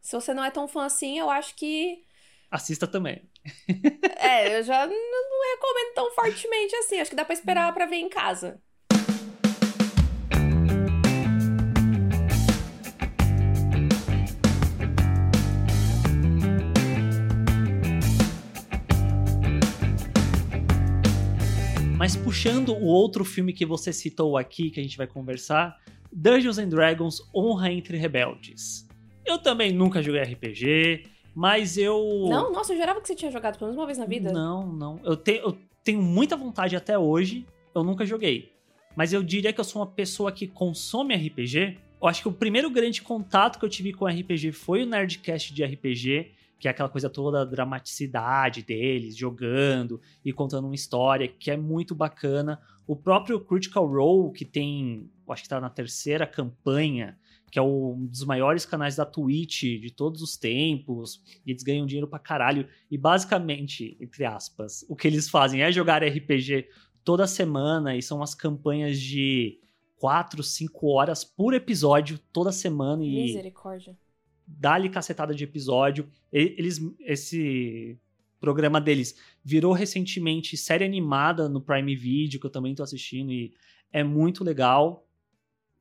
Se 0.00 0.14
você 0.14 0.34
não 0.34 0.44
é 0.44 0.50
tão 0.50 0.68
fã 0.68 0.84
assim, 0.84 1.18
eu 1.18 1.30
acho 1.30 1.54
que. 1.56 2.04
Assista 2.50 2.86
também. 2.86 3.22
é, 4.18 4.58
eu 4.58 4.62
já 4.62 4.86
não, 4.86 4.94
não 4.94 5.50
recomendo 5.50 5.94
tão 5.94 6.10
fortemente 6.12 6.76
assim. 6.76 7.00
Acho 7.00 7.10
que 7.10 7.16
dá 7.16 7.24
pra 7.24 7.34
esperar 7.34 7.72
pra 7.72 7.86
ver 7.86 7.96
em 7.96 8.08
casa. 8.08 8.60
Mas 21.98 22.14
puxando 22.14 22.68
o 22.68 22.84
outro 22.84 23.24
filme 23.24 23.52
que 23.52 23.66
você 23.66 23.92
citou 23.92 24.36
aqui, 24.36 24.70
que 24.70 24.78
a 24.78 24.82
gente 24.84 24.96
vai 24.96 25.08
conversar, 25.08 25.76
Dungeons 26.12 26.56
and 26.56 26.68
Dragons 26.68 27.20
Honra 27.34 27.72
entre 27.72 27.96
Rebeldes. 27.96 28.86
Eu 29.26 29.36
também 29.36 29.72
nunca 29.72 30.00
joguei 30.00 30.22
RPG, 30.22 31.06
mas 31.34 31.76
eu. 31.76 32.26
Não, 32.28 32.52
nossa, 32.52 32.72
eu 32.72 32.78
jurava 32.78 33.00
que 33.00 33.08
você 33.08 33.16
tinha 33.16 33.32
jogado 33.32 33.58
pelo 33.58 33.70
menos 33.70 33.80
uma 33.80 33.84
vez 33.84 33.98
na 33.98 34.06
vida. 34.06 34.30
Não, 34.30 34.72
não. 34.72 35.00
Eu, 35.02 35.16
te, 35.16 35.38
eu 35.38 35.58
tenho 35.82 36.00
muita 36.00 36.36
vontade 36.36 36.76
até 36.76 36.96
hoje, 36.96 37.44
eu 37.74 37.82
nunca 37.82 38.06
joguei. 38.06 38.52
Mas 38.94 39.12
eu 39.12 39.20
diria 39.20 39.52
que 39.52 39.58
eu 39.58 39.64
sou 39.64 39.82
uma 39.82 39.88
pessoa 39.88 40.30
que 40.30 40.46
consome 40.46 41.16
RPG. 41.16 41.78
Eu 42.00 42.06
acho 42.06 42.22
que 42.22 42.28
o 42.28 42.32
primeiro 42.32 42.70
grande 42.70 43.02
contato 43.02 43.58
que 43.58 43.64
eu 43.64 43.68
tive 43.68 43.92
com 43.92 44.06
RPG 44.06 44.52
foi 44.52 44.84
o 44.84 44.86
Nerdcast 44.86 45.52
de 45.52 45.64
RPG 45.64 46.30
que 46.58 46.66
é 46.66 46.70
aquela 46.70 46.88
coisa 46.88 47.08
toda, 47.08 47.42
a 47.42 47.44
dramaticidade 47.44 48.62
deles, 48.62 49.16
jogando 49.16 50.00
e 50.24 50.32
contando 50.32 50.64
uma 50.64 50.74
história, 50.74 51.28
que 51.28 51.50
é 51.50 51.56
muito 51.56 51.94
bacana. 51.94 52.60
O 52.86 52.96
próprio 52.96 53.40
Critical 53.40 53.86
Role, 53.86 54.32
que 54.32 54.44
tem, 54.44 55.08
acho 55.28 55.44
que 55.44 55.48
tá 55.48 55.60
na 55.60 55.70
terceira 55.70 56.26
campanha, 56.26 57.16
que 57.50 57.58
é 57.58 57.62
um 57.62 58.06
dos 58.06 58.24
maiores 58.24 58.66
canais 58.66 58.96
da 58.96 59.06
Twitch 59.06 59.62
de 59.62 59.90
todos 59.90 60.20
os 60.20 60.36
tempos, 60.36 61.22
e 61.46 61.52
eles 61.52 61.62
ganham 61.62 61.86
dinheiro 61.86 62.08
pra 62.08 62.18
caralho. 62.18 62.68
E 62.90 62.98
basicamente, 62.98 63.96
entre 64.00 64.24
aspas, 64.24 64.84
o 64.88 64.96
que 64.96 65.06
eles 65.06 65.28
fazem 65.28 65.62
é 65.62 65.70
jogar 65.70 66.02
RPG 66.02 66.68
toda 67.04 67.26
semana, 67.26 67.96
e 67.96 68.02
são 68.02 68.18
umas 68.18 68.34
campanhas 68.34 68.98
de 68.98 69.60
4, 69.98 70.42
5 70.42 70.86
horas 70.88 71.24
por 71.24 71.54
episódio 71.54 72.18
toda 72.32 72.50
semana. 72.50 73.04
E 73.04 73.14
Misericórdia 73.14 73.96
dá-lhe 74.48 74.88
cacetada 74.88 75.34
de 75.34 75.44
episódio. 75.44 76.08
Eles, 76.32 76.80
esse 77.00 77.98
programa 78.40 78.80
deles 78.80 79.18
virou 79.44 79.72
recentemente 79.72 80.56
série 80.56 80.84
animada 80.84 81.48
no 81.48 81.60
Prime 81.60 81.94
Video, 81.94 82.40
que 82.40 82.46
eu 82.46 82.50
também 82.50 82.74
tô 82.74 82.82
assistindo 82.82 83.30
e 83.30 83.52
é 83.92 84.02
muito 84.02 84.42
legal. 84.42 85.06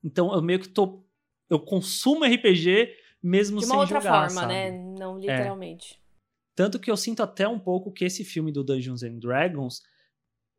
Então 0.04 0.34
eu 0.34 0.42
meio 0.42 0.60
que 0.60 0.68
tô. 0.68 1.04
Eu 1.50 1.60
consumo 1.60 2.26
RPG 2.26 2.94
mesmo 3.24 3.62
sem 3.62 3.70
jogar. 3.70 3.86
De 3.86 3.94
uma 3.94 3.98
outra 3.98 4.02
forma, 4.02 4.42
sabe? 4.42 4.54
né? 4.54 4.72
Não 4.72 5.18
literalmente. 5.18 5.94
É. 5.94 6.08
Tanto 6.56 6.80
que 6.80 6.92
eu 6.92 6.98
sinto 6.98 7.22
até 7.22 7.48
um 7.48 7.60
pouco 7.60 7.92
que 7.92 8.04
esse 8.04 8.26
filme 8.26 8.52
do 8.52 8.64
Dungeons 8.64 9.04
and 9.04 9.20
Dragons, 9.20 9.84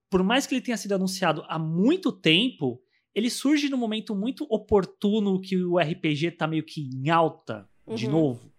por 0.09 0.23
mais 0.23 0.47
que 0.47 0.55
ele 0.55 0.63
tenha 0.63 0.77
sido 0.77 0.95
anunciado 0.95 1.45
há 1.49 1.59
muito 1.59 2.13
tempo, 2.13 2.81
ele 3.15 3.29
surge 3.29 3.69
num 3.69 3.77
momento 3.77 4.15
muito 4.15 4.47
oportuno 4.49 5.41
que 5.41 5.57
o 5.57 5.79
RPG 5.79 6.33
tá 6.33 6.47
meio 6.47 6.63
que 6.63 6.89
em 6.95 7.11
alta 7.11 7.69
uhum. 7.91 7.97
de 7.97 8.09
novo. 8.09 8.53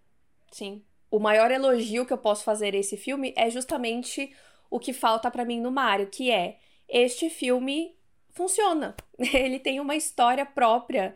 Sim. 0.51 0.83
O 1.11 1.19
maior 1.19 1.51
elogio 1.51 2.05
que 2.05 2.13
eu 2.13 2.17
posso 2.17 2.43
fazer 2.43 2.73
a 2.73 2.77
esse 2.77 2.97
filme 2.97 3.33
é 3.35 3.49
justamente 3.49 4.31
o 4.69 4.79
que 4.79 4.93
falta 4.93 5.31
para 5.31 5.45
mim 5.45 5.59
no 5.59 5.71
Mario, 5.71 6.07
que 6.07 6.31
é 6.31 6.57
este 6.87 7.29
filme 7.29 7.95
funciona. 8.31 8.95
Ele 9.33 9.59
tem 9.59 9.79
uma 9.79 9.95
história 9.95 10.45
própria 10.45 11.15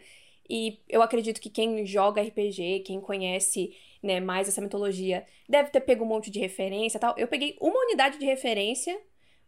e 0.49 0.79
eu 0.89 1.01
acredito 1.01 1.39
que 1.39 1.49
quem 1.49 1.85
joga 1.85 2.21
RPG, 2.21 2.81
quem 2.85 2.99
conhece 2.99 3.75
né, 4.01 4.19
mais 4.19 4.47
essa 4.47 4.61
mitologia, 4.61 5.25
deve 5.47 5.69
ter 5.69 5.81
pego 5.81 6.03
um 6.03 6.07
monte 6.07 6.29
de 6.29 6.39
referência 6.39 6.99
tal. 6.99 7.15
Eu 7.17 7.27
peguei 7.27 7.55
uma 7.61 7.79
unidade 7.79 8.17
de 8.17 8.25
referência, 8.25 8.99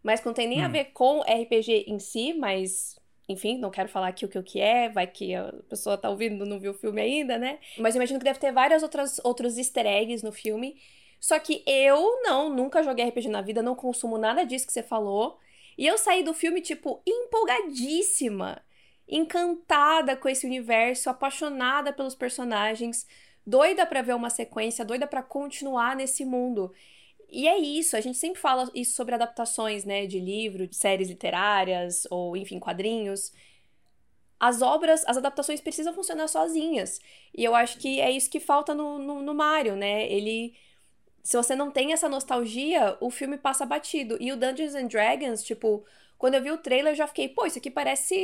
mas 0.02 0.20
que 0.20 0.26
não 0.26 0.34
tem 0.34 0.48
nem 0.48 0.62
hum. 0.62 0.66
a 0.66 0.68
ver 0.68 0.86
com 0.86 1.22
RPG 1.22 1.86
em 1.88 2.00
si, 2.00 2.34
mas 2.34 2.98
enfim, 3.28 3.58
não 3.58 3.72
quero 3.72 3.90
falar 3.90 4.10
aqui 4.10 4.26
o 4.26 4.30
que, 4.30 4.38
o 4.38 4.44
que 4.44 4.60
é, 4.60 4.90
vai 4.90 5.08
que 5.08 5.34
a 5.34 5.52
pessoa 5.70 5.98
tá 5.98 6.10
ouvindo 6.10 6.46
não 6.46 6.60
viu 6.60 6.72
o 6.72 6.76
filme 6.76 7.02
ainda, 7.02 7.38
né? 7.38 7.60
Mas 7.78 7.96
imagino 7.96 8.20
que 8.20 8.26
deve 8.26 8.40
ter 8.40 8.52
várias 8.52 8.84
outras 8.84 9.20
outros 9.24 9.58
easter 9.58 9.86
eggs 9.86 10.24
no 10.24 10.32
filme. 10.32 10.76
Só 11.20 11.40
que 11.40 11.64
eu 11.66 12.22
não, 12.22 12.50
nunca 12.50 12.84
joguei 12.84 13.06
RPG 13.08 13.30
na 13.30 13.42
vida, 13.42 13.64
não 13.64 13.76
consumo 13.76 14.18
nada 14.18 14.46
disso 14.46 14.68
que 14.68 14.74
você 14.74 14.84
falou. 14.84 15.40
E 15.78 15.86
eu 15.86 15.98
saí 15.98 16.24
do 16.24 16.34
filme, 16.34 16.62
tipo, 16.62 17.02
empolgadíssima, 17.06 18.62
encantada 19.08 20.16
com 20.16 20.30
esse 20.30 20.46
universo, 20.46 21.10
apaixonada 21.10 21.92
pelos 21.92 22.16
personagens, 22.16 23.08
doida 23.46 23.86
para 23.86 24.02
ver 24.02 24.16
uma 24.16 24.30
sequência, 24.30 24.86
doida 24.86 25.08
para 25.08 25.24
continuar 25.24 25.96
nesse 25.96 26.24
mundo. 26.24 26.72
E 27.36 27.50
é 27.50 27.58
isso, 27.58 27.98
a 27.98 28.02
gente 28.02 28.18
sempre 28.18 28.40
fala 28.40 28.72
isso 28.74 28.96
sobre 28.96 29.14
adaptações, 29.14 29.84
né, 29.84 30.06
de 30.06 30.22
livro, 30.22 30.66
de 30.66 30.78
séries 30.78 31.10
literárias 31.10 32.08
ou, 32.10 32.38
enfim, 32.38 32.60
quadrinhos. 32.60 33.34
As 34.40 34.62
obras, 34.62 35.04
as 35.06 35.18
adaptações 35.18 35.60
precisam 35.60 35.94
funcionar 35.94 36.30
sozinhas. 36.30 37.02
E 37.38 37.44
eu 37.44 37.54
acho 37.54 37.78
que 37.78 38.00
é 38.00 38.10
isso 38.10 38.30
que 38.30 38.40
falta 38.40 38.74
no, 38.74 38.98
no, 39.00 39.22
no 39.22 39.34
Mario, 39.36 39.76
né? 39.76 40.10
Ele. 40.10 40.56
Se 41.24 41.36
você 41.36 41.56
não 41.56 41.72
tem 41.72 41.92
essa 41.92 42.08
nostalgia, 42.08 42.98
o 43.02 43.10
filme 43.10 43.38
passa 43.38 43.66
batido. 43.66 44.18
E 44.22 44.32
o 44.32 44.38
Dungeons 44.38 44.76
and 44.76 44.88
Dragons, 44.88 45.44
tipo, 45.44 45.86
quando 46.18 46.36
eu 46.36 46.42
vi 46.42 46.52
o 46.52 46.58
trailer, 46.58 46.94
eu 46.94 46.98
já 46.98 47.08
fiquei, 47.08 47.28
pô, 47.28 47.46
isso 47.46 47.58
aqui 47.58 47.72
parece 47.72 48.16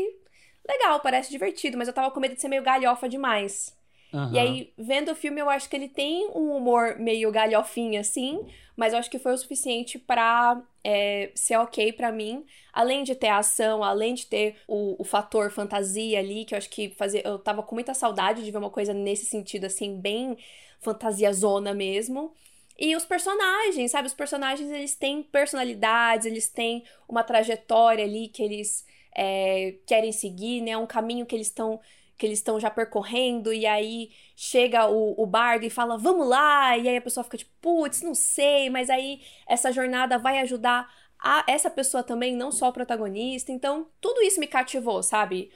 legal, 0.67 1.01
parece 1.01 1.31
divertido, 1.31 1.77
mas 1.77 1.87
eu 1.87 1.93
tava 1.93 2.11
com 2.11 2.19
medo 2.21 2.35
de 2.35 2.41
ser 2.41 2.47
meio 2.47 2.63
galhofa 2.63 3.09
demais. 3.09 3.75
Uhum. 4.13 4.33
E 4.33 4.39
aí, 4.39 4.73
vendo 4.77 5.11
o 5.11 5.15
filme, 5.15 5.39
eu 5.39 5.49
acho 5.49 5.69
que 5.69 5.75
ele 5.75 5.87
tem 5.87 6.29
um 6.35 6.55
humor 6.55 6.97
meio 6.99 7.31
galhofinho, 7.31 7.99
assim, 7.99 8.45
mas 8.75 8.91
eu 8.91 8.99
acho 8.99 9.09
que 9.09 9.19
foi 9.19 9.33
o 9.33 9.37
suficiente 9.37 9.97
pra 9.97 10.61
é, 10.83 11.31
ser 11.33 11.57
ok 11.57 11.93
para 11.93 12.11
mim. 12.11 12.45
Além 12.73 13.03
de 13.03 13.15
ter 13.15 13.27
a 13.27 13.37
ação, 13.37 13.83
além 13.83 14.13
de 14.13 14.25
ter 14.25 14.57
o, 14.67 15.01
o, 15.01 15.03
fator 15.03 15.49
fantasia 15.51 16.19
ali, 16.19 16.43
que 16.43 16.53
eu 16.53 16.57
acho 16.57 16.69
que 16.69 16.89
fazia. 16.89 17.21
Eu 17.23 17.39
tava 17.39 17.63
com 17.63 17.75
muita 17.75 17.93
saudade 17.93 18.43
de 18.43 18.51
ver 18.51 18.57
uma 18.57 18.69
coisa 18.69 18.93
nesse 18.93 19.25
sentido, 19.25 19.65
assim, 19.65 19.99
bem 19.99 20.37
fantasia 20.79 21.31
zona 21.31 21.73
mesmo. 21.73 22.33
E 22.77 22.95
os 22.95 23.05
personagens, 23.05 23.91
sabe? 23.91 24.07
Os 24.07 24.13
personagens, 24.13 24.69
eles 24.71 24.95
têm 24.95 25.21
personalidades, 25.21 26.25
eles 26.25 26.49
têm 26.49 26.83
uma 27.07 27.23
trajetória 27.23 28.03
ali 28.03 28.27
que 28.27 28.41
eles 28.41 28.85
é, 29.15 29.75
querem 29.85 30.11
seguir, 30.11 30.61
né? 30.61 30.75
Um 30.77 30.87
caminho 30.87 31.25
que 31.25 31.35
eles 31.35 31.47
estão 31.47 31.79
que 32.21 32.27
eles 32.27 32.37
estão 32.37 32.59
já 32.59 32.69
percorrendo, 32.69 33.51
e 33.51 33.65
aí 33.65 34.11
chega 34.35 34.85
o, 34.85 35.19
o 35.19 35.25
bardo 35.25 35.65
e 35.65 35.71
fala, 35.71 35.97
vamos 35.97 36.27
lá, 36.27 36.77
e 36.77 36.87
aí 36.87 36.95
a 36.95 37.01
pessoa 37.01 37.23
fica 37.23 37.35
tipo, 37.35 37.51
putz, 37.59 38.03
não 38.03 38.13
sei, 38.13 38.69
mas 38.69 38.91
aí 38.91 39.21
essa 39.47 39.71
jornada 39.71 40.19
vai 40.19 40.37
ajudar 40.37 40.87
a 41.19 41.43
essa 41.47 41.67
pessoa 41.67 42.03
também, 42.03 42.35
não 42.35 42.51
só 42.51 42.69
o 42.69 42.73
protagonista. 42.73 43.51
Então, 43.51 43.87
tudo 43.99 44.21
isso 44.21 44.39
me 44.39 44.45
cativou, 44.45 45.01
sabe? 45.01 45.49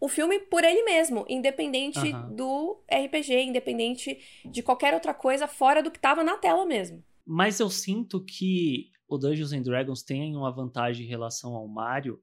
O 0.00 0.08
filme 0.08 0.38
por 0.38 0.64
ele 0.64 0.82
mesmo, 0.84 1.26
independente 1.28 1.98
uhum. 1.98 2.34
do 2.34 2.82
RPG, 2.90 3.42
independente 3.42 4.18
de 4.42 4.62
qualquer 4.62 4.94
outra 4.94 5.12
coisa 5.12 5.46
fora 5.46 5.82
do 5.82 5.90
que 5.90 6.00
tava 6.00 6.24
na 6.24 6.38
tela 6.38 6.64
mesmo. 6.64 7.04
Mas 7.26 7.60
eu 7.60 7.68
sinto 7.68 8.24
que 8.24 8.86
o 9.06 9.18
Dungeons 9.18 9.52
and 9.52 9.62
Dragons 9.62 10.02
tem 10.02 10.34
uma 10.34 10.50
vantagem 10.50 11.04
em 11.04 11.08
relação 11.10 11.54
ao 11.54 11.68
Mario, 11.68 12.18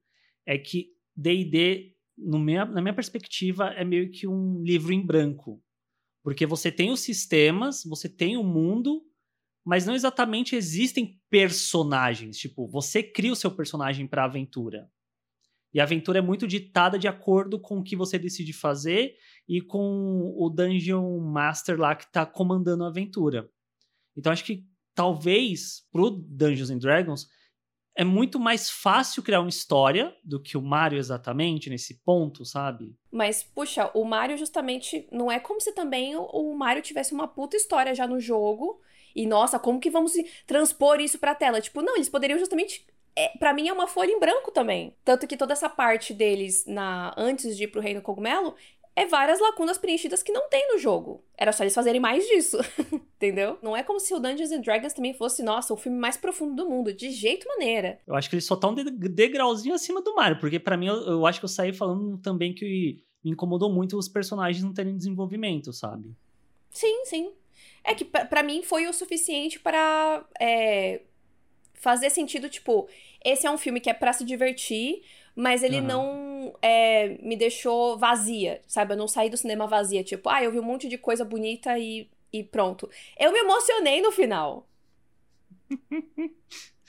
é 0.48 0.58
que 0.58 0.88
D&D 1.16 1.93
minha, 2.18 2.66
na 2.66 2.82
minha 2.82 2.94
perspectiva, 2.94 3.70
é 3.70 3.84
meio 3.84 4.12
que 4.12 4.28
um 4.28 4.62
livro 4.64 4.94
em 4.94 5.06
branco. 5.06 5.62
Porque 6.24 6.46
você 6.46 6.72
tem 6.72 6.92
os 6.92 7.02
sistemas, 7.02 7.84
você 7.84 8.08
tem 8.08 8.38
o 8.38 8.44
mundo, 8.44 9.04
mas 9.66 9.86
não 9.86 9.94
exatamente 9.94 10.56
existem 10.56 11.20
personagens. 11.30 12.38
Tipo, 12.38 12.68
você 12.68 13.04
cria 13.04 13.32
o 13.32 13.36
seu 13.36 13.52
personagem 13.52 14.08
para 14.08 14.24
a 14.24 14.26
aventura. 14.26 14.90
E 15.74 15.80
a 15.80 15.84
aventura 15.84 16.20
é 16.20 16.22
muito 16.22 16.48
ditada 16.48 17.00
de 17.00 17.08
acordo 17.08 17.60
com 17.60 17.80
o 17.80 17.84
que 17.84 17.96
você 17.96 18.20
decide 18.20 18.54
fazer 18.54 19.16
e 19.48 19.60
com 19.60 20.34
o 20.38 20.50
Dungeon 20.50 21.20
Master 21.20 21.80
lá 21.80 21.96
que 21.96 22.04
está 22.04 22.26
comandando 22.26 22.84
a 22.84 22.90
aventura. 22.90 23.50
Então 24.16 24.32
acho 24.32 24.46
que 24.46 24.64
talvez 24.94 25.88
pro 25.92 26.12
Dungeons 26.12 26.70
and 26.70 26.78
Dragons 26.78 27.28
é 27.96 28.04
muito 28.04 28.40
mais 28.40 28.70
fácil 28.70 29.22
criar 29.22 29.40
uma 29.40 29.50
história 29.50 30.16
do 30.24 30.42
que 30.42 30.58
o 30.58 30.62
Mario 30.62 30.98
exatamente 30.98 31.70
nesse 31.70 31.96
ponto, 32.04 32.44
sabe? 32.44 32.96
Mas, 33.12 33.44
puxa, 33.44 33.92
o 33.94 34.04
Mario 34.04 34.38
justamente 34.38 35.08
não 35.12 35.32
é 35.32 35.40
como 35.40 35.62
se 35.62 35.72
também 35.74 36.16
o, 36.16 36.56
Mario 36.56 36.82
tivesse 36.82 37.14
uma 37.14 37.28
puta 37.28 37.56
história 37.56 37.94
já 37.94 38.08
no 38.08 38.20
jogo. 38.20 38.82
E 39.16 39.28
nossa, 39.28 39.60
como 39.60 39.80
que 39.80 39.92
vamos 39.92 40.14
transpor 40.48 41.00
isso 41.00 41.20
pra 41.20 41.36
tela? 41.36 41.62
Tipo, 41.62 41.84
não, 41.84 41.96
eles 41.96 42.10
poderiam 42.10 42.40
justamente 42.40 42.86
é, 43.16 43.30
para 43.38 43.54
mim 43.54 43.68
é 43.68 43.74
uma 43.74 43.88
folha 43.88 44.12
em 44.12 44.20
branco 44.20 44.52
também. 44.52 44.96
Tanto 45.06 45.28
que 45.28 45.38
toda 45.38 45.54
essa 45.54 45.70
parte 45.70 46.16
deles 46.16 46.66
na 46.66 47.14
antes 47.16 47.56
de 47.56 47.66
ir 47.66 47.68
pro 47.68 47.82
Reino 47.82 48.02
Cogumelo 48.02 48.56
é 48.96 49.06
várias 49.08 49.40
lacunas 49.40 49.78
preenchidas 49.78 50.22
que 50.22 50.32
não 50.32 50.48
tem 50.50 50.68
no 50.72 50.78
jogo. 50.78 51.24
Era 51.36 51.52
só 51.52 51.64
eles 51.64 51.74
fazerem 51.74 52.00
mais 52.00 52.26
disso, 52.28 52.58
entendeu? 53.18 53.58
Não 53.62 53.76
é 53.76 53.84
como 53.84 54.00
se 54.00 54.14
o 54.14 54.20
Dungeons 54.20 54.52
and 54.52 54.62
Dragons 54.62 54.94
também 54.94 55.14
fosse, 55.14 55.42
nossa, 55.42 55.74
o 55.74 55.78
filme 55.78 55.98
mais 55.98 56.16
profundo 56.16 56.56
do 56.56 56.70
mundo, 56.70 56.94
de 56.94 57.10
jeito 57.10 57.48
maneira. 57.48 58.00
Eu 58.06 58.16
acho 58.16 58.30
que 58.30 58.36
eles 58.36 58.46
só 58.46 58.54
estão 58.54 58.74
de 58.74 58.84
degrauzinho 58.84 59.74
acima 59.74 60.02
do 60.02 60.14
Mario, 60.14 60.40
porque 60.40 60.60
para 60.60 60.78
mim 60.78 60.88
eu, 60.88 60.96
eu, 61.08 61.26
acho 61.26 61.40
que 61.40 61.46
eu 61.46 61.50
saí 61.50 61.74
falando 61.74 62.18
também 62.20 62.54
que 62.54 63.04
me 63.24 63.32
incomodou 63.32 63.72
muito 63.72 63.98
os 63.98 64.08
personagens 64.08 64.64
não 64.64 64.74
terem 64.74 64.96
desenvolvimento, 64.96 65.74
sabe? 65.74 66.16
Sim, 66.70 67.06
sim. 67.06 67.32
É 67.84 67.96
que 67.96 68.06
para 68.06 68.44
mim 68.44 68.62
foi 68.62 68.88
o 68.88 68.94
suficiente 68.94 69.60
para 69.60 70.26
é, 70.40 71.02
fazer 71.74 72.10
sentido, 72.10 72.48
tipo, 72.48 72.88
esse 73.24 73.48
é 73.48 73.52
um 73.52 73.58
filme 73.58 73.80
que 73.80 73.90
é 73.90 73.94
para 73.94 74.14
se 74.14 74.24
divertir, 74.24 75.02
mas 75.36 75.64
ele 75.64 75.80
uhum. 75.80 75.86
não 75.86 76.56
é, 76.62 77.18
me 77.22 77.36
deixou 77.36 77.98
vazia, 77.98 78.62
sabe? 78.68 78.94
Eu 78.94 78.98
não 78.98 79.08
saí 79.08 79.30
do 79.30 79.38
cinema 79.38 79.68
vazia, 79.68 80.04
tipo, 80.04 80.30
ah, 80.30 80.44
eu 80.44 80.52
vi 80.52 80.60
um 80.60 80.64
monte 80.64 80.88
de 80.88 80.98
coisa 80.98 81.26
bonita 81.26 81.78
e, 81.78 82.10
e 82.32 82.44
pronto. 82.44 82.90
Eu 83.18 83.32
me 83.32 83.40
emocionei 83.40 84.02
no 84.02 84.12
final. 84.12 84.68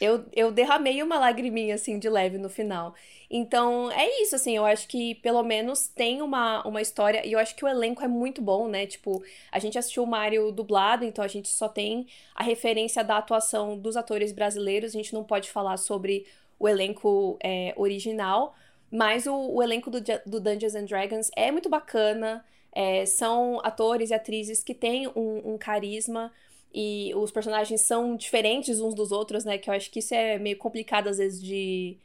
eu, 0.01 0.27
eu 0.33 0.53
derramei 0.53 1.03
uma 1.03 1.19
lagriminha, 1.19 1.75
assim, 1.75 1.99
de 1.99 2.09
leve 2.09 2.37
no 2.37 2.49
final. 2.49 2.95
Então, 3.31 3.91
é 3.91 4.23
isso, 4.23 4.37
assim, 4.37 4.57
eu 4.57 4.65
acho 4.65 4.87
que 4.87 5.15
pelo 5.17 5.43
menos 5.43 5.89
tem 5.89 6.21
uma, 6.21 6.67
uma 6.67 6.83
história, 6.83 7.27
e 7.27 7.33
eu 7.33 7.39
acho 7.39 7.57
que 7.57 7.65
o 7.65 7.69
elenco 7.69 8.03
é 8.03 8.09
muito 8.09 8.43
bom, 8.43 8.69
né? 8.69 8.87
Tipo, 8.87 9.23
a 9.51 9.59
gente 9.59 9.79
assistiu 9.79 10.03
o 10.03 10.07
Mario 10.07 10.53
dublado, 10.53 11.05
então 11.05 11.25
a 11.25 11.29
gente 11.29 11.49
só 11.49 11.69
tem 11.69 12.07
a 12.35 12.43
referência 12.43 13.03
da 13.03 13.19
atuação 13.19 13.79
dos 13.79 13.97
atores 13.97 14.33
brasileiros, 14.33 14.95
a 14.95 14.99
gente 14.99 15.15
não 15.15 15.25
pode 15.25 15.51
falar 15.51 15.77
sobre 15.79 16.27
o 16.59 16.69
elenco 16.69 17.39
é, 17.43 17.75
original, 17.77 18.55
mas 18.91 19.27
o, 19.27 19.35
o 19.35 19.63
elenco 19.63 19.91
do, 19.91 20.01
do, 20.01 20.41
Dungeons 20.41 20.75
and 20.75 20.85
Dragons 20.85 21.31
é 21.37 21.51
muito 21.51 21.69
bacana. 21.69 22.45
É, 22.73 23.07
são 23.07 23.61
atores 23.65 24.11
e 24.11 24.15
atrizes 24.15 24.65
que 24.65 24.75
têm 24.75 25.07
um, 25.09 25.53
um, 25.53 25.59
carisma 25.59 26.33
e 26.73 27.13
os 27.15 27.31
personagens 27.31 27.83
são 27.83 28.17
diferentes 28.17 28.81
uns 28.81 28.95
dos 28.95 29.13
outros, 29.13 29.45
né? 29.45 29.59
Que 29.59 29.71
eu 29.71 29.75
acho 29.75 29.91
que 29.91 30.01
isso 30.01 30.13
é 30.13 30.39
meio 30.39 30.57
complicado 30.59 31.09
às 31.09 31.19
vezes 31.19 31.41
de 31.41 31.97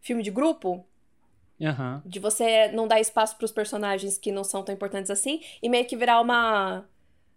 filme 0.00 0.22
de 0.22 0.30
grupo. 0.30 0.84
Uhum. 1.60 2.00
De 2.04 2.18
você 2.18 2.68
não 2.68 2.88
dar 2.88 3.00
espaço 3.00 3.36
para 3.36 3.44
os 3.44 3.52
personagens 3.52 4.18
que 4.18 4.32
não 4.32 4.42
são 4.42 4.64
tão 4.64 4.74
importantes 4.74 5.10
assim 5.10 5.40
e 5.62 5.68
meio 5.68 5.84
que 5.86 5.96
virar 5.96 6.20
uma 6.20 6.84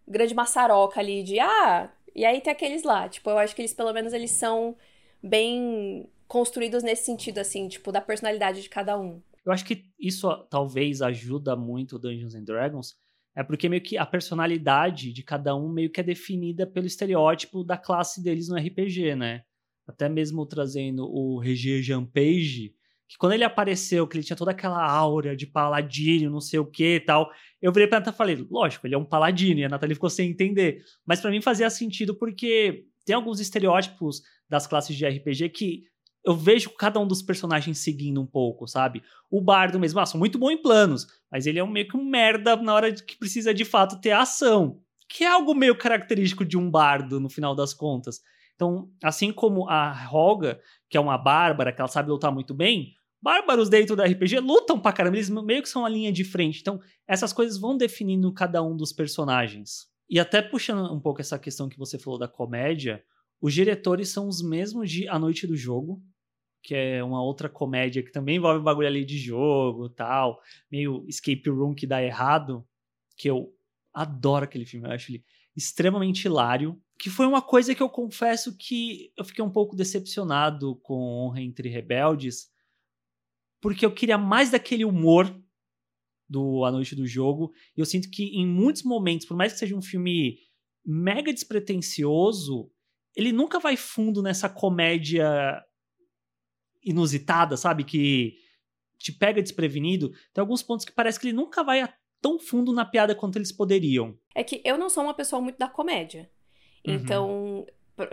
grande 0.07 0.33
maçaroca 0.33 0.99
ali 0.99 1.23
de 1.23 1.39
ah, 1.39 1.89
e 2.15 2.23
aí 2.25 2.39
tem 2.41 2.51
aqueles 2.51 2.83
lá. 2.83 3.09
Tipo, 3.09 3.29
eu 3.29 3.37
acho 3.37 3.55
que 3.55 3.61
eles 3.61 3.73
pelo 3.73 3.93
menos 3.93 4.13
eles 4.13 4.31
são 4.31 4.75
bem 5.21 6.07
construídos 6.27 6.83
nesse 6.83 7.05
sentido, 7.05 7.39
assim, 7.39 7.67
tipo, 7.67 7.91
da 7.91 8.01
personalidade 8.01 8.61
de 8.61 8.69
cada 8.69 8.99
um. 8.99 9.21
Eu 9.45 9.51
acho 9.51 9.65
que 9.65 9.85
isso 9.99 10.29
talvez 10.49 11.01
ajuda 11.01 11.55
muito 11.55 11.99
Dungeons 11.99 12.33
and 12.33 12.43
Dragons, 12.43 12.95
é 13.35 13.43
porque 13.43 13.67
meio 13.67 13.81
que 13.81 13.97
a 13.97 14.05
personalidade 14.05 15.11
de 15.11 15.21
cada 15.21 15.55
um 15.55 15.69
meio 15.69 15.91
que 15.91 15.99
é 15.99 16.03
definida 16.03 16.65
pelo 16.65 16.87
estereótipo 16.87 17.63
da 17.63 17.77
classe 17.77 18.23
deles 18.23 18.47
no 18.47 18.55
RPG, 18.55 19.15
né? 19.15 19.43
Até 19.85 20.07
mesmo 20.07 20.45
trazendo 20.45 21.05
o 21.05 21.37
Regier 21.37 21.81
Jean 21.81 22.05
Page, 22.05 22.73
que 23.07 23.17
quando 23.17 23.33
ele 23.33 23.43
apareceu, 23.43 24.07
que 24.07 24.17
ele 24.17 24.23
tinha 24.23 24.37
toda 24.37 24.51
aquela 24.51 24.83
aura 24.83 25.35
de 25.35 25.45
paladino, 25.45 26.31
não 26.31 26.41
sei 26.41 26.59
o 26.59 26.65
que 26.65 26.95
e 26.95 26.99
tal, 26.99 27.29
eu 27.61 27.71
virei 27.71 27.87
pra 27.87 27.99
Natália 27.99 28.15
e 28.15 28.17
falei, 28.17 28.47
lógico, 28.49 28.87
ele 28.87 28.95
é 28.95 28.97
um 28.97 29.05
paladino, 29.05 29.59
e 29.59 29.65
a 29.65 29.69
Natália 29.69 29.95
ficou 29.95 30.09
sem 30.09 30.31
entender. 30.31 30.83
Mas 31.05 31.21
para 31.21 31.29
mim 31.29 31.41
fazia 31.41 31.69
sentido 31.69 32.15
porque 32.15 32.85
tem 33.05 33.15
alguns 33.15 33.39
estereótipos 33.39 34.23
das 34.49 34.65
classes 34.65 34.95
de 34.95 35.05
RPG 35.05 35.49
que 35.49 35.83
eu 36.25 36.35
vejo 36.35 36.71
cada 36.71 36.99
um 36.99 37.07
dos 37.07 37.21
personagens 37.21 37.77
seguindo 37.79 38.19
um 38.19 38.25
pouco, 38.25 38.67
sabe? 38.67 39.03
O 39.29 39.39
Bardo 39.39 39.79
mesmo, 39.79 39.99
ah, 39.99 40.05
são 40.05 40.19
muito 40.19 40.39
bom 40.39 40.49
em 40.49 40.61
planos, 40.61 41.07
mas 41.31 41.45
ele 41.45 41.59
é 41.59 41.63
um 41.63 41.69
meio 41.69 41.87
que 41.87 41.95
um 41.95 42.03
merda 42.03 42.55
na 42.55 42.73
hora 42.73 42.91
que 42.91 43.17
precisa 43.17 43.53
de 43.53 43.63
fato 43.63 44.01
ter 44.01 44.11
ação, 44.11 44.81
que 45.07 45.23
é 45.23 45.27
algo 45.27 45.53
meio 45.53 45.77
característico 45.77 46.43
de 46.43 46.57
um 46.57 46.69
bardo 46.69 47.19
no 47.19 47.29
final 47.29 47.55
das 47.55 47.73
contas. 47.73 48.21
Então, 48.55 48.89
assim 49.03 49.31
como 49.31 49.69
a 49.69 49.91
Roga, 49.91 50.59
que 50.89 50.97
é 50.97 50.99
uma 50.99 51.17
bárbara, 51.17 51.71
que 51.71 51.79
ela 51.79 51.87
sabe 51.87 52.09
lutar 52.09 52.31
muito 52.31 52.53
bem, 52.53 52.93
bárbaros 53.21 53.69
dentro 53.69 53.95
do 53.95 54.01
RPG 54.01 54.39
lutam 54.39 54.79
pra 54.79 54.93
caramba, 54.93 55.17
eles 55.17 55.29
meio 55.29 55.61
que 55.61 55.69
são 55.69 55.85
a 55.85 55.89
linha 55.89 56.11
de 56.11 56.23
frente. 56.23 56.61
Então, 56.61 56.79
essas 57.07 57.33
coisas 57.33 57.59
vão 57.59 57.77
definindo 57.77 58.33
cada 58.33 58.63
um 58.63 58.75
dos 58.75 58.91
personagens. 58.91 59.87
E 60.09 60.19
até 60.19 60.41
puxando 60.41 60.91
um 60.93 60.99
pouco 60.99 61.21
essa 61.21 61.37
questão 61.37 61.67
que 61.67 61.77
você 61.77 61.99
falou 61.99 62.17
da 62.17 62.27
comédia, 62.27 63.03
os 63.41 63.53
diretores 63.53 64.09
são 64.09 64.27
os 64.27 64.41
mesmos 64.41 64.89
de 64.89 65.07
A 65.07 65.19
Noite 65.19 65.45
do 65.45 65.57
Jogo, 65.57 66.01
que 66.65 66.73
é 66.73 67.03
uma 67.03 67.21
outra 67.21 67.47
comédia 67.47 68.01
que 68.01 68.11
também 68.11 68.37
envolve 68.37 68.63
bagulho 68.63 68.87
ali 68.87 69.05
de 69.05 69.19
jogo 69.19 69.87
tal, 69.87 70.41
meio 70.71 71.05
escape 71.07 71.47
room 71.47 71.75
que 71.75 71.85
dá 71.85 72.01
errado, 72.01 72.67
que 73.15 73.29
eu 73.29 73.53
adoro 73.93 74.45
aquele 74.45 74.65
filme, 74.65 74.87
eu 74.87 74.91
acho 74.91 75.11
ele 75.11 75.23
extremamente 75.55 76.25
hilário, 76.25 76.81
que 76.97 77.07
foi 77.07 77.27
uma 77.27 77.41
coisa 77.41 77.75
que 77.75 77.83
eu 77.83 77.89
confesso 77.89 78.57
que 78.57 79.13
eu 79.15 79.23
fiquei 79.23 79.45
um 79.45 79.49
pouco 79.49 79.75
decepcionado 79.75 80.75
com 80.77 80.95
Honra 80.95 81.39
entre 81.39 81.69
Rebeldes, 81.69 82.49
porque 83.61 83.85
eu 83.85 83.93
queria 83.93 84.17
mais 84.17 84.49
daquele 84.49 84.83
humor 84.83 85.39
do 86.27 86.65
A 86.65 86.71
Noite 86.71 86.95
do 86.95 87.05
Jogo, 87.05 87.53
e 87.77 87.79
eu 87.79 87.85
sinto 87.85 88.09
que 88.09 88.23
em 88.35 88.47
muitos 88.47 88.81
momentos, 88.81 89.27
por 89.27 89.37
mais 89.37 89.53
que 89.53 89.59
seja 89.59 89.75
um 89.75 89.83
filme 89.83 90.39
mega 90.83 91.31
despretensioso, 91.31 92.71
ele 93.15 93.31
nunca 93.31 93.59
vai 93.59 93.77
fundo 93.77 94.23
nessa 94.23 94.49
comédia 94.49 95.63
inusitada, 96.85 97.57
sabe? 97.57 97.83
Que 97.83 98.37
te 98.97 99.11
pega 99.11 99.41
desprevenido. 99.41 100.11
Tem 100.33 100.41
alguns 100.41 100.63
pontos 100.63 100.85
que 100.85 100.91
parece 100.91 101.19
que 101.19 101.27
ele 101.27 101.35
nunca 101.35 101.63
vai 101.63 101.87
tão 102.21 102.39
fundo 102.39 102.71
na 102.71 102.85
piada 102.85 103.15
quanto 103.15 103.37
eles 103.37 103.51
poderiam. 103.51 104.17
É 104.33 104.43
que 104.43 104.61
eu 104.63 104.77
não 104.77 104.89
sou 104.89 105.03
uma 105.03 105.13
pessoa 105.13 105.41
muito 105.41 105.57
da 105.57 105.67
comédia. 105.67 106.29
Uhum. 106.87 106.93
Então, 106.93 107.67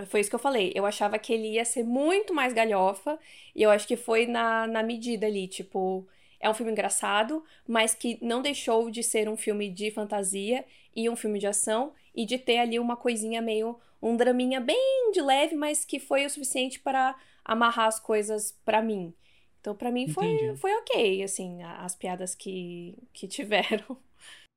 foi 0.06 0.20
isso 0.20 0.30
que 0.30 0.34
eu 0.34 0.40
falei. 0.40 0.72
Eu 0.74 0.84
achava 0.86 1.18
que 1.18 1.32
ele 1.32 1.52
ia 1.52 1.64
ser 1.64 1.84
muito 1.84 2.34
mais 2.34 2.52
galhofa. 2.52 3.18
E 3.54 3.62
eu 3.62 3.70
acho 3.70 3.86
que 3.86 3.96
foi 3.96 4.26
na, 4.26 4.66
na 4.66 4.82
medida 4.82 5.26
ali. 5.26 5.46
Tipo, 5.46 6.06
é 6.40 6.50
um 6.50 6.54
filme 6.54 6.72
engraçado, 6.72 7.44
mas 7.66 7.94
que 7.94 8.18
não 8.20 8.42
deixou 8.42 8.90
de 8.90 9.02
ser 9.02 9.28
um 9.28 9.36
filme 9.36 9.70
de 9.70 9.90
fantasia 9.90 10.64
e 10.94 11.08
um 11.08 11.16
filme 11.16 11.38
de 11.38 11.46
ação 11.46 11.92
e 12.14 12.26
de 12.26 12.36
ter 12.36 12.58
ali 12.58 12.78
uma 12.78 12.96
coisinha 12.96 13.40
meio 13.40 13.78
um 14.02 14.16
draminha 14.16 14.60
bem 14.60 15.12
de 15.12 15.22
leve, 15.22 15.54
mas 15.54 15.84
que 15.84 16.00
foi 16.00 16.26
o 16.26 16.30
suficiente 16.30 16.80
para 16.80 17.14
amarrar 17.44 17.86
as 17.86 17.98
coisas 17.98 18.58
para 18.64 18.82
mim. 18.82 19.14
Então, 19.60 19.76
para 19.76 19.92
mim 19.92 20.08
foi, 20.08 20.56
foi 20.56 20.72
ok, 20.74 21.22
assim, 21.22 21.62
as 21.62 21.94
piadas 21.94 22.34
que, 22.34 22.98
que 23.12 23.26
tiveram. 23.26 23.96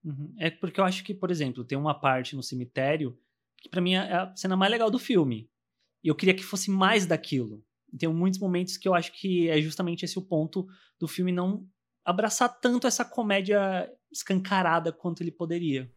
Uhum. 0.05 0.35
É 0.37 0.51
porque 0.51 0.79
eu 0.79 0.83
acho 0.83 1.03
que, 1.03 1.15
por 1.15 1.31
exemplo, 1.31 1.65
tem 1.65 1.75
uma 1.75 1.99
parte 1.99 2.35
no 2.35 2.43
cemitério 2.43 3.17
que 3.57 3.67
para 3.67 3.81
mim 3.81 3.95
é 3.95 4.13
a 4.13 4.35
cena 4.35 4.55
mais 4.55 4.71
legal 4.71 4.91
do 4.91 4.99
filme. 4.99 5.49
E 6.03 6.07
eu 6.07 6.13
queria 6.13 6.35
que 6.35 6.43
fosse 6.43 6.69
mais 6.69 7.07
daquilo. 7.07 7.65
Tem 7.97 8.07
muitos 8.07 8.39
momentos 8.39 8.77
que 8.77 8.87
eu 8.87 8.93
acho 8.93 9.11
que 9.13 9.49
é 9.49 9.59
justamente 9.59 10.05
esse 10.05 10.19
o 10.19 10.21
ponto 10.21 10.67
do 10.99 11.07
filme 11.07 11.31
não 11.31 11.67
abraçar 12.05 12.59
tanto 12.59 12.85
essa 12.85 13.03
comédia 13.03 13.91
escancarada 14.11 14.91
quanto 14.91 15.23
ele 15.23 15.31
poderia. 15.31 15.91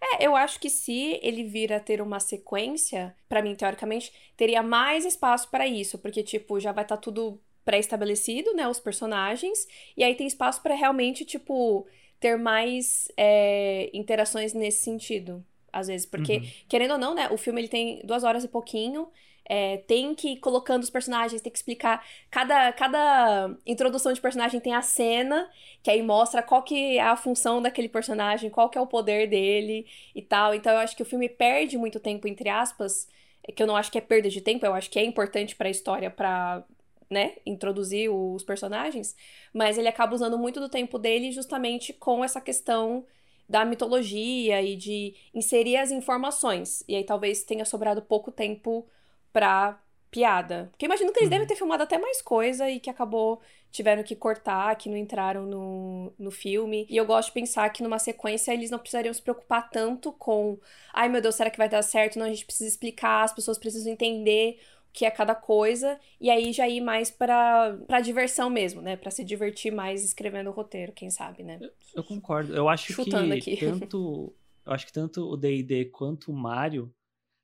É, 0.00 0.26
eu 0.26 0.34
acho 0.36 0.58
que 0.60 0.68
se 0.70 1.18
ele 1.22 1.44
vir 1.44 1.72
a 1.72 1.80
ter 1.80 2.00
uma 2.00 2.20
sequência, 2.20 3.14
para 3.28 3.42
mim, 3.42 3.54
teoricamente, 3.54 4.12
teria 4.36 4.62
mais 4.62 5.04
espaço 5.04 5.50
para 5.50 5.66
isso, 5.66 5.98
porque, 5.98 6.22
tipo, 6.22 6.60
já 6.60 6.72
vai 6.72 6.84
estar 6.84 6.96
tá 6.96 7.02
tudo 7.02 7.40
pré-estabelecido, 7.64 8.54
né, 8.54 8.66
os 8.68 8.80
personagens, 8.80 9.66
e 9.96 10.02
aí 10.02 10.14
tem 10.14 10.26
espaço 10.26 10.62
para 10.62 10.74
realmente, 10.74 11.24
tipo, 11.24 11.86
ter 12.18 12.36
mais 12.36 13.08
é, 13.16 13.90
interações 13.94 14.52
nesse 14.52 14.82
sentido, 14.82 15.44
às 15.72 15.86
vezes, 15.86 16.06
porque, 16.06 16.38
uhum. 16.38 16.48
querendo 16.68 16.92
ou 16.92 16.98
não, 16.98 17.14
né, 17.14 17.28
o 17.30 17.36
filme 17.36 17.60
ele 17.60 17.68
tem 17.68 18.00
duas 18.04 18.24
horas 18.24 18.44
e 18.44 18.48
pouquinho, 18.48 19.08
é, 19.44 19.78
tem 19.78 20.14
que 20.14 20.32
ir 20.32 20.36
colocando 20.38 20.82
os 20.82 20.90
personagens, 20.90 21.40
tem 21.40 21.50
que 21.52 21.58
explicar. 21.58 22.04
Cada, 22.30 22.72
cada 22.72 23.54
introdução 23.66 24.12
de 24.12 24.20
personagem 24.20 24.60
tem 24.60 24.74
a 24.74 24.82
cena, 24.82 25.48
que 25.82 25.90
aí 25.90 26.02
mostra 26.02 26.42
qual 26.42 26.62
que 26.62 26.98
é 26.98 27.02
a 27.02 27.16
função 27.16 27.60
daquele 27.60 27.88
personagem, 27.88 28.50
qual 28.50 28.68
que 28.70 28.78
é 28.78 28.80
o 28.80 28.86
poder 28.86 29.28
dele 29.28 29.86
e 30.14 30.22
tal. 30.22 30.54
Então 30.54 30.72
eu 30.72 30.78
acho 30.78 30.96
que 30.96 31.02
o 31.02 31.06
filme 31.06 31.28
perde 31.28 31.76
muito 31.76 31.98
tempo, 32.00 32.28
entre 32.28 32.48
aspas, 32.48 33.08
que 33.54 33.62
eu 33.62 33.66
não 33.66 33.76
acho 33.76 33.90
que 33.90 33.98
é 33.98 34.00
perda 34.00 34.28
de 34.28 34.40
tempo, 34.40 34.64
eu 34.64 34.74
acho 34.74 34.90
que 34.90 34.98
é 34.98 35.04
importante 35.04 35.56
para 35.56 35.68
a 35.68 35.70
história, 35.70 36.10
para 36.10 36.64
né, 37.10 37.36
introduzir 37.44 38.10
os 38.10 38.42
personagens, 38.42 39.14
mas 39.52 39.76
ele 39.76 39.88
acaba 39.88 40.14
usando 40.14 40.38
muito 40.38 40.60
do 40.60 40.68
tempo 40.68 40.98
dele 40.98 41.30
justamente 41.32 41.92
com 41.92 42.24
essa 42.24 42.40
questão 42.40 43.04
da 43.48 43.64
mitologia 43.64 44.62
e 44.62 44.76
de 44.76 45.14
inserir 45.34 45.76
as 45.76 45.90
informações. 45.90 46.82
E 46.88 46.96
aí 46.96 47.04
talvez 47.04 47.42
tenha 47.42 47.64
sobrado 47.64 48.00
pouco 48.00 48.32
tempo 48.32 48.86
pra 49.32 49.80
piada. 50.10 50.68
Porque 50.70 50.84
imagino 50.84 51.12
que 51.12 51.18
eles 51.18 51.26
uhum. 51.26 51.30
devem 51.30 51.46
ter 51.46 51.56
filmado 51.56 51.82
até 51.82 51.98
mais 51.98 52.20
coisa 52.20 52.68
e 52.68 52.78
que 52.78 52.90
acabou 52.90 53.40
tiveram 53.72 54.02
que 54.02 54.14
cortar, 54.14 54.76
que 54.76 54.88
não 54.88 54.96
entraram 54.96 55.46
no, 55.46 56.12
no 56.18 56.30
filme. 56.30 56.86
E 56.88 56.96
eu 56.96 57.06
gosto 57.06 57.28
de 57.28 57.34
pensar 57.34 57.68
que 57.70 57.82
numa 57.82 57.98
sequência 57.98 58.52
eles 58.52 58.70
não 58.70 58.78
precisariam 58.78 59.12
se 59.12 59.22
preocupar 59.22 59.70
tanto 59.70 60.12
com 60.12 60.58
ai 60.92 61.08
meu 61.08 61.22
Deus, 61.22 61.34
será 61.34 61.50
que 61.50 61.56
vai 61.56 61.68
dar 61.68 61.82
certo? 61.82 62.18
Não, 62.18 62.26
a 62.26 62.28
gente 62.28 62.44
precisa 62.44 62.68
explicar, 62.68 63.24
as 63.24 63.32
pessoas 63.32 63.56
precisam 63.58 63.90
entender 63.90 64.60
o 64.90 64.92
que 64.92 65.06
é 65.06 65.10
cada 65.10 65.34
coisa, 65.34 65.98
e 66.20 66.28
aí 66.28 66.52
já 66.52 66.68
ir 66.68 66.82
mais 66.82 67.10
pra, 67.10 67.78
pra 67.86 68.02
diversão 68.02 68.50
mesmo, 68.50 68.82
né? 68.82 68.94
Pra 68.94 69.10
se 69.10 69.24
divertir 69.24 69.72
mais 69.72 70.04
escrevendo 70.04 70.50
o 70.50 70.52
roteiro, 70.52 70.92
quem 70.92 71.08
sabe, 71.08 71.42
né? 71.42 71.58
Eu, 71.58 71.70
eu 71.96 72.04
concordo. 72.04 72.54
Eu 72.54 72.68
acho 72.68 72.92
Chutando 72.92 73.34
que 73.40 73.54
aqui. 73.54 73.56
tanto. 73.56 74.34
Eu 74.66 74.72
acho 74.72 74.86
que 74.86 74.92
tanto 74.92 75.26
o 75.26 75.36
DD 75.36 75.86
quanto 75.86 76.30
o 76.30 76.36
Mario 76.36 76.92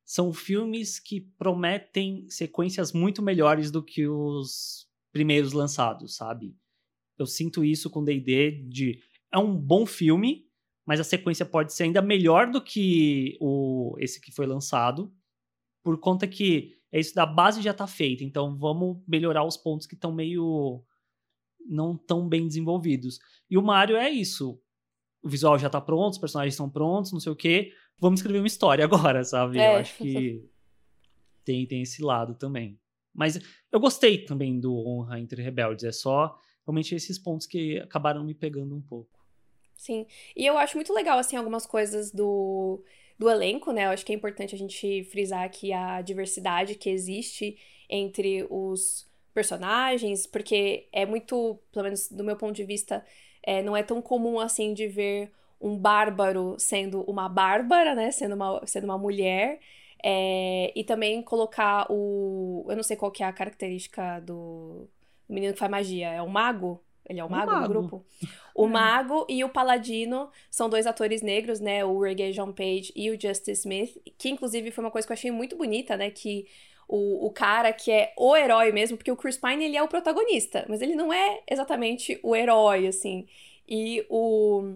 são 0.09 0.33
filmes 0.33 0.99
que 0.99 1.21
prometem 1.21 2.27
sequências 2.31 2.95
muito 2.95 3.21
melhores 3.21 3.71
do 3.71 3.83
que 3.83 4.09
os 4.09 4.89
primeiros 5.13 5.53
lançados, 5.53 6.17
sabe? 6.17 6.57
Eu 7.19 7.27
sinto 7.27 7.63
isso 7.63 7.91
com 7.91 8.03
D&D 8.03 8.63
de 8.71 9.03
é 9.31 9.37
um 9.37 9.55
bom 9.55 9.85
filme, 9.85 10.47
mas 10.87 10.99
a 10.99 11.05
sequência 11.05 11.45
pode 11.45 11.75
ser 11.75 11.83
ainda 11.83 12.01
melhor 12.01 12.51
do 12.51 12.59
que 12.59 13.37
o 13.39 13.95
esse 13.99 14.19
que 14.19 14.33
foi 14.33 14.47
lançado, 14.47 15.13
por 15.85 16.01
conta 16.01 16.27
que 16.27 16.79
é 16.91 16.99
isso 16.99 17.15
da 17.15 17.27
base 17.27 17.61
já 17.61 17.75
tá 17.75 17.87
feita, 17.87 18.25
então 18.25 18.57
vamos 18.57 19.03
melhorar 19.07 19.45
os 19.45 19.59
pontos 19.59 19.87
que 19.87 19.95
estão 19.95 20.11
meio 20.11 20.83
não 21.69 21.95
tão 21.99 22.27
bem 22.27 22.49
desenvolvidos. 22.49 23.19
E 23.51 23.59
o 23.59 23.63
Mario 23.63 23.99
é 23.99 24.09
isso. 24.09 24.59
O 25.23 25.29
visual 25.29 25.59
já 25.59 25.69
tá 25.69 25.83
pronto, 25.83 26.13
os 26.13 26.19
personagens 26.19 26.55
estão 26.55 26.71
prontos, 26.71 27.13
não 27.13 27.21
sei 27.21 27.31
o 27.31 27.37
quê 27.37 27.75
vamos 27.99 28.21
escrever 28.21 28.41
uma 28.41 28.47
história 28.47 28.85
agora, 28.87 29.25
sabe? 29.25 29.59
É. 29.59 29.75
Eu 29.75 29.79
acho 29.79 29.97
que 29.97 30.49
tem, 31.45 31.67
tem 31.67 31.83
esse 31.83 32.03
lado 32.03 32.35
também. 32.35 32.79
Mas 33.15 33.39
eu 33.73 33.81
gostei 33.81 34.25
também 34.25 34.61
do 34.61 34.75
Honra 34.87 35.19
entre 35.19 35.43
Rebeldes. 35.43 35.85
É 35.85 35.93
só 35.93 36.39
realmente 36.67 36.95
esses 36.95 37.19
pontos 37.19 37.47
que 37.47 37.79
acabaram 37.79 38.23
me 38.23 38.35
pegando 38.35 38.75
um 38.77 38.81
pouco. 38.81 39.19
Sim. 39.77 40.07
E 40.37 40.45
eu 40.45 40.59
acho 40.59 40.77
muito 40.77 40.93
legal, 40.93 41.19
assim, 41.19 41.37
algumas 41.37 41.67
coisas 41.67 42.11
do, 42.13 42.83
do 43.19 43.31
elenco, 43.31 43.73
né? 43.73 43.87
Eu 43.87 43.91
acho 43.91 44.05
que 44.05 44.13
é 44.13 44.15
importante 44.15 44.55
a 44.55 44.59
gente 44.59 45.05
frisar 45.05 45.45
aqui 45.45 45.73
a 45.73 46.03
diversidade 46.03 46.75
que 46.75 46.91
existe 46.91 47.57
entre 47.89 48.47
os 48.51 49.09
personagens, 49.33 50.27
porque 50.27 50.89
é 50.93 51.07
muito, 51.07 51.59
pelo 51.73 51.85
menos 51.85 52.09
do 52.09 52.25
meu 52.25 52.37
ponto 52.37 52.55
de 52.55 52.65
vista, 52.65 53.05
é, 53.43 53.63
não 53.63 53.77
é 53.77 53.83
tão 53.83 54.03
comum 54.03 54.39
assim 54.39 54.75
de 54.75 54.89
ver 54.89 55.33
um 55.61 55.77
bárbaro 55.77 56.57
sendo 56.59 57.03
uma 57.03 57.29
bárbara, 57.29 57.95
né? 57.95 58.11
Sendo 58.11 58.35
uma, 58.35 58.67
sendo 58.67 58.85
uma 58.85 58.99
mulher. 58.99 59.61
É, 60.03 60.73
e 60.77 60.85
também 60.85 61.21
colocar 61.23 61.87
o. 61.91 62.65
Eu 62.69 62.77
não 62.77 62.83
sei 62.83 62.97
qual 62.97 63.11
que 63.11 63.23
é 63.23 63.27
a 63.27 63.33
característica 63.33 64.21
do 64.21 64.89
menino 65.29 65.53
que 65.53 65.59
faz 65.59 65.71
magia. 65.71 66.11
É 66.11 66.23
o 66.23 66.29
mago? 66.29 66.83
Ele 67.09 67.21
é 67.21 67.25
o 67.25 67.31
mago, 67.31 67.51
mago. 67.51 67.63
do 67.63 67.69
grupo? 67.69 68.07
O 68.55 68.67
é. 68.67 68.69
mago 68.69 69.27
e 69.29 69.43
o 69.43 69.49
paladino 69.49 70.31
são 70.51 70.69
dois 70.69 70.87
atores 70.87 71.23
negros, 71.23 71.59
né? 71.59 71.85
O 71.85 72.01
Reggae 72.01 72.33
John 72.33 72.53
Page 72.53 72.93
e 72.95 73.11
o 73.11 73.21
Justice 73.21 73.53
Smith. 73.53 73.97
Que, 74.19 74.29
inclusive, 74.29 74.71
foi 74.71 74.85
uma 74.85 74.91
coisa 74.91 75.07
que 75.07 75.13
eu 75.13 75.17
achei 75.17 75.31
muito 75.31 75.57
bonita, 75.57 75.97
né? 75.97 76.11
Que 76.11 76.47
o, 76.87 77.27
o 77.27 77.31
cara 77.31 77.73
que 77.73 77.91
é 77.91 78.13
o 78.17 78.37
herói 78.37 78.73
mesmo, 78.73 78.97
porque 78.97 79.11
o 79.11 79.17
Chris 79.17 79.39
Pine, 79.39 79.65
ele 79.65 79.77
é 79.77 79.83
o 79.83 79.89
protagonista. 79.89 80.67
Mas 80.69 80.83
ele 80.83 80.95
não 80.95 81.13
é 81.13 81.41
exatamente 81.51 82.21
o 82.23 82.37
herói, 82.37 82.87
assim. 82.87 83.27
E 83.67 84.05
o 84.09 84.75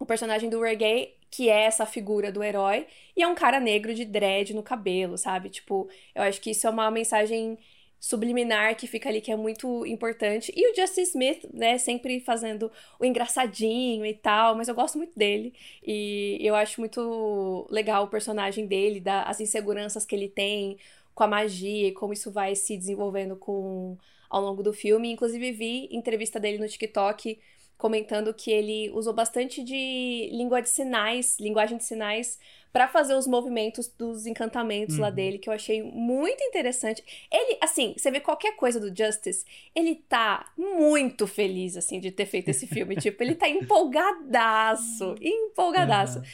o 0.00 0.06
personagem 0.06 0.48
do 0.48 0.60
Reggae, 0.60 1.14
que 1.30 1.48
é 1.48 1.64
essa 1.64 1.86
figura 1.86 2.32
do 2.32 2.42
herói, 2.42 2.86
e 3.16 3.22
é 3.22 3.28
um 3.28 3.34
cara 3.34 3.60
negro 3.60 3.94
de 3.94 4.04
dread 4.04 4.54
no 4.54 4.62
cabelo, 4.62 5.16
sabe? 5.16 5.50
Tipo, 5.50 5.88
eu 6.14 6.22
acho 6.22 6.40
que 6.40 6.50
isso 6.50 6.66
é 6.66 6.70
uma 6.70 6.90
mensagem 6.90 7.56
subliminar 8.00 8.74
que 8.76 8.86
fica 8.86 9.10
ali 9.10 9.20
que 9.20 9.30
é 9.30 9.36
muito 9.36 9.84
importante. 9.84 10.50
E 10.56 10.72
o 10.72 10.74
Justice 10.74 11.10
Smith, 11.10 11.46
né, 11.52 11.76
sempre 11.76 12.18
fazendo 12.18 12.72
o 12.98 13.04
engraçadinho 13.04 14.06
e 14.06 14.14
tal, 14.14 14.56
mas 14.56 14.68
eu 14.68 14.74
gosto 14.74 14.96
muito 14.96 15.16
dele 15.16 15.52
e 15.86 16.38
eu 16.40 16.54
acho 16.54 16.80
muito 16.80 17.68
legal 17.70 18.04
o 18.04 18.08
personagem 18.08 18.66
dele, 18.66 19.00
da, 19.00 19.24
as 19.24 19.38
inseguranças 19.38 20.06
que 20.06 20.16
ele 20.16 20.30
tem 20.30 20.78
com 21.14 21.22
a 21.24 21.28
magia 21.28 21.88
e 21.88 21.92
como 21.92 22.14
isso 22.14 22.32
vai 22.32 22.56
se 22.56 22.74
desenvolvendo 22.74 23.36
com 23.36 23.98
ao 24.30 24.40
longo 24.40 24.62
do 24.62 24.72
filme. 24.72 25.12
Inclusive 25.12 25.52
vi 25.52 25.88
entrevista 25.92 26.40
dele 26.40 26.56
no 26.56 26.68
TikTok 26.68 27.38
comentando 27.80 28.32
que 28.34 28.50
ele 28.50 28.90
usou 28.90 29.12
bastante 29.14 29.64
de 29.64 30.28
língua 30.32 30.60
de 30.60 30.68
sinais, 30.68 31.38
linguagem 31.40 31.78
de 31.78 31.84
sinais, 31.84 32.38
para 32.72 32.86
fazer 32.86 33.14
os 33.14 33.26
movimentos 33.26 33.88
dos 33.88 34.26
encantamentos 34.26 34.96
uhum. 34.96 35.00
lá 35.00 35.10
dele, 35.10 35.38
que 35.38 35.48
eu 35.48 35.52
achei 35.52 35.82
muito 35.82 36.44
interessante. 36.44 37.02
Ele, 37.32 37.58
assim, 37.60 37.94
você 37.96 38.10
vê 38.10 38.20
qualquer 38.20 38.54
coisa 38.54 38.78
do 38.78 38.94
Justice, 38.94 39.44
ele 39.74 39.96
tá 39.96 40.52
muito 40.56 41.26
feliz, 41.26 41.76
assim, 41.76 41.98
de 41.98 42.10
ter 42.10 42.26
feito 42.26 42.50
esse 42.50 42.66
filme. 42.66 42.94
tipo, 43.00 43.20
ele 43.22 43.34
tá 43.34 43.48
empolgadaço, 43.48 45.16
empolgadaço. 45.20 46.18
Uhum. 46.18 46.24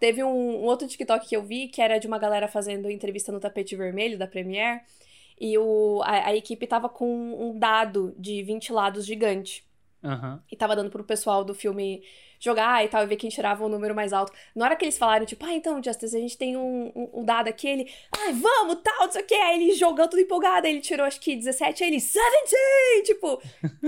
Teve 0.00 0.24
um, 0.24 0.28
um, 0.28 0.64
outro 0.64 0.88
TikTok 0.88 1.28
que 1.28 1.36
eu 1.36 1.42
vi, 1.42 1.68
que 1.68 1.80
era 1.80 1.98
de 1.98 2.06
uma 2.06 2.18
galera 2.18 2.48
fazendo 2.48 2.90
entrevista 2.90 3.30
no 3.30 3.38
tapete 3.38 3.76
vermelho 3.76 4.18
da 4.18 4.26
Premiere, 4.26 4.80
e 5.38 5.56
o, 5.58 6.00
a, 6.02 6.28
a 6.28 6.34
equipe 6.34 6.66
tava 6.66 6.88
com 6.88 7.06
um 7.06 7.58
dado 7.58 8.14
de 8.18 8.42
20 8.42 8.72
lados 8.72 9.06
gigante. 9.06 9.64
Uhum. 10.04 10.38
E 10.52 10.56
tava 10.56 10.76
dando 10.76 10.90
pro 10.90 11.02
pessoal 11.02 11.42
do 11.42 11.54
filme 11.54 12.02
jogar 12.38 12.84
e 12.84 12.88
tal, 12.88 13.02
e 13.02 13.06
ver 13.06 13.16
quem 13.16 13.30
tirava 13.30 13.64
o 13.64 13.68
número 13.68 13.94
mais 13.94 14.12
alto. 14.12 14.32
Na 14.54 14.66
hora 14.66 14.76
que 14.76 14.84
eles 14.84 14.98
falaram, 14.98 15.24
tipo, 15.24 15.44
ah, 15.46 15.54
então, 15.54 15.82
Justice, 15.82 16.14
a 16.14 16.20
gente 16.20 16.36
tem 16.36 16.56
um, 16.56 16.92
um, 16.94 17.20
um 17.20 17.24
dado 17.24 17.48
aqui, 17.48 17.66
ele, 17.66 17.90
ai, 18.14 18.30
ah, 18.30 18.32
vamos, 18.32 18.82
tal, 18.82 19.06
não 19.06 19.12
sei 19.12 19.22
o 19.22 19.26
que. 19.26 19.34
Aí 19.34 19.62
ele 19.62 19.72
jogando 19.72 20.10
tudo 20.10 20.20
empolgado, 20.20 20.66
aí 20.66 20.74
ele 20.74 20.82
tirou 20.82 21.06
acho 21.06 21.20
que 21.20 21.34
17, 21.34 21.82
aí 21.82 21.90
ele, 21.90 21.96
17! 21.96 23.04
Tipo, 23.04 23.40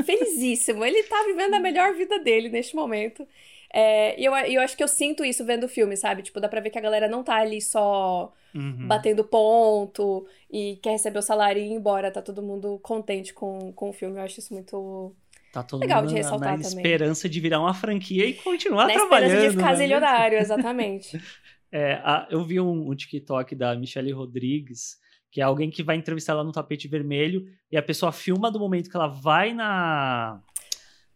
felizíssimo. 0.04 0.84
Ele 0.84 1.02
tá 1.02 1.22
vivendo 1.26 1.54
a 1.54 1.60
melhor 1.60 1.94
vida 1.94 2.18
dele 2.18 2.48
neste 2.48 2.74
momento. 2.74 3.26
É, 3.72 4.18
e 4.18 4.24
eu, 4.24 4.34
eu 4.34 4.62
acho 4.62 4.76
que 4.76 4.82
eu 4.82 4.88
sinto 4.88 5.24
isso 5.24 5.44
vendo 5.44 5.64
o 5.64 5.68
filme, 5.68 5.96
sabe? 5.96 6.22
Tipo, 6.22 6.40
dá 6.40 6.48
pra 6.48 6.60
ver 6.60 6.70
que 6.70 6.78
a 6.78 6.82
galera 6.82 7.08
não 7.08 7.22
tá 7.22 7.36
ali 7.36 7.60
só 7.60 8.32
uhum. 8.54 8.86
batendo 8.86 9.22
ponto 9.22 10.26
e 10.50 10.78
quer 10.82 10.92
receber 10.92 11.18
o 11.18 11.22
salário 11.22 11.60
e 11.60 11.66
ir 11.66 11.72
embora. 11.72 12.10
Tá 12.10 12.22
todo 12.22 12.42
mundo 12.42 12.78
contente 12.82 13.34
com, 13.34 13.72
com 13.72 13.90
o 13.90 13.92
filme. 13.92 14.16
Eu 14.16 14.22
acho 14.22 14.40
isso 14.40 14.54
muito 14.54 15.14
Tá 15.56 15.62
todo 15.62 15.80
Legal 15.80 16.02
mundo 16.02 16.10
de 16.10 16.16
ressaltar 16.16 16.52
na, 16.52 16.58
na 16.58 16.62
esperança 16.68 17.26
de 17.30 17.40
virar 17.40 17.60
uma 17.60 17.72
franquia 17.72 18.26
e 18.26 18.34
continuar 18.34 18.88
na 18.88 18.92
trabalhando. 18.92 19.30
Na 19.30 19.36
esperança 19.36 19.50
de 19.50 19.56
ficar 19.56 19.70
né? 19.70 19.76
zilionário, 19.76 20.38
exatamente. 20.38 21.22
é, 21.72 21.94
a, 22.04 22.26
eu 22.30 22.44
vi 22.44 22.60
um, 22.60 22.90
um, 22.90 22.94
TikTok 22.94 23.54
da 23.54 23.74
Michelle 23.74 24.12
Rodrigues, 24.12 24.98
que 25.30 25.40
é 25.40 25.44
alguém 25.44 25.70
que 25.70 25.82
vai 25.82 25.96
entrevistar 25.96 26.34
ela 26.34 26.44
no 26.44 26.52
tapete 26.52 26.86
vermelho, 26.86 27.46
e 27.72 27.76
a 27.78 27.82
pessoa 27.82 28.12
filma 28.12 28.50
do 28.50 28.58
momento 28.58 28.90
que 28.90 28.96
ela 28.98 29.06
vai 29.06 29.54
na 29.54 30.42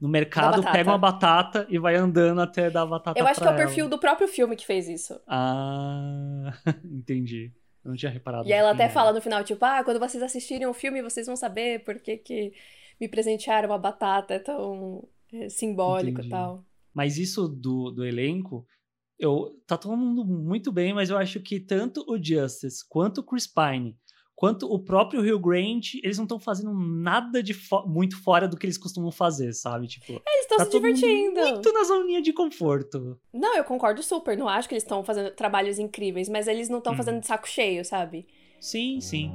no 0.00 0.08
mercado, 0.08 0.62
pega 0.62 0.90
uma 0.90 0.96
batata 0.96 1.66
e 1.68 1.78
vai 1.78 1.94
andando 1.96 2.40
até 2.40 2.70
dar 2.70 2.80
a 2.80 2.86
batata 2.86 3.20
Eu 3.20 3.26
acho 3.26 3.38
que 3.38 3.46
é 3.46 3.50
o 3.50 3.52
ela. 3.52 3.58
perfil 3.58 3.90
do 3.90 3.98
próprio 3.98 4.26
filme 4.26 4.56
que 4.56 4.64
fez 4.64 4.88
isso. 4.88 5.20
Ah, 5.28 6.54
entendi. 6.82 7.52
Eu 7.84 7.90
não 7.90 7.96
tinha 7.96 8.10
reparado. 8.10 8.48
E 8.48 8.52
ela 8.54 8.70
até 8.70 8.88
fala 8.88 9.12
no 9.12 9.20
final, 9.20 9.44
tipo, 9.44 9.62
ah, 9.62 9.84
quando 9.84 10.00
vocês 10.00 10.22
assistirem 10.22 10.66
o 10.66 10.72
filme, 10.72 11.02
vocês 11.02 11.26
vão 11.26 11.36
saber 11.36 11.84
por 11.84 11.98
que, 11.98 12.16
que 12.16 12.54
me 13.00 13.08
presentearam 13.08 13.70
uma 13.70 13.78
batata, 13.78 14.34
é 14.34 14.38
tão 14.38 15.08
é, 15.32 15.48
simbólico 15.48 16.20
e 16.20 16.28
tal. 16.28 16.64
Mas 16.92 17.16
isso 17.16 17.48
do, 17.48 17.90
do 17.90 18.04
elenco, 18.04 18.66
eu, 19.18 19.60
tá 19.66 19.76
todo 19.76 19.96
mundo 19.96 20.24
muito 20.24 20.70
bem, 20.70 20.92
mas 20.92 21.08
eu 21.10 21.16
acho 21.16 21.40
que 21.40 21.60
tanto 21.60 22.04
o 22.08 22.22
Justice 22.22 22.86
quanto 22.88 23.18
o 23.18 23.24
Chris 23.24 23.46
Pine 23.46 23.96
quanto 24.40 24.72
o 24.72 24.78
próprio 24.78 25.20
Rio 25.20 25.38
Grande, 25.38 26.00
eles 26.02 26.16
não 26.16 26.24
estão 26.24 26.40
fazendo 26.40 26.72
nada 26.72 27.42
de 27.42 27.52
fo 27.52 27.86
muito 27.86 28.18
fora 28.22 28.48
do 28.48 28.56
que 28.56 28.64
eles 28.64 28.78
costumam 28.78 29.12
fazer, 29.12 29.52
sabe? 29.52 29.86
Tipo, 29.86 30.12
eles 30.12 30.40
estão 30.40 30.56
tá 30.56 30.64
se 30.64 30.70
divertindo. 30.70 31.38
Muito 31.38 31.70
na 31.70 31.84
zoninha 31.84 32.22
de 32.22 32.32
conforto. 32.32 33.20
Não, 33.34 33.54
eu 33.54 33.64
concordo 33.64 34.02
super. 34.02 34.38
Não 34.38 34.48
acho 34.48 34.66
que 34.66 34.72
eles 34.72 34.82
estão 34.82 35.04
fazendo 35.04 35.30
trabalhos 35.32 35.78
incríveis, 35.78 36.26
mas 36.30 36.48
eles 36.48 36.70
não 36.70 36.78
estão 36.78 36.94
hum. 36.94 36.96
fazendo 36.96 37.20
de 37.20 37.26
saco 37.26 37.46
cheio, 37.46 37.84
sabe? 37.84 38.26
Sim, 38.58 38.98
sim. 39.02 39.30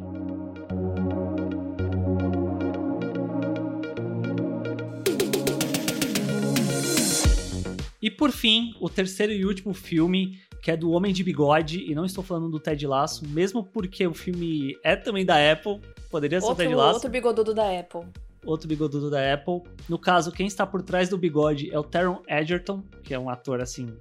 E 8.06 8.12
por 8.12 8.32
fim, 8.32 8.76
o 8.80 8.88
terceiro 8.88 9.34
e 9.34 9.44
último 9.44 9.74
filme 9.74 10.40
que 10.62 10.70
é 10.70 10.78
do 10.78 10.92
Homem 10.92 11.12
de 11.12 11.24
Bigode, 11.24 11.84
e 11.90 11.96
não 11.96 12.06
estou 12.06 12.24
falando 12.24 12.48
do 12.50 12.60
Ted 12.60 12.86
Lasso, 12.86 13.28
mesmo 13.28 13.64
porque 13.64 14.06
o 14.06 14.14
filme 14.14 14.78
é 14.84 14.96
também 14.96 15.26
da 15.26 15.52
Apple, 15.52 15.82
poderia 16.12 16.40
ser 16.40 16.46
outro, 16.46 16.64
o 16.64 16.68
Ted 16.68 16.76
Lasso. 16.76 16.94
Outro 16.94 17.10
bigodudo 17.10 17.52
da 17.52 17.80
Apple. 17.80 18.02
Outro 18.46 18.68
bigodudo 18.68 19.10
da 19.10 19.34
Apple. 19.34 19.64
No 19.90 19.98
caso, 19.98 20.32
quem 20.32 20.46
está 20.46 20.68
por 20.68 20.84
trás 20.84 21.10
do 21.10 21.18
bigode 21.18 21.72
é 21.74 21.80
o 21.80 21.84
Taron 21.84 22.22
Egerton, 22.28 22.84
que 23.04 23.12
é 23.12 23.18
um 23.18 23.28
ator, 23.28 23.60
assim, 23.60 23.98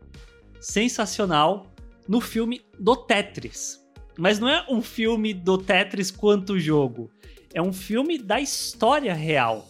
sensacional, 0.61 1.67
no 2.07 2.21
filme 2.21 2.61
do 2.79 2.95
Tetris. 2.95 3.83
Mas 4.19 4.39
não 4.39 4.51
é 4.51 4.67
um 4.69 4.83
filme 4.83 5.33
do 5.33 5.57
Tetris 5.57 6.11
quanto 6.11 6.59
jogo. 6.59 7.11
É 7.55 7.63
um 7.63 7.73
filme 7.73 8.19
da 8.19 8.39
história 8.39 9.15
real 9.15 9.67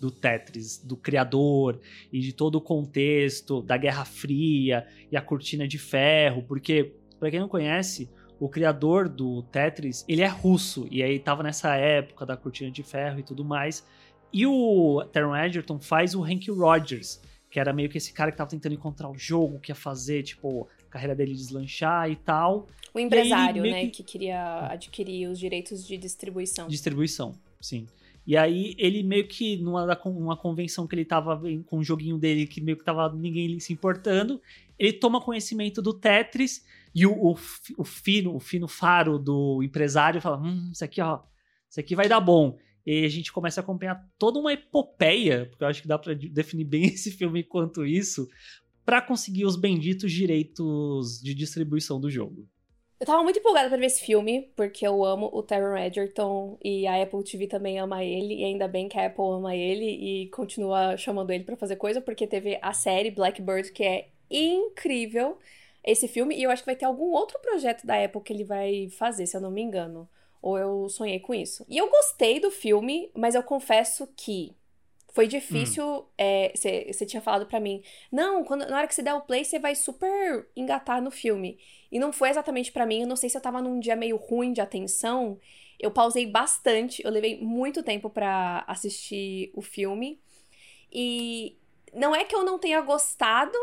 do 0.00 0.10
Tetris, 0.10 0.78
do 0.78 0.96
criador 0.96 1.80
e 2.12 2.20
de 2.20 2.32
todo 2.32 2.56
o 2.56 2.60
contexto 2.60 3.62
da 3.62 3.76
Guerra 3.76 4.04
Fria 4.04 4.86
e 5.10 5.16
a 5.16 5.22
cortina 5.22 5.66
de 5.66 5.78
ferro, 5.78 6.42
porque 6.42 6.94
para 7.18 7.30
quem 7.30 7.40
não 7.40 7.48
conhece, 7.48 8.08
o 8.38 8.48
criador 8.48 9.08
do 9.08 9.42
Tetris, 9.44 10.04
ele 10.08 10.22
é 10.22 10.26
russo 10.26 10.86
e 10.90 11.02
aí 11.02 11.18
tava 11.18 11.42
nessa 11.42 11.74
época 11.76 12.26
da 12.26 12.36
cortina 12.36 12.70
de 12.70 12.82
ferro 12.82 13.18
e 13.18 13.22
tudo 13.22 13.44
mais. 13.44 13.86
E 14.32 14.46
o 14.46 15.02
Taron 15.12 15.34
Egerton 15.34 15.78
faz 15.78 16.14
o 16.14 16.22
Hank 16.22 16.50
Rogers, 16.50 17.20
que 17.50 17.58
era 17.58 17.72
meio 17.72 17.88
que 17.88 17.96
esse 17.96 18.12
cara 18.12 18.30
que 18.30 18.36
tava 18.36 18.50
tentando 18.50 18.74
encontrar 18.74 19.08
o 19.08 19.16
jogo, 19.16 19.58
que 19.58 19.70
ia 19.70 19.74
fazer, 19.74 20.22
tipo, 20.22 20.68
a 20.86 20.90
carreira 20.90 21.14
dele 21.14 21.32
deslanchar 21.32 22.10
e 22.10 22.16
tal. 22.16 22.66
O 22.92 22.98
empresário, 22.98 23.62
né, 23.62 23.86
que... 23.86 23.90
que 23.90 24.02
queria 24.02 24.66
adquirir 24.66 25.28
os 25.28 25.38
direitos 25.38 25.86
de 25.86 25.96
distribuição. 25.96 26.68
Distribuição, 26.68 27.34
sim. 27.60 27.86
E 28.26 28.36
aí 28.36 28.74
ele 28.76 29.02
meio 29.02 29.28
que, 29.28 29.56
numa 29.56 29.98
uma 30.04 30.36
convenção 30.36 30.86
que 30.86 30.94
ele 30.94 31.04
tava 31.04 31.40
com 31.66 31.78
um 31.78 31.84
joguinho 31.84 32.18
dele 32.18 32.46
que 32.46 32.60
meio 32.60 32.76
que 32.76 32.84
tava 32.84 33.12
ninguém 33.14 33.58
se 33.60 33.72
importando, 33.72 34.40
ele 34.78 34.92
toma 34.94 35.20
conhecimento 35.20 35.80
do 35.80 35.94
Tetris 35.94 36.64
e 36.94 37.06
o, 37.06 37.12
o, 37.12 37.36
o 37.78 37.84
fino, 37.84 38.34
o 38.34 38.40
fino 38.40 38.66
faro 38.66 39.18
do 39.18 39.62
empresário 39.62 40.20
fala: 40.20 40.38
Hum, 40.38 40.70
isso 40.72 40.84
aqui, 40.84 41.00
ó, 41.00 41.20
isso 41.68 41.78
aqui 41.78 41.94
vai 41.94 42.08
dar 42.08 42.20
bom. 42.20 42.58
E 42.84 43.04
a 43.04 43.08
gente 43.08 43.32
começa 43.32 43.60
a 43.60 43.62
acompanhar 43.62 44.08
toda 44.18 44.38
uma 44.38 44.52
epopeia, 44.52 45.46
porque 45.46 45.62
eu 45.62 45.68
acho 45.68 45.82
que 45.82 45.88
dá 45.88 45.98
para 45.98 46.14
definir 46.14 46.64
bem 46.64 46.86
esse 46.94 47.10
filme 47.10 47.42
quanto 47.44 47.84
isso, 47.84 48.28
para 48.84 49.02
conseguir 49.02 49.44
os 49.44 49.56
benditos 49.56 50.10
direitos 50.10 51.20
de 51.20 51.34
distribuição 51.34 52.00
do 52.00 52.10
jogo. 52.10 52.48
Eu 52.98 53.04
tava 53.06 53.22
muito 53.22 53.38
empolgada 53.38 53.68
pra 53.68 53.76
ver 53.76 53.86
esse 53.86 54.02
filme, 54.02 54.50
porque 54.56 54.86
eu 54.86 55.04
amo 55.04 55.28
o 55.30 55.42
Taron 55.42 55.76
Egerton 55.76 56.58
e 56.64 56.86
a 56.86 57.02
Apple 57.02 57.22
TV 57.22 57.46
também 57.46 57.78
ama 57.78 58.02
ele, 58.02 58.34
e 58.36 58.44
ainda 58.44 58.66
bem 58.66 58.88
que 58.88 58.98
a 58.98 59.06
Apple 59.06 59.24
ama 59.24 59.54
ele 59.54 59.84
e 59.84 60.28
continua 60.30 60.96
chamando 60.96 61.30
ele 61.30 61.44
para 61.44 61.56
fazer 61.56 61.76
coisa, 61.76 62.00
porque 62.00 62.26
teve 62.26 62.58
a 62.62 62.72
série 62.72 63.10
Blackbird, 63.10 63.70
que 63.72 63.84
é 63.84 64.08
incrível 64.30 65.38
esse 65.84 66.08
filme, 66.08 66.34
e 66.34 66.42
eu 66.42 66.50
acho 66.50 66.62
que 66.62 66.66
vai 66.66 66.76
ter 66.76 66.86
algum 66.86 67.12
outro 67.12 67.38
projeto 67.40 67.86
da 67.86 68.02
Apple 68.02 68.22
que 68.22 68.32
ele 68.32 68.44
vai 68.44 68.88
fazer, 68.88 69.26
se 69.26 69.36
eu 69.36 69.42
não 69.42 69.50
me 69.50 69.60
engano. 69.60 70.08
Ou 70.40 70.58
eu 70.58 70.88
sonhei 70.88 71.20
com 71.20 71.34
isso. 71.34 71.66
E 71.68 71.76
eu 71.76 71.90
gostei 71.90 72.40
do 72.40 72.50
filme, 72.50 73.10
mas 73.14 73.34
eu 73.34 73.42
confesso 73.42 74.08
que 74.16 74.56
foi 75.12 75.26
difícil. 75.26 75.84
Você 76.54 76.86
hum. 77.00 77.02
é, 77.02 77.06
tinha 77.06 77.22
falado 77.22 77.46
para 77.46 77.60
mim, 77.60 77.82
não, 78.10 78.44
quando, 78.44 78.66
na 78.66 78.76
hora 78.76 78.86
que 78.86 78.94
você 78.94 79.02
der 79.02 79.14
o 79.14 79.22
play, 79.22 79.44
você 79.44 79.58
vai 79.58 79.74
super 79.74 80.46
engatar 80.56 81.00
no 81.00 81.10
filme. 81.10 81.58
E 81.96 81.98
não 81.98 82.12
foi 82.12 82.28
exatamente 82.28 82.70
para 82.70 82.84
mim. 82.84 83.00
Eu 83.00 83.06
não 83.06 83.16
sei 83.16 83.30
se 83.30 83.38
eu 83.38 83.40
tava 83.40 83.62
num 83.62 83.80
dia 83.80 83.96
meio 83.96 84.16
ruim 84.16 84.52
de 84.52 84.60
atenção. 84.60 85.40
Eu 85.80 85.90
pausei 85.90 86.26
bastante. 86.26 87.02
Eu 87.02 87.10
levei 87.10 87.40
muito 87.40 87.82
tempo 87.82 88.10
para 88.10 88.62
assistir 88.68 89.50
o 89.54 89.62
filme. 89.62 90.20
E 90.92 91.56
não 91.94 92.14
é 92.14 92.22
que 92.22 92.36
eu 92.36 92.44
não 92.44 92.58
tenha 92.58 92.82
gostado, 92.82 93.56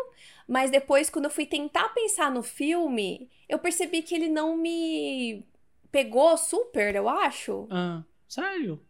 mas 0.47 0.71
depois, 0.71 1.11
quando 1.11 1.25
eu 1.25 1.29
fui 1.29 1.45
tentar 1.45 1.89
pensar 1.89 2.31
no 2.31 2.41
filme, 2.41 3.29
eu 3.47 3.59
percebi 3.59 4.01
que 4.01 4.15
ele 4.15 4.29
não 4.29 4.57
me 4.57 5.45
pegou 5.91 6.35
super, 6.35 6.95
eu 6.95 7.07
acho. 7.07 7.67
Ah, 7.69 8.03
sério? 8.27 8.81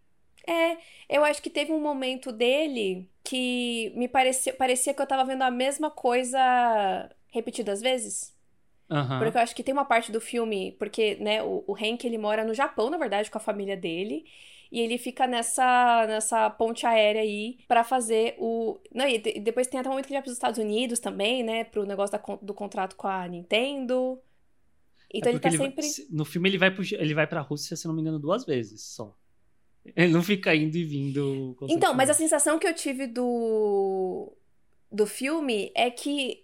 É, 0.48 0.78
eu 1.10 1.22
acho 1.26 1.42
que 1.42 1.50
teve 1.50 1.74
um 1.74 1.82
momento 1.82 2.32
dele 2.32 3.10
que 3.26 3.92
me 3.94 4.08
parecia, 4.08 4.54
parecia 4.54 4.94
que 4.94 5.02
eu 5.02 5.08
tava 5.08 5.26
vendo 5.26 5.42
a 5.42 5.52
mesma 5.52 5.92
coisa 5.92 6.40
repetidas 7.30 7.82
vezes. 7.82 8.33
Uhum. 8.94 9.20
Porque 9.20 9.38
eu 9.38 9.42
acho 9.42 9.56
que 9.56 9.64
tem 9.64 9.74
uma 9.74 9.86
parte 9.86 10.12
do 10.12 10.22
filme, 10.22 10.76
porque, 10.78 11.16
né, 11.16 11.42
o, 11.42 11.64
o 11.66 11.74
Hank, 11.74 12.06
ele 12.06 12.18
mora 12.18 12.46
no 12.46 12.54
Japão, 12.54 12.92
na 12.92 12.98
verdade, 12.98 13.32
com 13.32 13.40
a 13.40 13.42
família 13.42 13.76
dele. 13.76 14.24
E 14.72 14.80
ele 14.80 14.98
fica 14.98 15.28
nessa, 15.28 16.06
nessa 16.08 16.50
ponte 16.50 16.86
aérea 16.86 17.22
aí 17.22 17.58
para 17.68 17.84
fazer 17.84 18.36
o. 18.40 18.80
Não, 18.94 19.08
e 19.08 19.20
depois 19.20 19.68
tem 19.68 19.80
até 19.80 19.88
um 19.88 19.92
momento 19.92 20.08
que 20.08 20.14
ele 20.14 20.18
vai 20.18 20.24
pros 20.24 20.34
Estados 20.34 20.60
Unidos 20.60 21.00
também, 21.00 21.44
né? 21.44 21.64
Pro 21.64 21.86
negócio 21.86 22.18
da, 22.18 22.36
do 22.42 22.54
contrato 22.56 22.96
com 22.96 23.08
a 23.08 23.28
Nintendo. 23.28 24.20
Então 25.14 25.30
é 25.30 25.34
ele 25.34 25.40
tá 25.40 25.50
ele 25.50 25.58
sempre. 25.58 25.82
Vai, 25.88 26.06
no 26.10 26.26
filme 26.26 26.50
ele 26.50 26.58
vai, 26.58 26.72
pro, 26.72 26.84
ele 26.92 27.14
vai 27.14 27.28
pra 27.28 27.42
Rússia, 27.42 27.78
se 27.78 27.88
não 27.88 27.94
me 27.94 28.02
engano, 28.02 28.18
duas 28.18 28.46
vezes 28.46 28.82
só. 28.82 29.16
Ele 29.96 30.12
não 30.12 30.24
fica 30.24 30.56
indo 30.56 30.76
e 30.76 30.84
vindo. 30.84 31.56
Então, 31.70 31.94
mas 31.94 32.10
a 32.10 32.14
sensação 32.14 32.58
que 32.58 32.66
eu 32.66 32.74
tive 32.74 33.06
do, 33.06 34.34
do 34.92 35.06
filme 35.06 35.72
é 35.76 35.92
que 35.92 36.43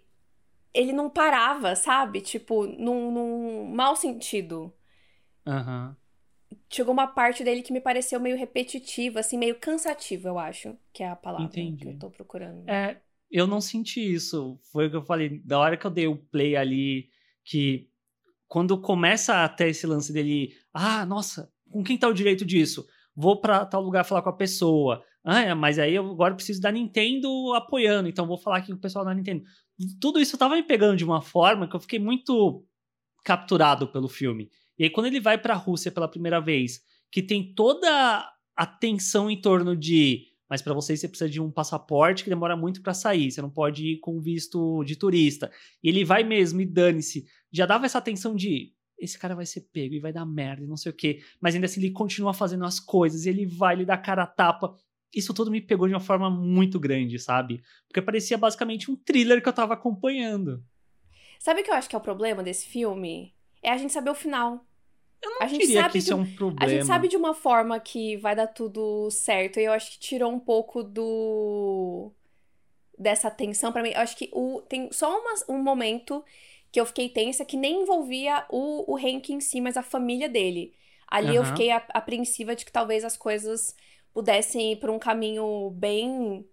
ele 0.73 0.93
não 0.93 1.09
parava, 1.09 1.75
sabe? 1.75 2.21
Tipo, 2.21 2.65
num, 2.65 3.11
num 3.11 3.65
mau 3.65 3.95
sentido. 3.95 4.73
Aham. 5.45 5.89
Uhum. 5.89 5.95
Chegou 6.67 6.93
uma 6.93 7.05
parte 7.05 7.43
dele 7.43 7.61
que 7.61 7.71
me 7.71 7.79
pareceu 7.79 8.19
meio 8.19 8.35
repetitiva, 8.35 9.19
assim, 9.19 9.37
meio 9.37 9.55
cansativa, 9.59 10.29
eu 10.29 10.39
acho, 10.39 10.75
que 10.91 11.03
é 11.03 11.09
a 11.09 11.15
palavra 11.15 11.45
Entendi. 11.45 11.83
que 11.83 11.89
eu 11.89 11.99
tô 11.99 12.09
procurando. 12.09 12.67
É, 12.67 13.01
eu 13.29 13.45
não 13.45 13.61
senti 13.61 13.99
isso. 13.99 14.59
Foi 14.71 14.87
o 14.87 14.89
que 14.89 14.95
eu 14.95 15.03
falei. 15.03 15.39
Da 15.45 15.59
hora 15.59 15.77
que 15.77 15.85
eu 15.85 15.91
dei 15.91 16.07
o 16.07 16.15
play 16.17 16.55
ali, 16.55 17.09
que 17.43 17.87
quando 18.47 18.81
começa 18.81 19.43
até 19.43 19.69
esse 19.69 19.85
lance 19.85 20.11
dele, 20.11 20.55
ah, 20.73 21.05
nossa, 21.05 21.51
com 21.69 21.83
quem 21.83 21.97
tá 21.97 22.07
o 22.07 22.13
direito 22.13 22.43
disso? 22.43 22.87
vou 23.19 23.35
para 23.35 23.65
tal 23.65 23.81
lugar 23.81 24.05
falar 24.05 24.21
com 24.21 24.29
a 24.29 24.33
pessoa. 24.33 25.03
Ah, 25.29 25.41
é, 25.41 25.53
mas 25.53 25.77
aí 25.77 25.95
eu 25.95 26.09
agora 26.09 26.35
preciso 26.35 26.61
da 26.61 26.71
Nintendo 26.71 27.53
apoiando, 27.53 28.09
então 28.09 28.25
vou 28.25 28.37
falar 28.37 28.57
aqui 28.57 28.71
com 28.71 28.77
o 28.77 28.81
pessoal 28.81 29.05
da 29.05 29.13
Nintendo. 29.13 29.43
Tudo 30.01 30.19
isso 30.19 30.37
tava 30.37 30.55
me 30.55 30.63
pegando 30.63 30.97
de 30.97 31.05
uma 31.05 31.21
forma 31.21 31.67
que 31.67 31.75
eu 31.75 31.79
fiquei 31.79 31.99
muito 31.99 32.65
capturado 33.23 33.87
pelo 33.91 34.07
filme. 34.07 34.49
E 34.77 34.85
aí 34.85 34.89
quando 34.89 35.07
ele 35.07 35.19
vai 35.19 35.37
para 35.37 35.53
a 35.53 35.57
Rússia 35.57 35.91
pela 35.91 36.07
primeira 36.07 36.39
vez, 36.39 36.81
que 37.11 37.21
tem 37.21 37.53
toda 37.53 38.27
a 38.55 38.65
tensão 38.65 39.29
em 39.29 39.39
torno 39.39 39.75
de 39.75 40.25
mas 40.49 40.63
para 40.63 40.73
vocês 40.73 40.99
você 40.99 41.07
precisa 41.07 41.29
de 41.29 41.39
um 41.39 41.51
passaporte 41.51 42.23
que 42.23 42.29
demora 42.29 42.57
muito 42.57 42.81
para 42.81 42.93
sair, 42.93 43.31
você 43.31 43.39
não 43.39 43.51
pode 43.51 43.85
ir 43.85 43.99
com 43.99 44.19
visto 44.19 44.83
de 44.83 44.95
turista. 44.95 45.51
E 45.83 45.89
ele 45.89 46.03
vai 46.03 46.23
mesmo 46.23 46.59
e 46.59 46.65
dane-se. 46.65 47.27
Já 47.51 47.67
dava 47.67 47.85
essa 47.85 48.01
tensão 48.01 48.35
de 48.35 48.73
esse 48.97 49.17
cara 49.17 49.35
vai 49.35 49.45
ser 49.45 49.61
pego 49.71 49.93
e 49.95 49.99
vai 49.99 50.11
dar 50.11 50.25
merda 50.25 50.63
e 50.63 50.67
não 50.67 50.75
sei 50.75 50.91
o 50.91 50.95
quê. 50.95 51.21
Mas 51.39 51.55
ainda 51.55 51.67
assim 51.67 51.79
ele 51.79 51.91
continua 51.91 52.33
fazendo 52.33 52.65
as 52.65 52.79
coisas 52.79 53.25
ele 53.25 53.45
vai, 53.45 53.75
ele 53.75 53.85
dá 53.85 53.97
cara 53.97 54.23
a 54.23 54.27
tapa. 54.27 54.75
Isso 55.13 55.33
tudo 55.33 55.51
me 55.51 55.61
pegou 55.61 55.87
de 55.87 55.93
uma 55.93 55.99
forma 55.99 56.29
muito 56.29 56.79
grande, 56.79 57.17
sabe? 57.17 57.63
Porque 57.87 58.01
parecia 58.01 58.37
basicamente 58.37 58.91
um 58.91 58.95
thriller 58.95 59.41
que 59.41 59.49
eu 59.49 59.53
tava 59.53 59.73
acompanhando. 59.73 60.63
Sabe 61.39 61.61
o 61.61 61.63
que 61.63 61.71
eu 61.71 61.75
acho 61.75 61.89
que 61.89 61.95
é 61.95 61.99
o 61.99 62.01
problema 62.01 62.43
desse 62.43 62.67
filme? 62.67 63.33
É 63.63 63.71
a 63.71 63.77
gente 63.77 63.93
saber 63.93 64.09
o 64.09 64.15
final. 64.15 64.65
Eu 65.21 65.31
não 65.31 65.41
a 65.41 65.47
gente 65.47 65.67
diria 65.67 65.89
que 65.89 65.97
isso 65.97 66.13
é 66.13 66.15
um 66.15 66.25
problema. 66.35 66.63
A 66.63 66.67
gente 66.67 66.85
sabe 66.85 67.07
de 67.07 67.17
uma 67.17 67.33
forma 67.33 67.79
que 67.79 68.17
vai 68.17 68.35
dar 68.35 68.47
tudo 68.47 69.09
certo. 69.11 69.59
E 69.59 69.63
eu 69.63 69.71
acho 69.71 69.91
que 69.91 69.99
tirou 69.99 70.31
um 70.31 70.39
pouco 70.39 70.83
do 70.83 72.11
dessa 72.97 73.31
tensão 73.31 73.71
para 73.71 73.81
mim. 73.81 73.91
Eu 73.91 74.01
acho 74.01 74.15
que 74.15 74.29
o, 74.33 74.61
tem 74.61 74.91
só 74.91 75.09
uma, 75.17 75.33
um 75.47 75.63
momento 75.63 76.23
que 76.71 76.79
eu 76.79 76.85
fiquei 76.85 77.09
tensa, 77.09 77.45
que 77.45 77.57
nem 77.57 77.81
envolvia 77.81 78.45
o, 78.49 78.93
o 78.93 78.97
Hank 78.97 79.33
em 79.33 79.39
si, 79.39 79.59
mas 79.59 79.77
a 79.77 79.83
família 79.83 80.29
dele. 80.29 80.73
Ali 81.07 81.29
uhum. 81.29 81.35
eu 81.35 81.45
fiquei 81.45 81.71
apreensiva 81.71 82.55
de 82.55 82.65
que 82.65 82.71
talvez 82.71 83.03
as 83.03 83.17
coisas 83.17 83.75
pudessem 84.13 84.73
ir 84.73 84.75
por 84.77 84.89
um 84.89 84.99
caminho 84.99 85.71
bem 85.71 86.45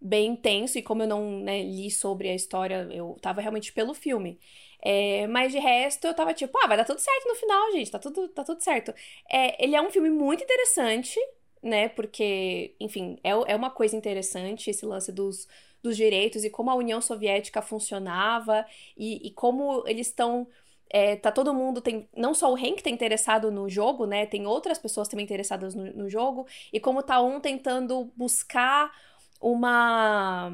bem 0.00 0.26
intenso, 0.32 0.78
e 0.78 0.82
como 0.82 1.04
eu 1.04 1.06
não 1.06 1.40
né, 1.40 1.62
li 1.62 1.90
sobre 1.90 2.28
a 2.28 2.34
história, 2.34 2.88
eu 2.90 3.16
tava 3.22 3.40
realmente 3.40 3.72
pelo 3.72 3.94
filme. 3.94 4.38
É, 4.84 5.26
mas 5.28 5.52
de 5.52 5.58
resto, 5.60 6.06
eu 6.06 6.14
tava 6.14 6.34
tipo, 6.34 6.58
ah, 6.58 6.66
vai 6.66 6.76
dar 6.76 6.84
tudo 6.84 6.98
certo 6.98 7.28
no 7.28 7.36
final, 7.36 7.72
gente, 7.72 7.90
tá 7.90 7.98
tudo, 8.00 8.28
tá 8.28 8.42
tudo 8.42 8.60
certo. 8.62 8.92
É, 9.30 9.62
ele 9.64 9.76
é 9.76 9.80
um 9.80 9.90
filme 9.90 10.10
muito 10.10 10.42
interessante, 10.42 11.20
né? 11.62 11.88
Porque, 11.88 12.74
enfim, 12.80 13.16
é, 13.22 13.30
é 13.30 13.56
uma 13.56 13.70
coisa 13.70 13.96
interessante 13.96 14.70
esse 14.70 14.84
lance 14.84 15.12
dos, 15.12 15.46
dos 15.82 15.96
direitos 15.96 16.44
e 16.44 16.50
como 16.50 16.70
a 16.70 16.74
União 16.74 17.00
Soviética 17.00 17.62
funcionava 17.62 18.66
e, 18.96 19.28
e 19.28 19.30
como 19.32 19.84
eles 19.86 20.08
estão. 20.08 20.48
É, 20.94 21.16
tá 21.16 21.32
todo 21.32 21.54
mundo 21.54 21.80
tem 21.80 22.06
não 22.14 22.34
só 22.34 22.52
o 22.52 22.54
Hank 22.54 22.82
tá 22.82 22.90
interessado 22.90 23.50
no 23.50 23.66
jogo, 23.66 24.04
né? 24.04 24.26
Tem 24.26 24.46
outras 24.46 24.78
pessoas 24.78 25.08
também 25.08 25.24
interessadas 25.24 25.74
no, 25.74 25.86
no 25.94 26.10
jogo 26.10 26.46
e 26.70 26.78
como 26.78 27.02
tá 27.02 27.18
um 27.22 27.40
tentando 27.40 28.12
buscar 28.14 28.92
uma 29.40 30.52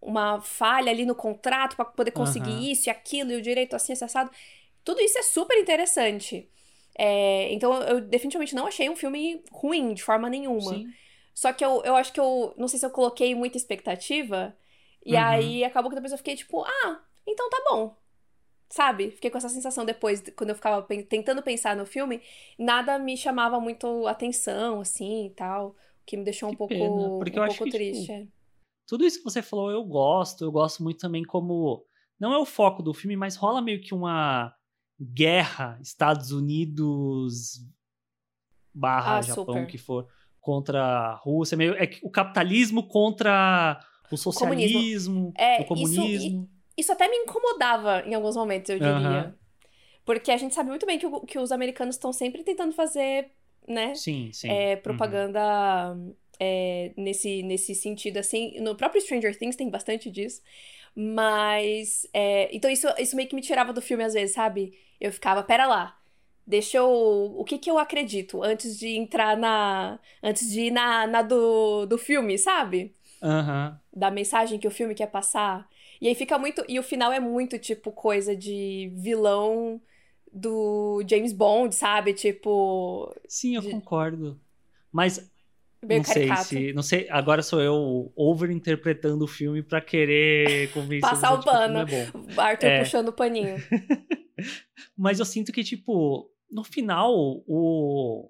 uma 0.00 0.40
falha 0.40 0.92
ali 0.92 1.04
no 1.04 1.14
contrato 1.14 1.74
para 1.74 1.84
poder 1.84 2.12
conseguir 2.12 2.50
uhum. 2.50 2.60
isso 2.60 2.88
e 2.88 2.90
aquilo 2.90 3.32
e 3.32 3.36
o 3.36 3.42
direito 3.42 3.74
assim 3.74 3.92
acessado. 3.92 4.30
Tudo 4.84 5.00
isso 5.00 5.18
é 5.18 5.22
super 5.22 5.58
interessante. 5.58 6.48
É, 6.96 7.52
então 7.52 7.82
eu 7.82 8.00
definitivamente 8.00 8.54
não 8.54 8.66
achei 8.66 8.88
um 8.88 8.96
filme 8.96 9.42
ruim 9.50 9.92
de 9.92 10.04
forma 10.04 10.30
nenhuma. 10.30 10.74
Sim. 10.74 10.86
Só 11.34 11.52
que 11.52 11.64
eu, 11.64 11.82
eu 11.84 11.96
acho 11.96 12.12
que 12.12 12.20
eu. 12.20 12.54
Não 12.56 12.68
sei 12.68 12.78
se 12.78 12.86
eu 12.86 12.90
coloquei 12.90 13.34
muita 13.34 13.56
expectativa. 13.56 14.56
E 15.04 15.14
uhum. 15.14 15.20
aí 15.20 15.64
acabou 15.64 15.90
que 15.90 15.96
depois 15.96 16.12
eu 16.12 16.18
fiquei 16.18 16.36
tipo, 16.36 16.62
ah, 16.62 17.00
então 17.26 17.48
tá 17.50 17.62
bom. 17.70 17.96
Sabe? 18.72 19.10
Fiquei 19.10 19.30
com 19.30 19.36
essa 19.36 19.50
sensação 19.50 19.84
depois, 19.84 20.22
quando 20.34 20.48
eu 20.48 20.56
ficava 20.56 20.82
tentando 21.06 21.42
pensar 21.42 21.76
no 21.76 21.84
filme, 21.84 22.22
nada 22.58 22.98
me 22.98 23.18
chamava 23.18 23.60
muito 23.60 24.06
atenção, 24.06 24.80
assim 24.80 25.26
e 25.26 25.30
tal. 25.30 25.68
O 25.68 25.74
que 26.06 26.16
me 26.16 26.24
deixou 26.24 26.48
que 26.48 26.54
um 26.54 26.56
pouco, 26.56 26.72
pena, 26.72 26.86
um 26.86 27.18
pouco 27.18 27.70
triste. 27.70 28.06
Que, 28.06 28.20
tipo, 28.20 28.32
tudo 28.88 29.04
isso 29.04 29.18
que 29.18 29.24
você 29.24 29.42
falou 29.42 29.70
eu 29.70 29.84
gosto. 29.84 30.42
Eu 30.42 30.50
gosto 30.50 30.82
muito 30.82 31.00
também 31.00 31.22
como. 31.22 31.84
Não 32.18 32.32
é 32.32 32.38
o 32.38 32.46
foco 32.46 32.82
do 32.82 32.94
filme, 32.94 33.14
mas 33.14 33.36
rola 33.36 33.60
meio 33.60 33.78
que 33.78 33.92
uma 33.92 34.54
guerra 34.98 35.78
Estados 35.82 36.32
Unidos 36.32 37.60
barra 38.72 39.18
ah, 39.18 39.22
Japão, 39.22 39.44
super. 39.44 39.66
que 39.66 39.76
for, 39.76 40.08
contra 40.40 40.82
a 40.82 41.14
Rússia. 41.16 41.58
Meio, 41.58 41.74
é 41.74 41.90
o 42.02 42.10
capitalismo 42.10 42.88
contra 42.88 43.84
o 44.10 44.16
socialismo, 44.16 45.30
comunismo. 45.30 45.32
É, 45.36 45.60
o 45.60 45.66
comunismo. 45.66 46.04
Isso, 46.06 46.61
isso, 46.82 46.92
até 46.92 47.08
me 47.08 47.16
incomodava 47.16 48.02
em 48.06 48.14
alguns 48.14 48.36
momentos, 48.36 48.70
eu 48.70 48.78
diria. 48.78 49.34
Porque 50.04 50.30
a 50.30 50.36
gente 50.36 50.54
sabe 50.54 50.68
muito 50.68 50.84
bem 50.84 50.98
que, 50.98 51.06
o, 51.06 51.20
que 51.20 51.38
os 51.38 51.52
americanos 51.52 51.94
estão 51.94 52.12
sempre 52.12 52.42
tentando 52.42 52.72
fazer, 52.72 53.30
né? 53.66 53.94
Sim, 53.94 54.30
sim. 54.32 54.50
É, 54.50 54.76
propaganda 54.76 55.94
uhum. 55.94 56.14
é, 56.38 56.92
nesse, 56.96 57.42
nesse 57.42 57.74
sentido, 57.74 58.18
assim. 58.18 58.60
No 58.60 58.74
próprio 58.74 59.00
Stranger 59.00 59.36
Things 59.38 59.56
tem 59.56 59.70
bastante 59.70 60.10
disso. 60.10 60.42
Mas. 60.94 62.06
É, 62.12 62.54
então 62.54 62.70
isso, 62.70 62.86
isso 62.98 63.16
meio 63.16 63.28
que 63.28 63.34
me 63.34 63.40
tirava 63.40 63.72
do 63.72 63.80
filme 63.80 64.04
às 64.04 64.12
vezes, 64.12 64.34
sabe? 64.34 64.76
Eu 65.00 65.12
ficava, 65.12 65.42
pera 65.42 65.66
lá. 65.66 65.96
Deixa 66.46 66.78
eu. 66.78 66.88
O 67.36 67.44
que 67.44 67.56
que 67.56 67.70
eu 67.70 67.78
acredito 67.78 68.42
antes 68.42 68.76
de 68.78 68.88
entrar 68.88 69.36
na. 69.36 69.98
Antes 70.22 70.50
de 70.50 70.62
ir 70.62 70.70
na, 70.70 71.06
na 71.06 71.22
do, 71.22 71.86
do 71.86 71.96
filme, 71.96 72.36
sabe? 72.36 72.94
Uhum. 73.22 73.76
Da 73.94 74.10
mensagem 74.10 74.58
que 74.58 74.66
o 74.66 74.70
filme 74.70 74.94
quer 74.94 75.06
passar. 75.06 75.68
E 76.02 76.08
aí 76.08 76.16
fica 76.16 76.36
muito. 76.36 76.64
E 76.68 76.80
o 76.80 76.82
final 76.82 77.12
é 77.12 77.20
muito, 77.20 77.56
tipo, 77.60 77.92
coisa 77.92 78.34
de 78.34 78.92
vilão 78.96 79.80
do 80.32 81.00
James 81.08 81.32
Bond, 81.32 81.72
sabe? 81.72 82.12
Tipo. 82.12 83.14
Sim, 83.28 83.54
eu 83.54 83.62
de... 83.62 83.70
concordo. 83.70 84.40
Mas 84.90 85.30
Meio 85.80 86.00
não 86.00 86.04
caricato. 86.04 86.44
sei 86.44 86.66
se. 86.66 86.72
Não 86.72 86.82
sei, 86.82 87.08
agora 87.08 87.40
sou 87.40 87.62
eu 87.62 88.12
overinterpretando 88.16 89.24
o 89.24 89.28
filme 89.28 89.62
para 89.62 89.80
querer 89.80 90.72
convencer 90.72 91.08
Passar 91.08 91.34
o 91.34 91.44
pano. 91.44 91.78
É 91.88 92.10
Arthur 92.36 92.66
é. 92.66 92.78
puxando 92.80 93.10
o 93.10 93.12
paninho. 93.12 93.54
Mas 94.98 95.20
eu 95.20 95.24
sinto 95.24 95.52
que, 95.52 95.62
tipo, 95.62 96.28
no 96.50 96.64
final, 96.64 97.14
o. 97.46 98.28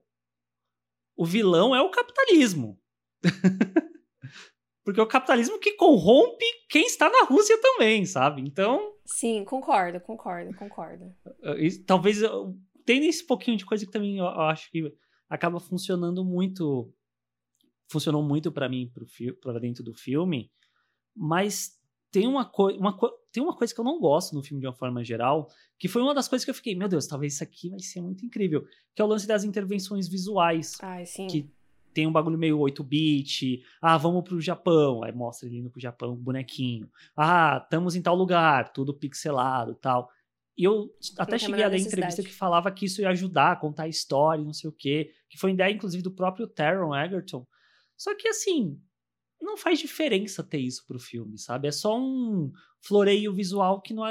O 1.16 1.24
vilão 1.24 1.74
é 1.74 1.80
o 1.80 1.90
capitalismo. 1.90 2.78
Porque 4.84 4.98
é 4.98 5.02
o 5.02 5.08
capitalismo 5.08 5.58
que 5.58 5.74
corrompe 5.74 6.44
quem 6.68 6.84
está 6.86 7.08
na 7.08 7.24
Rússia 7.24 7.56
também, 7.60 8.04
sabe? 8.04 8.42
Então. 8.42 8.92
Sim, 9.04 9.44
concordo, 9.44 10.00
concordo, 10.00 10.54
concordo. 10.56 11.14
Talvez 11.86 12.18
tem 12.84 13.06
esse 13.06 13.24
pouquinho 13.24 13.56
de 13.56 13.64
coisa 13.64 13.84
que 13.86 13.92
também 13.92 14.18
eu 14.18 14.26
acho 14.26 14.70
que 14.70 14.92
acaba 15.28 15.60
funcionando 15.60 16.24
muito 16.24 16.92
funcionou 17.90 18.22
muito 18.22 18.50
para 18.50 18.68
mim 18.68 18.90
para 19.40 19.58
dentro 19.58 19.84
do 19.84 19.92
filme, 19.92 20.50
mas 21.14 21.78
tem 22.10 22.26
uma, 22.26 22.50
uma 22.78 22.98
tem 23.30 23.42
uma 23.42 23.56
coisa 23.56 23.74
que 23.74 23.80
eu 23.80 23.84
não 23.84 24.00
gosto 24.00 24.34
no 24.34 24.42
filme 24.42 24.60
de 24.60 24.66
uma 24.66 24.74
forma 24.74 25.04
geral, 25.04 25.48
que 25.78 25.88
foi 25.88 26.02
uma 26.02 26.14
das 26.14 26.28
coisas 26.28 26.44
que 26.44 26.50
eu 26.50 26.54
fiquei, 26.54 26.74
meu 26.74 26.88
Deus, 26.88 27.06
talvez 27.06 27.34
isso 27.34 27.42
aqui 27.42 27.70
vai 27.70 27.80
ser 27.80 28.00
muito 28.00 28.24
incrível, 28.24 28.66
que 28.94 29.00
é 29.00 29.04
o 29.04 29.08
lance 29.08 29.26
das 29.26 29.44
intervenções 29.44 30.08
visuais. 30.08 30.76
Ai, 30.82 31.06
sim. 31.06 31.26
Que 31.26 31.50
tem 31.92 32.06
um 32.06 32.12
bagulho 32.12 32.38
meio 32.38 32.58
8-bit. 32.58 33.62
Ah, 33.80 33.96
vamos 33.96 34.22
pro 34.22 34.40
Japão. 34.40 35.02
Aí 35.04 35.12
mostra 35.12 35.48
ele 35.48 35.58
indo 35.58 35.70
pro 35.70 35.80
Japão, 35.80 36.16
bonequinho. 36.16 36.90
Ah, 37.16 37.60
estamos 37.62 37.94
em 37.94 38.02
tal 38.02 38.16
lugar, 38.16 38.72
tudo 38.72 38.94
pixelado 38.94 39.74
tal. 39.74 40.08
E 40.56 40.64
eu 40.64 40.90
até 41.18 41.38
cheguei 41.38 41.64
a 41.64 41.68
ler 41.68 41.80
entrevista 41.80 42.22
que 42.22 42.32
falava 42.32 42.70
que 42.70 42.84
isso 42.84 43.00
ia 43.00 43.08
ajudar 43.08 43.52
a 43.52 43.56
contar 43.56 43.84
a 43.84 43.88
história, 43.88 44.44
não 44.44 44.52
sei 44.52 44.68
o 44.68 44.72
quê. 44.72 45.10
Que 45.28 45.38
foi 45.38 45.52
ideia, 45.52 45.72
inclusive, 45.72 46.02
do 46.02 46.14
próprio 46.14 46.46
Taron 46.46 46.94
Egerton, 46.94 47.46
só 47.96 48.14
que 48.16 48.28
assim, 48.28 48.78
não 49.40 49.56
faz 49.56 49.78
diferença 49.78 50.42
ter 50.42 50.58
isso 50.58 50.84
pro 50.86 50.98
filme, 50.98 51.38
sabe? 51.38 51.68
É 51.68 51.72
só 51.72 51.98
um 51.98 52.50
floreio 52.80 53.32
visual 53.32 53.80
que 53.80 53.94
não 53.94 54.04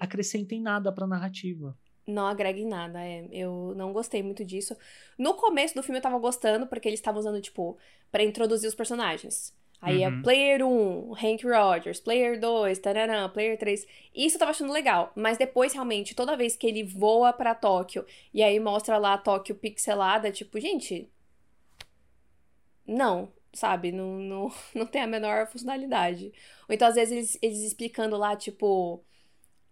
acrescenta 0.00 0.54
em 0.54 0.62
nada 0.62 0.92
pra 0.92 1.06
narrativa. 1.06 1.76
Não 2.06 2.26
agrega 2.26 2.58
em 2.58 2.66
nada, 2.66 3.00
é. 3.00 3.26
Eu 3.30 3.72
não 3.76 3.92
gostei 3.92 4.22
muito 4.22 4.44
disso. 4.44 4.76
No 5.18 5.34
começo 5.34 5.74
do 5.74 5.82
filme 5.82 5.98
eu 5.98 6.02
tava 6.02 6.18
gostando, 6.18 6.66
porque 6.66 6.88
eles 6.88 7.00
estavam 7.00 7.20
usando, 7.20 7.40
tipo, 7.40 7.78
para 8.12 8.22
introduzir 8.22 8.68
os 8.68 8.74
personagens. 8.74 9.54
Aí 9.80 10.02
é 10.02 10.08
uhum. 10.08 10.18
é 10.18 10.22
Player 10.22 10.66
1, 10.66 11.12
Hank 11.12 11.46
Rogers, 11.46 12.00
Player 12.00 12.40
2, 12.40 12.78
tararã, 12.78 13.28
Player 13.28 13.58
3. 13.58 13.86
Isso 14.14 14.36
eu 14.36 14.38
tava 14.38 14.50
achando 14.50 14.72
legal. 14.72 15.12
Mas 15.14 15.36
depois, 15.36 15.72
realmente, 15.72 16.14
toda 16.14 16.36
vez 16.36 16.56
que 16.56 16.66
ele 16.66 16.82
voa 16.82 17.32
para 17.32 17.54
Tóquio 17.54 18.04
e 18.32 18.42
aí 18.42 18.58
mostra 18.58 18.96
lá 18.96 19.14
a 19.14 19.18
Tóquio 19.18 19.54
pixelada, 19.54 20.30
tipo, 20.32 20.58
gente, 20.58 21.10
não, 22.86 23.30
sabe? 23.52 23.92
Não, 23.92 24.18
não, 24.18 24.52
não 24.74 24.86
tem 24.86 25.02
a 25.02 25.06
menor 25.06 25.46
funcionalidade. 25.46 26.32
Ou 26.68 26.74
então, 26.74 26.88
às 26.88 26.94
vezes, 26.94 27.12
eles, 27.12 27.38
eles 27.42 27.58
explicando 27.60 28.16
lá, 28.16 28.36
tipo, 28.36 29.02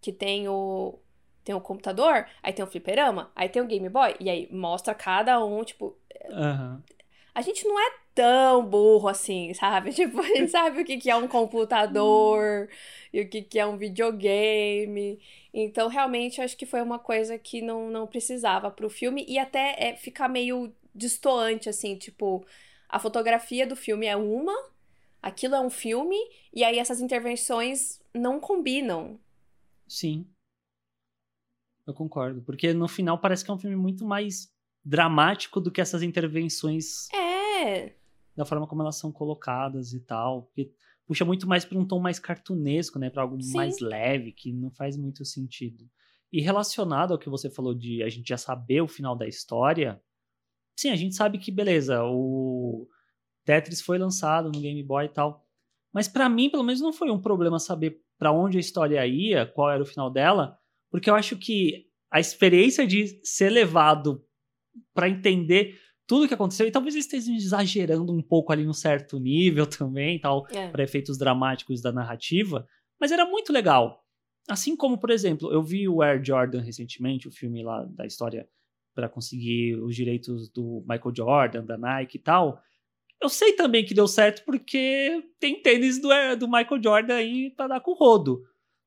que 0.00 0.12
tem 0.12 0.48
o. 0.48 0.98
Tem 1.44 1.54
o 1.54 1.60
computador, 1.60 2.26
aí 2.42 2.52
tem 2.52 2.64
o 2.64 2.68
fliperama, 2.68 3.30
aí 3.34 3.48
tem 3.48 3.60
o 3.60 3.66
Game 3.66 3.88
Boy, 3.88 4.14
e 4.20 4.30
aí 4.30 4.48
mostra 4.50 4.94
cada 4.94 5.44
um, 5.44 5.64
tipo. 5.64 5.96
Uhum. 6.28 6.80
A 7.34 7.40
gente 7.40 7.66
não 7.66 7.80
é 7.80 7.94
tão 8.14 8.64
burro 8.64 9.08
assim, 9.08 9.54
sabe? 9.54 9.90
Tipo, 9.94 10.20
a 10.20 10.26
gente 10.26 10.50
sabe 10.50 10.82
o 10.82 10.84
que, 10.84 10.98
que 10.98 11.10
é 11.10 11.16
um 11.16 11.26
computador 11.26 12.68
e 13.12 13.22
o 13.22 13.28
que, 13.28 13.40
que 13.40 13.58
é 13.58 13.66
um 13.66 13.78
videogame. 13.78 15.18
Então, 15.52 15.88
realmente, 15.88 16.42
acho 16.42 16.56
que 16.56 16.66
foi 16.66 16.82
uma 16.82 16.98
coisa 16.98 17.38
que 17.38 17.62
não, 17.62 17.88
não 17.88 18.06
precisava 18.06 18.70
pro 18.70 18.90
filme 18.90 19.24
e 19.26 19.38
até 19.38 19.76
é, 19.78 19.96
ficar 19.96 20.28
meio 20.28 20.72
distoante, 20.94 21.70
assim, 21.70 21.96
tipo 21.96 22.44
a 22.92 22.98
fotografia 22.98 23.66
do 23.66 23.74
filme 23.74 24.06
é 24.06 24.14
uma, 24.14 24.54
aquilo 25.22 25.54
é 25.54 25.60
um 25.60 25.70
filme, 25.70 26.18
e 26.52 26.62
aí 26.62 26.78
essas 26.78 27.00
intervenções 27.00 27.98
não 28.12 28.38
combinam. 28.38 29.18
Sim. 29.88 30.26
Eu 31.86 31.94
concordo. 31.94 32.42
Porque 32.42 32.72
no 32.72 32.88
final 32.88 33.18
parece 33.18 33.44
que 33.44 33.50
é 33.50 33.54
um 33.54 33.58
filme 33.58 33.76
muito 33.76 34.04
mais 34.04 34.50
dramático 34.84 35.60
do 35.60 35.70
que 35.70 35.80
essas 35.80 36.02
intervenções. 36.02 37.08
É. 37.12 37.94
Da 38.36 38.44
forma 38.44 38.66
como 38.66 38.82
elas 38.82 38.96
são 38.96 39.12
colocadas 39.12 39.92
e 39.92 40.00
tal. 40.00 40.42
Porque 40.42 40.72
puxa 41.06 41.24
muito 41.24 41.46
mais 41.46 41.64
para 41.64 41.78
um 41.78 41.86
tom 41.86 42.00
mais 42.00 42.18
cartunesco, 42.18 42.98
né? 42.98 43.10
Para 43.10 43.22
algo 43.22 43.40
Sim. 43.40 43.54
mais 43.54 43.80
leve, 43.80 44.32
que 44.32 44.52
não 44.52 44.70
faz 44.70 44.96
muito 44.96 45.24
sentido. 45.24 45.88
E 46.32 46.40
relacionado 46.40 47.12
ao 47.12 47.18
que 47.18 47.28
você 47.28 47.50
falou 47.50 47.74
de 47.74 48.02
a 48.02 48.08
gente 48.08 48.28
já 48.28 48.38
saber 48.38 48.80
o 48.80 48.88
final 48.88 49.14
da 49.14 49.26
história, 49.26 50.00
Sim, 50.76 50.90
a 50.90 50.96
gente 50.96 51.14
sabe 51.14 51.38
que, 51.38 51.50
beleza, 51.50 52.02
o 52.04 52.88
Tetris 53.44 53.80
foi 53.80 53.98
lançado 53.98 54.50
no 54.50 54.60
Game 54.60 54.82
Boy 54.82 55.06
e 55.06 55.08
tal. 55.08 55.46
Mas 55.92 56.08
para 56.08 56.28
mim, 56.28 56.50
pelo 56.50 56.64
menos, 56.64 56.80
não 56.80 56.92
foi 56.92 57.10
um 57.10 57.20
problema 57.20 57.58
saber 57.58 58.02
para 58.18 58.32
onde 58.32 58.56
a 58.56 58.60
história 58.60 59.06
ia, 59.06 59.46
qual 59.46 59.70
era 59.70 59.82
o 59.82 59.86
final 59.86 60.10
dela, 60.10 60.58
porque 60.92 61.08
eu 61.08 61.14
acho 61.14 61.36
que 61.38 61.86
a 62.10 62.20
experiência 62.20 62.86
de 62.86 63.18
ser 63.24 63.48
levado 63.48 64.22
para 64.94 65.08
entender 65.08 65.80
tudo 66.06 66.26
o 66.26 66.28
que 66.28 66.34
aconteceu, 66.34 66.66
e 66.66 66.70
talvez 66.70 66.94
eles 66.94 67.06
estejam 67.06 67.34
exagerando 67.34 68.12
um 68.12 68.20
pouco 68.20 68.52
ali 68.52 68.64
num 68.64 68.74
certo 68.74 69.18
nível 69.18 69.64
também, 69.66 70.20
tal, 70.20 70.46
é. 70.50 70.68
para 70.68 70.84
efeitos 70.84 71.16
dramáticos 71.16 71.80
da 71.80 71.90
narrativa, 71.90 72.66
mas 73.00 73.10
era 73.10 73.24
muito 73.24 73.50
legal. 73.52 74.04
Assim 74.46 74.76
como, 74.76 74.98
por 74.98 75.10
exemplo, 75.10 75.50
eu 75.50 75.62
vi 75.62 75.88
o 75.88 76.02
Air 76.02 76.22
Jordan 76.22 76.60
recentemente, 76.60 77.26
o 77.26 77.32
filme 77.32 77.62
lá 77.62 77.84
da 77.84 78.04
história 78.04 78.46
para 78.94 79.08
conseguir 79.08 79.76
os 79.76 79.96
direitos 79.96 80.50
do 80.50 80.84
Michael 80.86 81.14
Jordan, 81.16 81.64
da 81.64 81.78
Nike 81.78 82.18
e 82.18 82.20
tal. 82.20 82.60
eu 83.22 83.30
sei 83.30 83.54
também 83.54 83.84
que 83.84 83.94
deu 83.94 84.06
certo 84.06 84.44
porque 84.44 85.24
tem 85.40 85.62
tênis 85.62 85.98
do, 85.98 86.08
do 86.38 86.46
Michael 86.46 86.82
Jordan 86.82 87.14
aí 87.14 87.50
para 87.56 87.68
dar 87.68 87.80
com 87.80 87.92
o 87.92 87.94
rodo. 87.94 88.42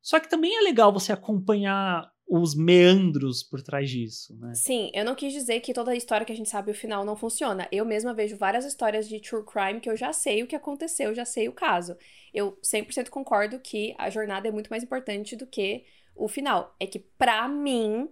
Só 0.05 0.19
que 0.19 0.29
também 0.29 0.55
é 0.55 0.61
legal 0.61 0.93
você 0.93 1.11
acompanhar 1.11 2.07
os 2.27 2.53
meandros 2.53 3.41
por 3.41 3.59
trás 3.63 3.89
disso, 3.89 4.37
né? 4.37 4.53
Sim, 4.53 4.91
eu 4.93 5.03
não 5.03 5.15
quis 5.15 5.33
dizer 5.33 5.61
que 5.61 5.73
toda 5.73 5.89
a 5.89 5.95
história 5.95 6.23
que 6.23 6.31
a 6.31 6.35
gente 6.35 6.47
sabe 6.47 6.69
o 6.69 6.75
final 6.75 7.03
não 7.03 7.15
funciona. 7.15 7.67
Eu 7.71 7.83
mesma 7.83 8.13
vejo 8.13 8.37
várias 8.37 8.65
histórias 8.65 9.09
de 9.09 9.19
true 9.19 9.43
crime 9.43 9.79
que 9.79 9.89
eu 9.89 9.97
já 9.97 10.13
sei 10.13 10.43
o 10.43 10.47
que 10.47 10.55
aconteceu, 10.55 11.15
já 11.15 11.25
sei 11.25 11.49
o 11.49 11.53
caso. 11.53 11.97
Eu 12.31 12.55
100% 12.61 13.09
concordo 13.09 13.59
que 13.59 13.95
a 13.97 14.11
jornada 14.11 14.47
é 14.47 14.51
muito 14.51 14.69
mais 14.69 14.83
importante 14.83 15.35
do 15.35 15.47
que 15.47 15.85
o 16.15 16.27
final. 16.27 16.75
É 16.79 16.85
que 16.85 16.99
para 16.99 17.47
mim, 17.47 18.07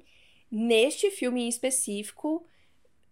neste 0.51 1.11
filme 1.11 1.43
em 1.43 1.47
específico, 1.47 2.43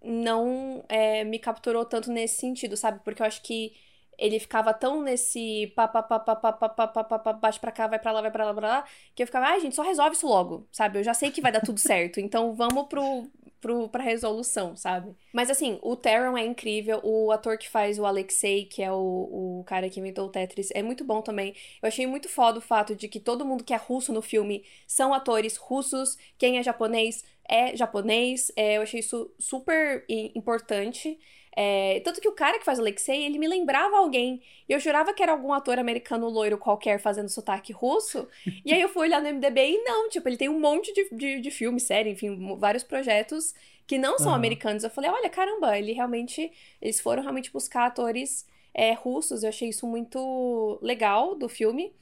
não 0.04 0.84
é, 0.90 1.24
me 1.24 1.38
capturou 1.38 1.86
tanto 1.86 2.12
nesse 2.12 2.40
sentido, 2.40 2.76
sabe? 2.76 3.00
Porque 3.04 3.22
eu 3.22 3.28
acho 3.28 3.44
que 3.44 3.74
ele 4.22 4.40
ficava 4.40 4.74
tão 4.74 5.02
nesse 5.02 5.74
pá, 5.76 5.88
pá, 5.88 6.04
pá, 6.04 6.20
pá, 6.20 6.36
pá, 6.36 6.54
pá, 6.54 6.70
pá, 6.70 6.88
pá, 6.88 7.04
pá, 7.04 7.20
pá, 7.20 7.34
bate 7.34 7.60
pra 7.60 7.72
cá, 7.72 7.88
vai 7.88 7.98
pra 8.00 8.12
lá, 8.12 8.22
vai 8.22 8.32
pra 8.32 8.46
lá, 8.46 8.54
pra 8.54 8.68
lá, 8.68 8.86
que 9.16 9.24
eu 9.24 9.28
ficava, 9.28 9.48
ai, 9.48 9.58
ah, 9.58 9.60
gente, 9.60 9.76
só 9.76 9.82
resolve 9.82 10.16
isso 10.16 10.28
logo, 10.28 10.68
sabe? 10.72 11.00
Eu 11.00 11.04
já 11.04 11.14
sei 11.14 11.32
que 11.32 11.42
vai 11.42 11.52
dar 11.52 11.62
tudo 11.62 11.80
certo, 11.80 12.20
então 12.20 12.54
vamos 12.54 12.88
pro, 12.88 13.28
pro, 13.60 13.90
pra 13.90 14.04
resolução, 14.04 14.76
sabe? 14.76 15.16
Mas 15.34 15.50
assim, 15.50 15.80
o 15.82 15.96
Taron 15.96 16.38
é 16.38 16.46
incrível, 16.46 17.02
o 17.04 17.32
ator 17.32 17.58
que 17.58 17.68
faz 17.68 17.98
o 17.98 18.06
Alexei, 18.06 18.66
que 18.66 18.84
é 18.84 18.92
o, 18.92 19.60
o 19.62 19.64
cara 19.66 19.90
que 19.90 20.00
inventou 20.00 20.28
o 20.28 20.30
Tetris, 20.30 20.70
é 20.76 20.84
muito 20.84 21.04
bom 21.04 21.22
também. 21.24 21.56
Eu 21.82 21.88
achei 21.88 22.06
muito 22.06 22.30
foda 22.30 22.60
o 22.60 22.62
fato 22.62 22.96
de 22.96 23.08
que 23.08 23.20
todo 23.20 23.46
mundo 23.46 23.64
que 23.64 23.74
é 23.74 23.78
russo 23.78 24.14
no 24.14 24.22
filme 24.22 24.64
são 24.86 25.14
atores 25.14 25.58
russos, 25.58 26.16
quem 26.38 26.60
é 26.60 26.64
japonês 26.64 27.24
é 27.52 27.76
japonês, 27.76 28.50
é, 28.56 28.78
eu 28.78 28.82
achei 28.82 29.02
isso 29.02 29.30
super 29.38 30.06
importante. 30.08 31.20
É, 31.56 32.00
tanto 32.02 32.22
que 32.22 32.28
o 32.28 32.32
cara 32.32 32.58
que 32.58 32.66
faz 32.66 32.80
o 32.80 32.82
Alexei, 32.82 33.26
ele 33.26 33.38
me 33.38 33.48
lembrava 33.48 33.98
alguém. 33.98 34.42
E 34.68 34.74
eu 34.74 34.80
jurava 34.80 35.14
que 35.14 35.22
era 35.22 35.32
algum 35.32 35.52
ator 35.54 35.78
americano 35.78 36.30
loiro 36.30 36.58
qualquer 36.58 37.00
fazendo 37.00 37.30
sotaque 37.30 37.74
russo. 37.74 38.28
e 38.66 38.74
aí 38.74 38.82
eu 38.82 38.90
fui 38.90 39.08
olhar 39.08 39.22
no 39.22 39.28
MDB 39.28 39.72
e 39.72 39.84
não, 39.84 40.10
tipo, 40.10 40.28
ele 40.30 40.38
tem 40.38 40.50
um 40.50 40.60
monte 40.60 40.94
de, 40.94 41.10
de, 41.12 41.42
de 41.42 41.52
filme, 41.52 41.80
série, 41.80 42.12
enfim, 42.12 42.58
vários 42.58 42.84
projetos 42.84 43.54
que 43.86 43.98
não 43.98 44.18
são 44.18 44.30
uhum. 44.30 44.36
americanos. 44.36 44.84
Eu 44.84 44.90
falei, 44.90 45.10
olha, 45.10 45.30
caramba, 45.30 45.78
ele 45.78 45.92
realmente. 45.92 46.52
Eles 46.82 47.02
foram 47.02 47.22
realmente 47.22 47.52
buscar 47.52 47.88
atores 47.88 48.46
é, 48.74 48.94
russos. 48.94 49.44
Eu 49.44 49.50
achei 49.50 49.70
isso 49.70 49.86
muito 49.86 50.80
legal 50.82 51.36
do 51.36 51.50
filme. 51.50 51.94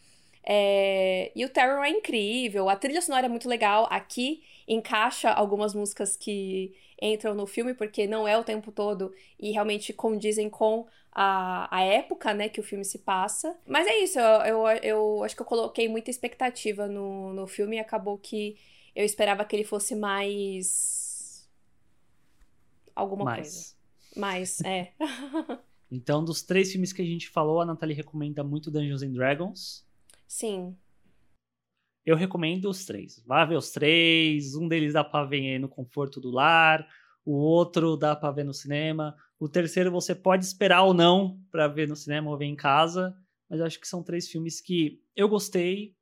É, 0.43 1.31
e 1.35 1.43
o 1.45 1.49
Terror 1.49 1.83
é 1.83 1.89
incrível, 1.89 2.69
a 2.69 2.75
trilha 2.75 3.01
sonora 3.01 3.25
é 3.25 3.29
muito 3.29 3.49
legal. 3.49 3.87
Aqui 3.89 4.41
encaixa 4.69 5.31
algumas 5.31 5.73
músicas 5.73 6.15
que 6.15 6.75
entram 7.01 7.33
no 7.33 7.47
filme, 7.47 7.73
porque 7.73 8.05
não 8.05 8.27
é 8.27 8.37
o 8.37 8.43
tempo 8.43 8.71
todo 8.71 9.11
e 9.39 9.51
realmente 9.51 9.91
condizem 9.91 10.47
com 10.47 10.85
a, 11.11 11.75
a 11.75 11.81
época, 11.81 12.33
né, 12.35 12.47
que 12.47 12.59
o 12.59 12.63
filme 12.63 12.85
se 12.85 12.99
passa. 12.99 13.57
Mas 13.65 13.87
é 13.87 13.97
isso, 13.97 14.19
eu, 14.19 14.45
eu, 14.45 14.67
eu 14.83 15.23
acho 15.23 15.35
que 15.35 15.41
eu 15.41 15.45
coloquei 15.45 15.89
muita 15.89 16.11
expectativa 16.11 16.87
no, 16.87 17.33
no 17.33 17.47
filme 17.47 17.77
e 17.77 17.79
acabou 17.79 18.17
que 18.19 18.57
eu 18.95 19.03
esperava 19.03 19.43
que 19.43 19.55
ele 19.55 19.63
fosse 19.63 19.95
mais. 19.95 21.49
alguma 22.95 23.25
mais. 23.25 23.39
coisa. 23.39 23.79
Mais, 24.15 24.61
é. 24.61 24.93
então, 25.89 26.23
dos 26.23 26.43
três 26.43 26.71
filmes 26.71 26.93
que 26.93 27.01
a 27.01 27.05
gente 27.05 27.27
falou, 27.29 27.61
a 27.61 27.65
Nathalie 27.65 27.95
recomenda 27.95 28.43
muito 28.43 28.69
Dungeons 28.69 29.01
and 29.01 29.13
Dragons. 29.13 29.85
Sim. 30.27 30.75
Eu 32.09 32.15
recomendo 32.15 32.67
os 32.67 32.85
três. 32.85 33.21
Vá 33.23 33.45
ver 33.45 33.55
os 33.55 33.69
três. 33.69 34.55
Um 34.55 34.67
deles 34.67 34.93
dá 34.93 35.03
pra 35.03 35.23
ver 35.25 35.59
no 35.59 35.69
conforto 35.69 36.19
do 36.19 36.31
lar. 36.31 36.87
O 37.23 37.33
outro 37.33 37.95
dá 37.95 38.15
pra 38.15 38.31
ver 38.31 38.43
no 38.43 38.51
cinema. 38.51 39.15
O 39.39 39.47
terceiro 39.47 39.91
você 39.91 40.15
pode 40.15 40.43
esperar 40.43 40.81
ou 40.81 40.91
não 40.91 41.39
para 41.51 41.67
ver 41.67 41.87
no 41.87 41.95
cinema 41.95 42.31
ou 42.31 42.35
ver 42.35 42.45
em 42.45 42.55
casa. 42.55 43.15
Mas 43.47 43.61
acho 43.61 43.79
que 43.79 43.87
são 43.87 44.01
três 44.01 44.27
filmes 44.27 44.59
que 44.59 44.99
eu 45.15 45.29
gostei 45.29 45.93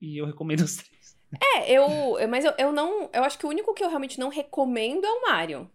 e 0.00 0.18
eu 0.20 0.26
recomendo 0.26 0.62
os 0.62 0.74
três. 0.74 1.16
É, 1.40 1.70
eu. 1.70 1.86
Mas 2.28 2.44
eu, 2.44 2.52
eu 2.58 2.72
não. 2.72 3.08
Eu 3.12 3.22
acho 3.22 3.38
que 3.38 3.46
o 3.46 3.48
único 3.48 3.72
que 3.74 3.84
eu 3.84 3.88
realmente 3.88 4.18
não 4.18 4.28
recomendo 4.28 5.06
é 5.06 5.10
o 5.12 5.22
Mario. 5.22 5.70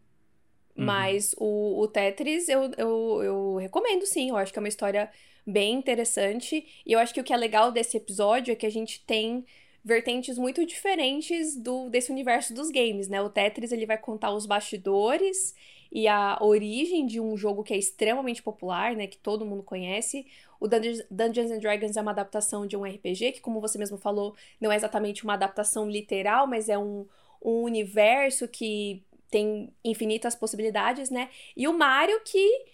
Uhum. 0.78 0.86
Mas 0.86 1.34
o, 1.38 1.82
o 1.82 1.88
Tetris 1.88 2.48
eu, 2.48 2.72
eu, 2.78 3.24
eu 3.24 3.56
recomendo 3.56 4.06
sim. 4.06 4.30
Eu 4.30 4.38
acho 4.38 4.54
que 4.54 4.60
é 4.60 4.62
uma 4.62 4.68
história 4.68 5.10
bem 5.46 5.74
interessante. 5.74 6.66
E 6.86 6.92
eu 6.92 7.00
acho 7.00 7.14
que 7.14 7.22
o 7.22 7.24
que 7.24 7.34
é 7.34 7.38
legal 7.38 7.72
desse 7.72 7.98
episódio 7.98 8.52
é 8.52 8.56
que 8.56 8.66
a 8.66 8.72
gente 8.72 9.04
tem 9.06 9.46
vertentes 9.84 10.38
muito 10.38 10.66
diferentes 10.66 11.56
do 11.56 11.90
desse 11.90 12.12
universo 12.12 12.54
dos 12.54 12.70
games, 12.70 13.08
né? 13.08 13.22
O 13.22 13.30
Tetris 13.30 13.72
ele 13.72 13.86
vai 13.86 13.98
contar 13.98 14.32
os 14.32 14.46
bastidores 14.46 15.56
e 15.90 16.08
a 16.08 16.38
origem 16.42 17.06
de 17.06 17.20
um 17.22 17.38
jogo 17.38 17.64
que 17.64 17.74
é 17.74 17.78
extremamente 17.78 18.44
popular, 18.44 18.94
né, 18.96 19.08
que 19.08 19.18
todo 19.18 19.46
mundo 19.46 19.64
conhece. 19.64 20.28
O 20.60 20.68
Dungeons 20.68 21.52
and 21.52 21.60
Dragons 21.60 21.96
é 21.96 22.02
uma 22.02 22.12
adaptação 22.12 22.66
de 22.68 22.76
um 22.76 22.84
RPG 22.84 23.34
que, 23.34 23.42
como 23.42 23.62
você 23.62 23.78
mesmo 23.78 23.98
falou, 23.98 24.36
não 24.60 24.72
é 24.72 24.76
exatamente 24.76 25.24
uma 25.24 25.36
adaptação 25.36 25.90
literal, 25.90 26.48
mas 26.48 26.68
é 26.68 26.78
um, 26.78 27.08
um 27.42 27.62
universo 27.62 28.48
que 28.48 29.04
tem 29.30 29.74
infinitas 29.84 30.36
possibilidades, 30.36 31.10
né? 31.10 31.30
E 31.56 31.68
o 31.68 31.74
Mario 31.74 32.22
que 32.24 32.66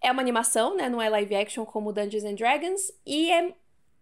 é 0.00 0.10
uma 0.10 0.22
animação, 0.22 0.76
né? 0.76 0.88
Não 0.88 1.00
é 1.00 1.08
live 1.08 1.34
action 1.34 1.64
como 1.64 1.92
Dungeons 1.92 2.24
and 2.24 2.34
Dragons. 2.34 2.92
E 3.06 3.30
é 3.30 3.52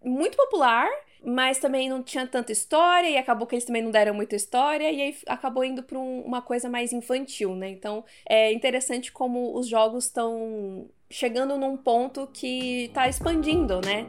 muito 0.05 0.37
popular, 0.37 0.89
mas 1.25 1.59
também 1.59 1.89
não 1.89 2.03
tinha 2.03 2.27
tanta 2.27 2.53
história. 2.53 3.09
E 3.09 3.17
acabou 3.17 3.47
que 3.47 3.55
eles 3.55 3.65
também 3.65 3.83
não 3.83 3.91
deram 3.91 4.15
muita 4.15 4.37
história. 4.37 4.91
E 4.91 5.03
aí 5.03 5.17
acabou 5.27 5.65
indo 5.65 5.83
para 5.83 5.99
um, 5.99 6.21
uma 6.23 6.41
coisa 6.41 6.69
mais 6.69 6.93
infantil, 6.93 7.55
né? 7.57 7.69
Então 7.69 8.05
é 8.29 8.53
interessante 8.53 9.11
como 9.11 9.57
os 9.57 9.67
jogos 9.67 10.05
estão 10.05 10.89
chegando 11.11 11.57
num 11.57 11.77
ponto 11.77 12.27
que 12.29 12.85
está 12.85 13.09
expandindo, 13.09 13.81
né? 13.81 14.07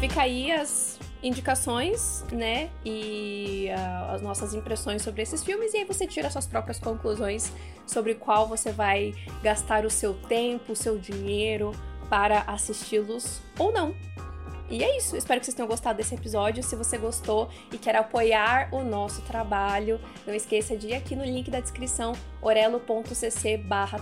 Fica 0.00 0.22
aí 0.22 0.50
as 0.50 0.98
indicações, 1.22 2.24
né? 2.32 2.70
E 2.84 3.68
uh, 3.68 4.14
as 4.14 4.22
nossas 4.22 4.54
impressões 4.54 5.02
sobre 5.02 5.20
esses 5.20 5.44
filmes, 5.44 5.74
e 5.74 5.78
aí 5.78 5.84
você 5.84 6.06
tira 6.06 6.30
suas 6.30 6.46
próprias 6.46 6.80
conclusões 6.80 7.52
sobre 7.86 8.14
qual 8.14 8.48
você 8.48 8.72
vai 8.72 9.14
gastar 9.42 9.84
o 9.84 9.90
seu 9.90 10.14
tempo, 10.14 10.72
o 10.72 10.76
seu 10.76 10.98
dinheiro 10.98 11.72
para 12.08 12.40
assisti-los 12.46 13.42
ou 13.58 13.70
não. 13.70 13.94
E 14.70 14.82
é 14.84 14.96
isso, 14.96 15.16
espero 15.16 15.40
que 15.40 15.46
vocês 15.46 15.54
tenham 15.54 15.68
gostado 15.68 15.98
desse 15.98 16.14
episódio. 16.14 16.62
Se 16.62 16.76
você 16.76 16.96
gostou 16.96 17.50
e 17.72 17.76
quer 17.76 17.96
apoiar 17.96 18.68
o 18.72 18.84
nosso 18.84 19.20
trabalho, 19.22 20.00
não 20.24 20.32
esqueça 20.32 20.76
de 20.76 20.88
ir 20.88 20.94
aqui 20.94 21.16
no 21.16 21.24
link 21.24 21.50
da 21.50 21.60
descrição 21.60 22.12
orelo.cc 22.40 23.56
barra 23.58 23.98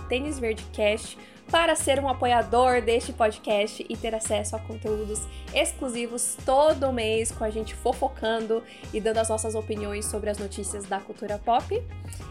para 1.51 1.75
ser 1.75 1.99
um 1.99 2.07
apoiador 2.07 2.81
deste 2.81 3.11
podcast 3.11 3.85
e 3.87 3.97
ter 3.97 4.13
acesso 4.13 4.55
a 4.55 4.59
conteúdos 4.59 5.19
exclusivos 5.53 6.37
todo 6.45 6.91
mês 6.93 7.31
com 7.31 7.43
a 7.43 7.49
gente 7.49 7.73
fofocando 7.73 8.63
e 8.93 9.01
dando 9.01 9.17
as 9.17 9.29
nossas 9.29 9.55
opiniões 9.55 10.05
sobre 10.05 10.29
as 10.29 10.37
notícias 10.37 10.85
da 10.85 10.99
cultura 10.99 11.39
pop. 11.39 11.83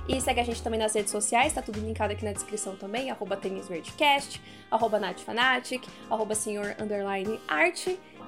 E 0.09 0.21
segue 0.21 0.41
a 0.41 0.45
gente 0.45 0.63
também 0.63 0.79
nas 0.79 0.95
redes 0.95 1.11
sociais, 1.11 1.53
tá 1.53 1.61
tudo 1.61 1.81
linkado 1.81 2.13
aqui 2.13 2.25
na 2.25 2.33
descrição 2.33 2.77
também, 2.77 3.11
arroba 3.11 3.37
tênisverdecast, 3.37 4.41
arroba 4.71 4.99
natfanatic, 4.99 5.87
arroba. 6.09 6.35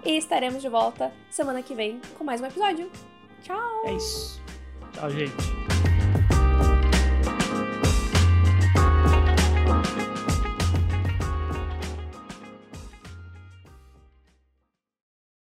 E 0.05 0.17
estaremos 0.17 0.63
de 0.63 0.69
volta 0.69 1.13
semana 1.31 1.63
que 1.63 1.75
vem 1.75 2.01
com 2.17 2.25
mais 2.25 2.41
um 2.41 2.47
episódio. 2.47 2.91
Tchau! 3.43 3.83
É 3.85 3.93
isso. 3.93 4.41
Tchau, 4.93 5.11
gente. 5.11 5.70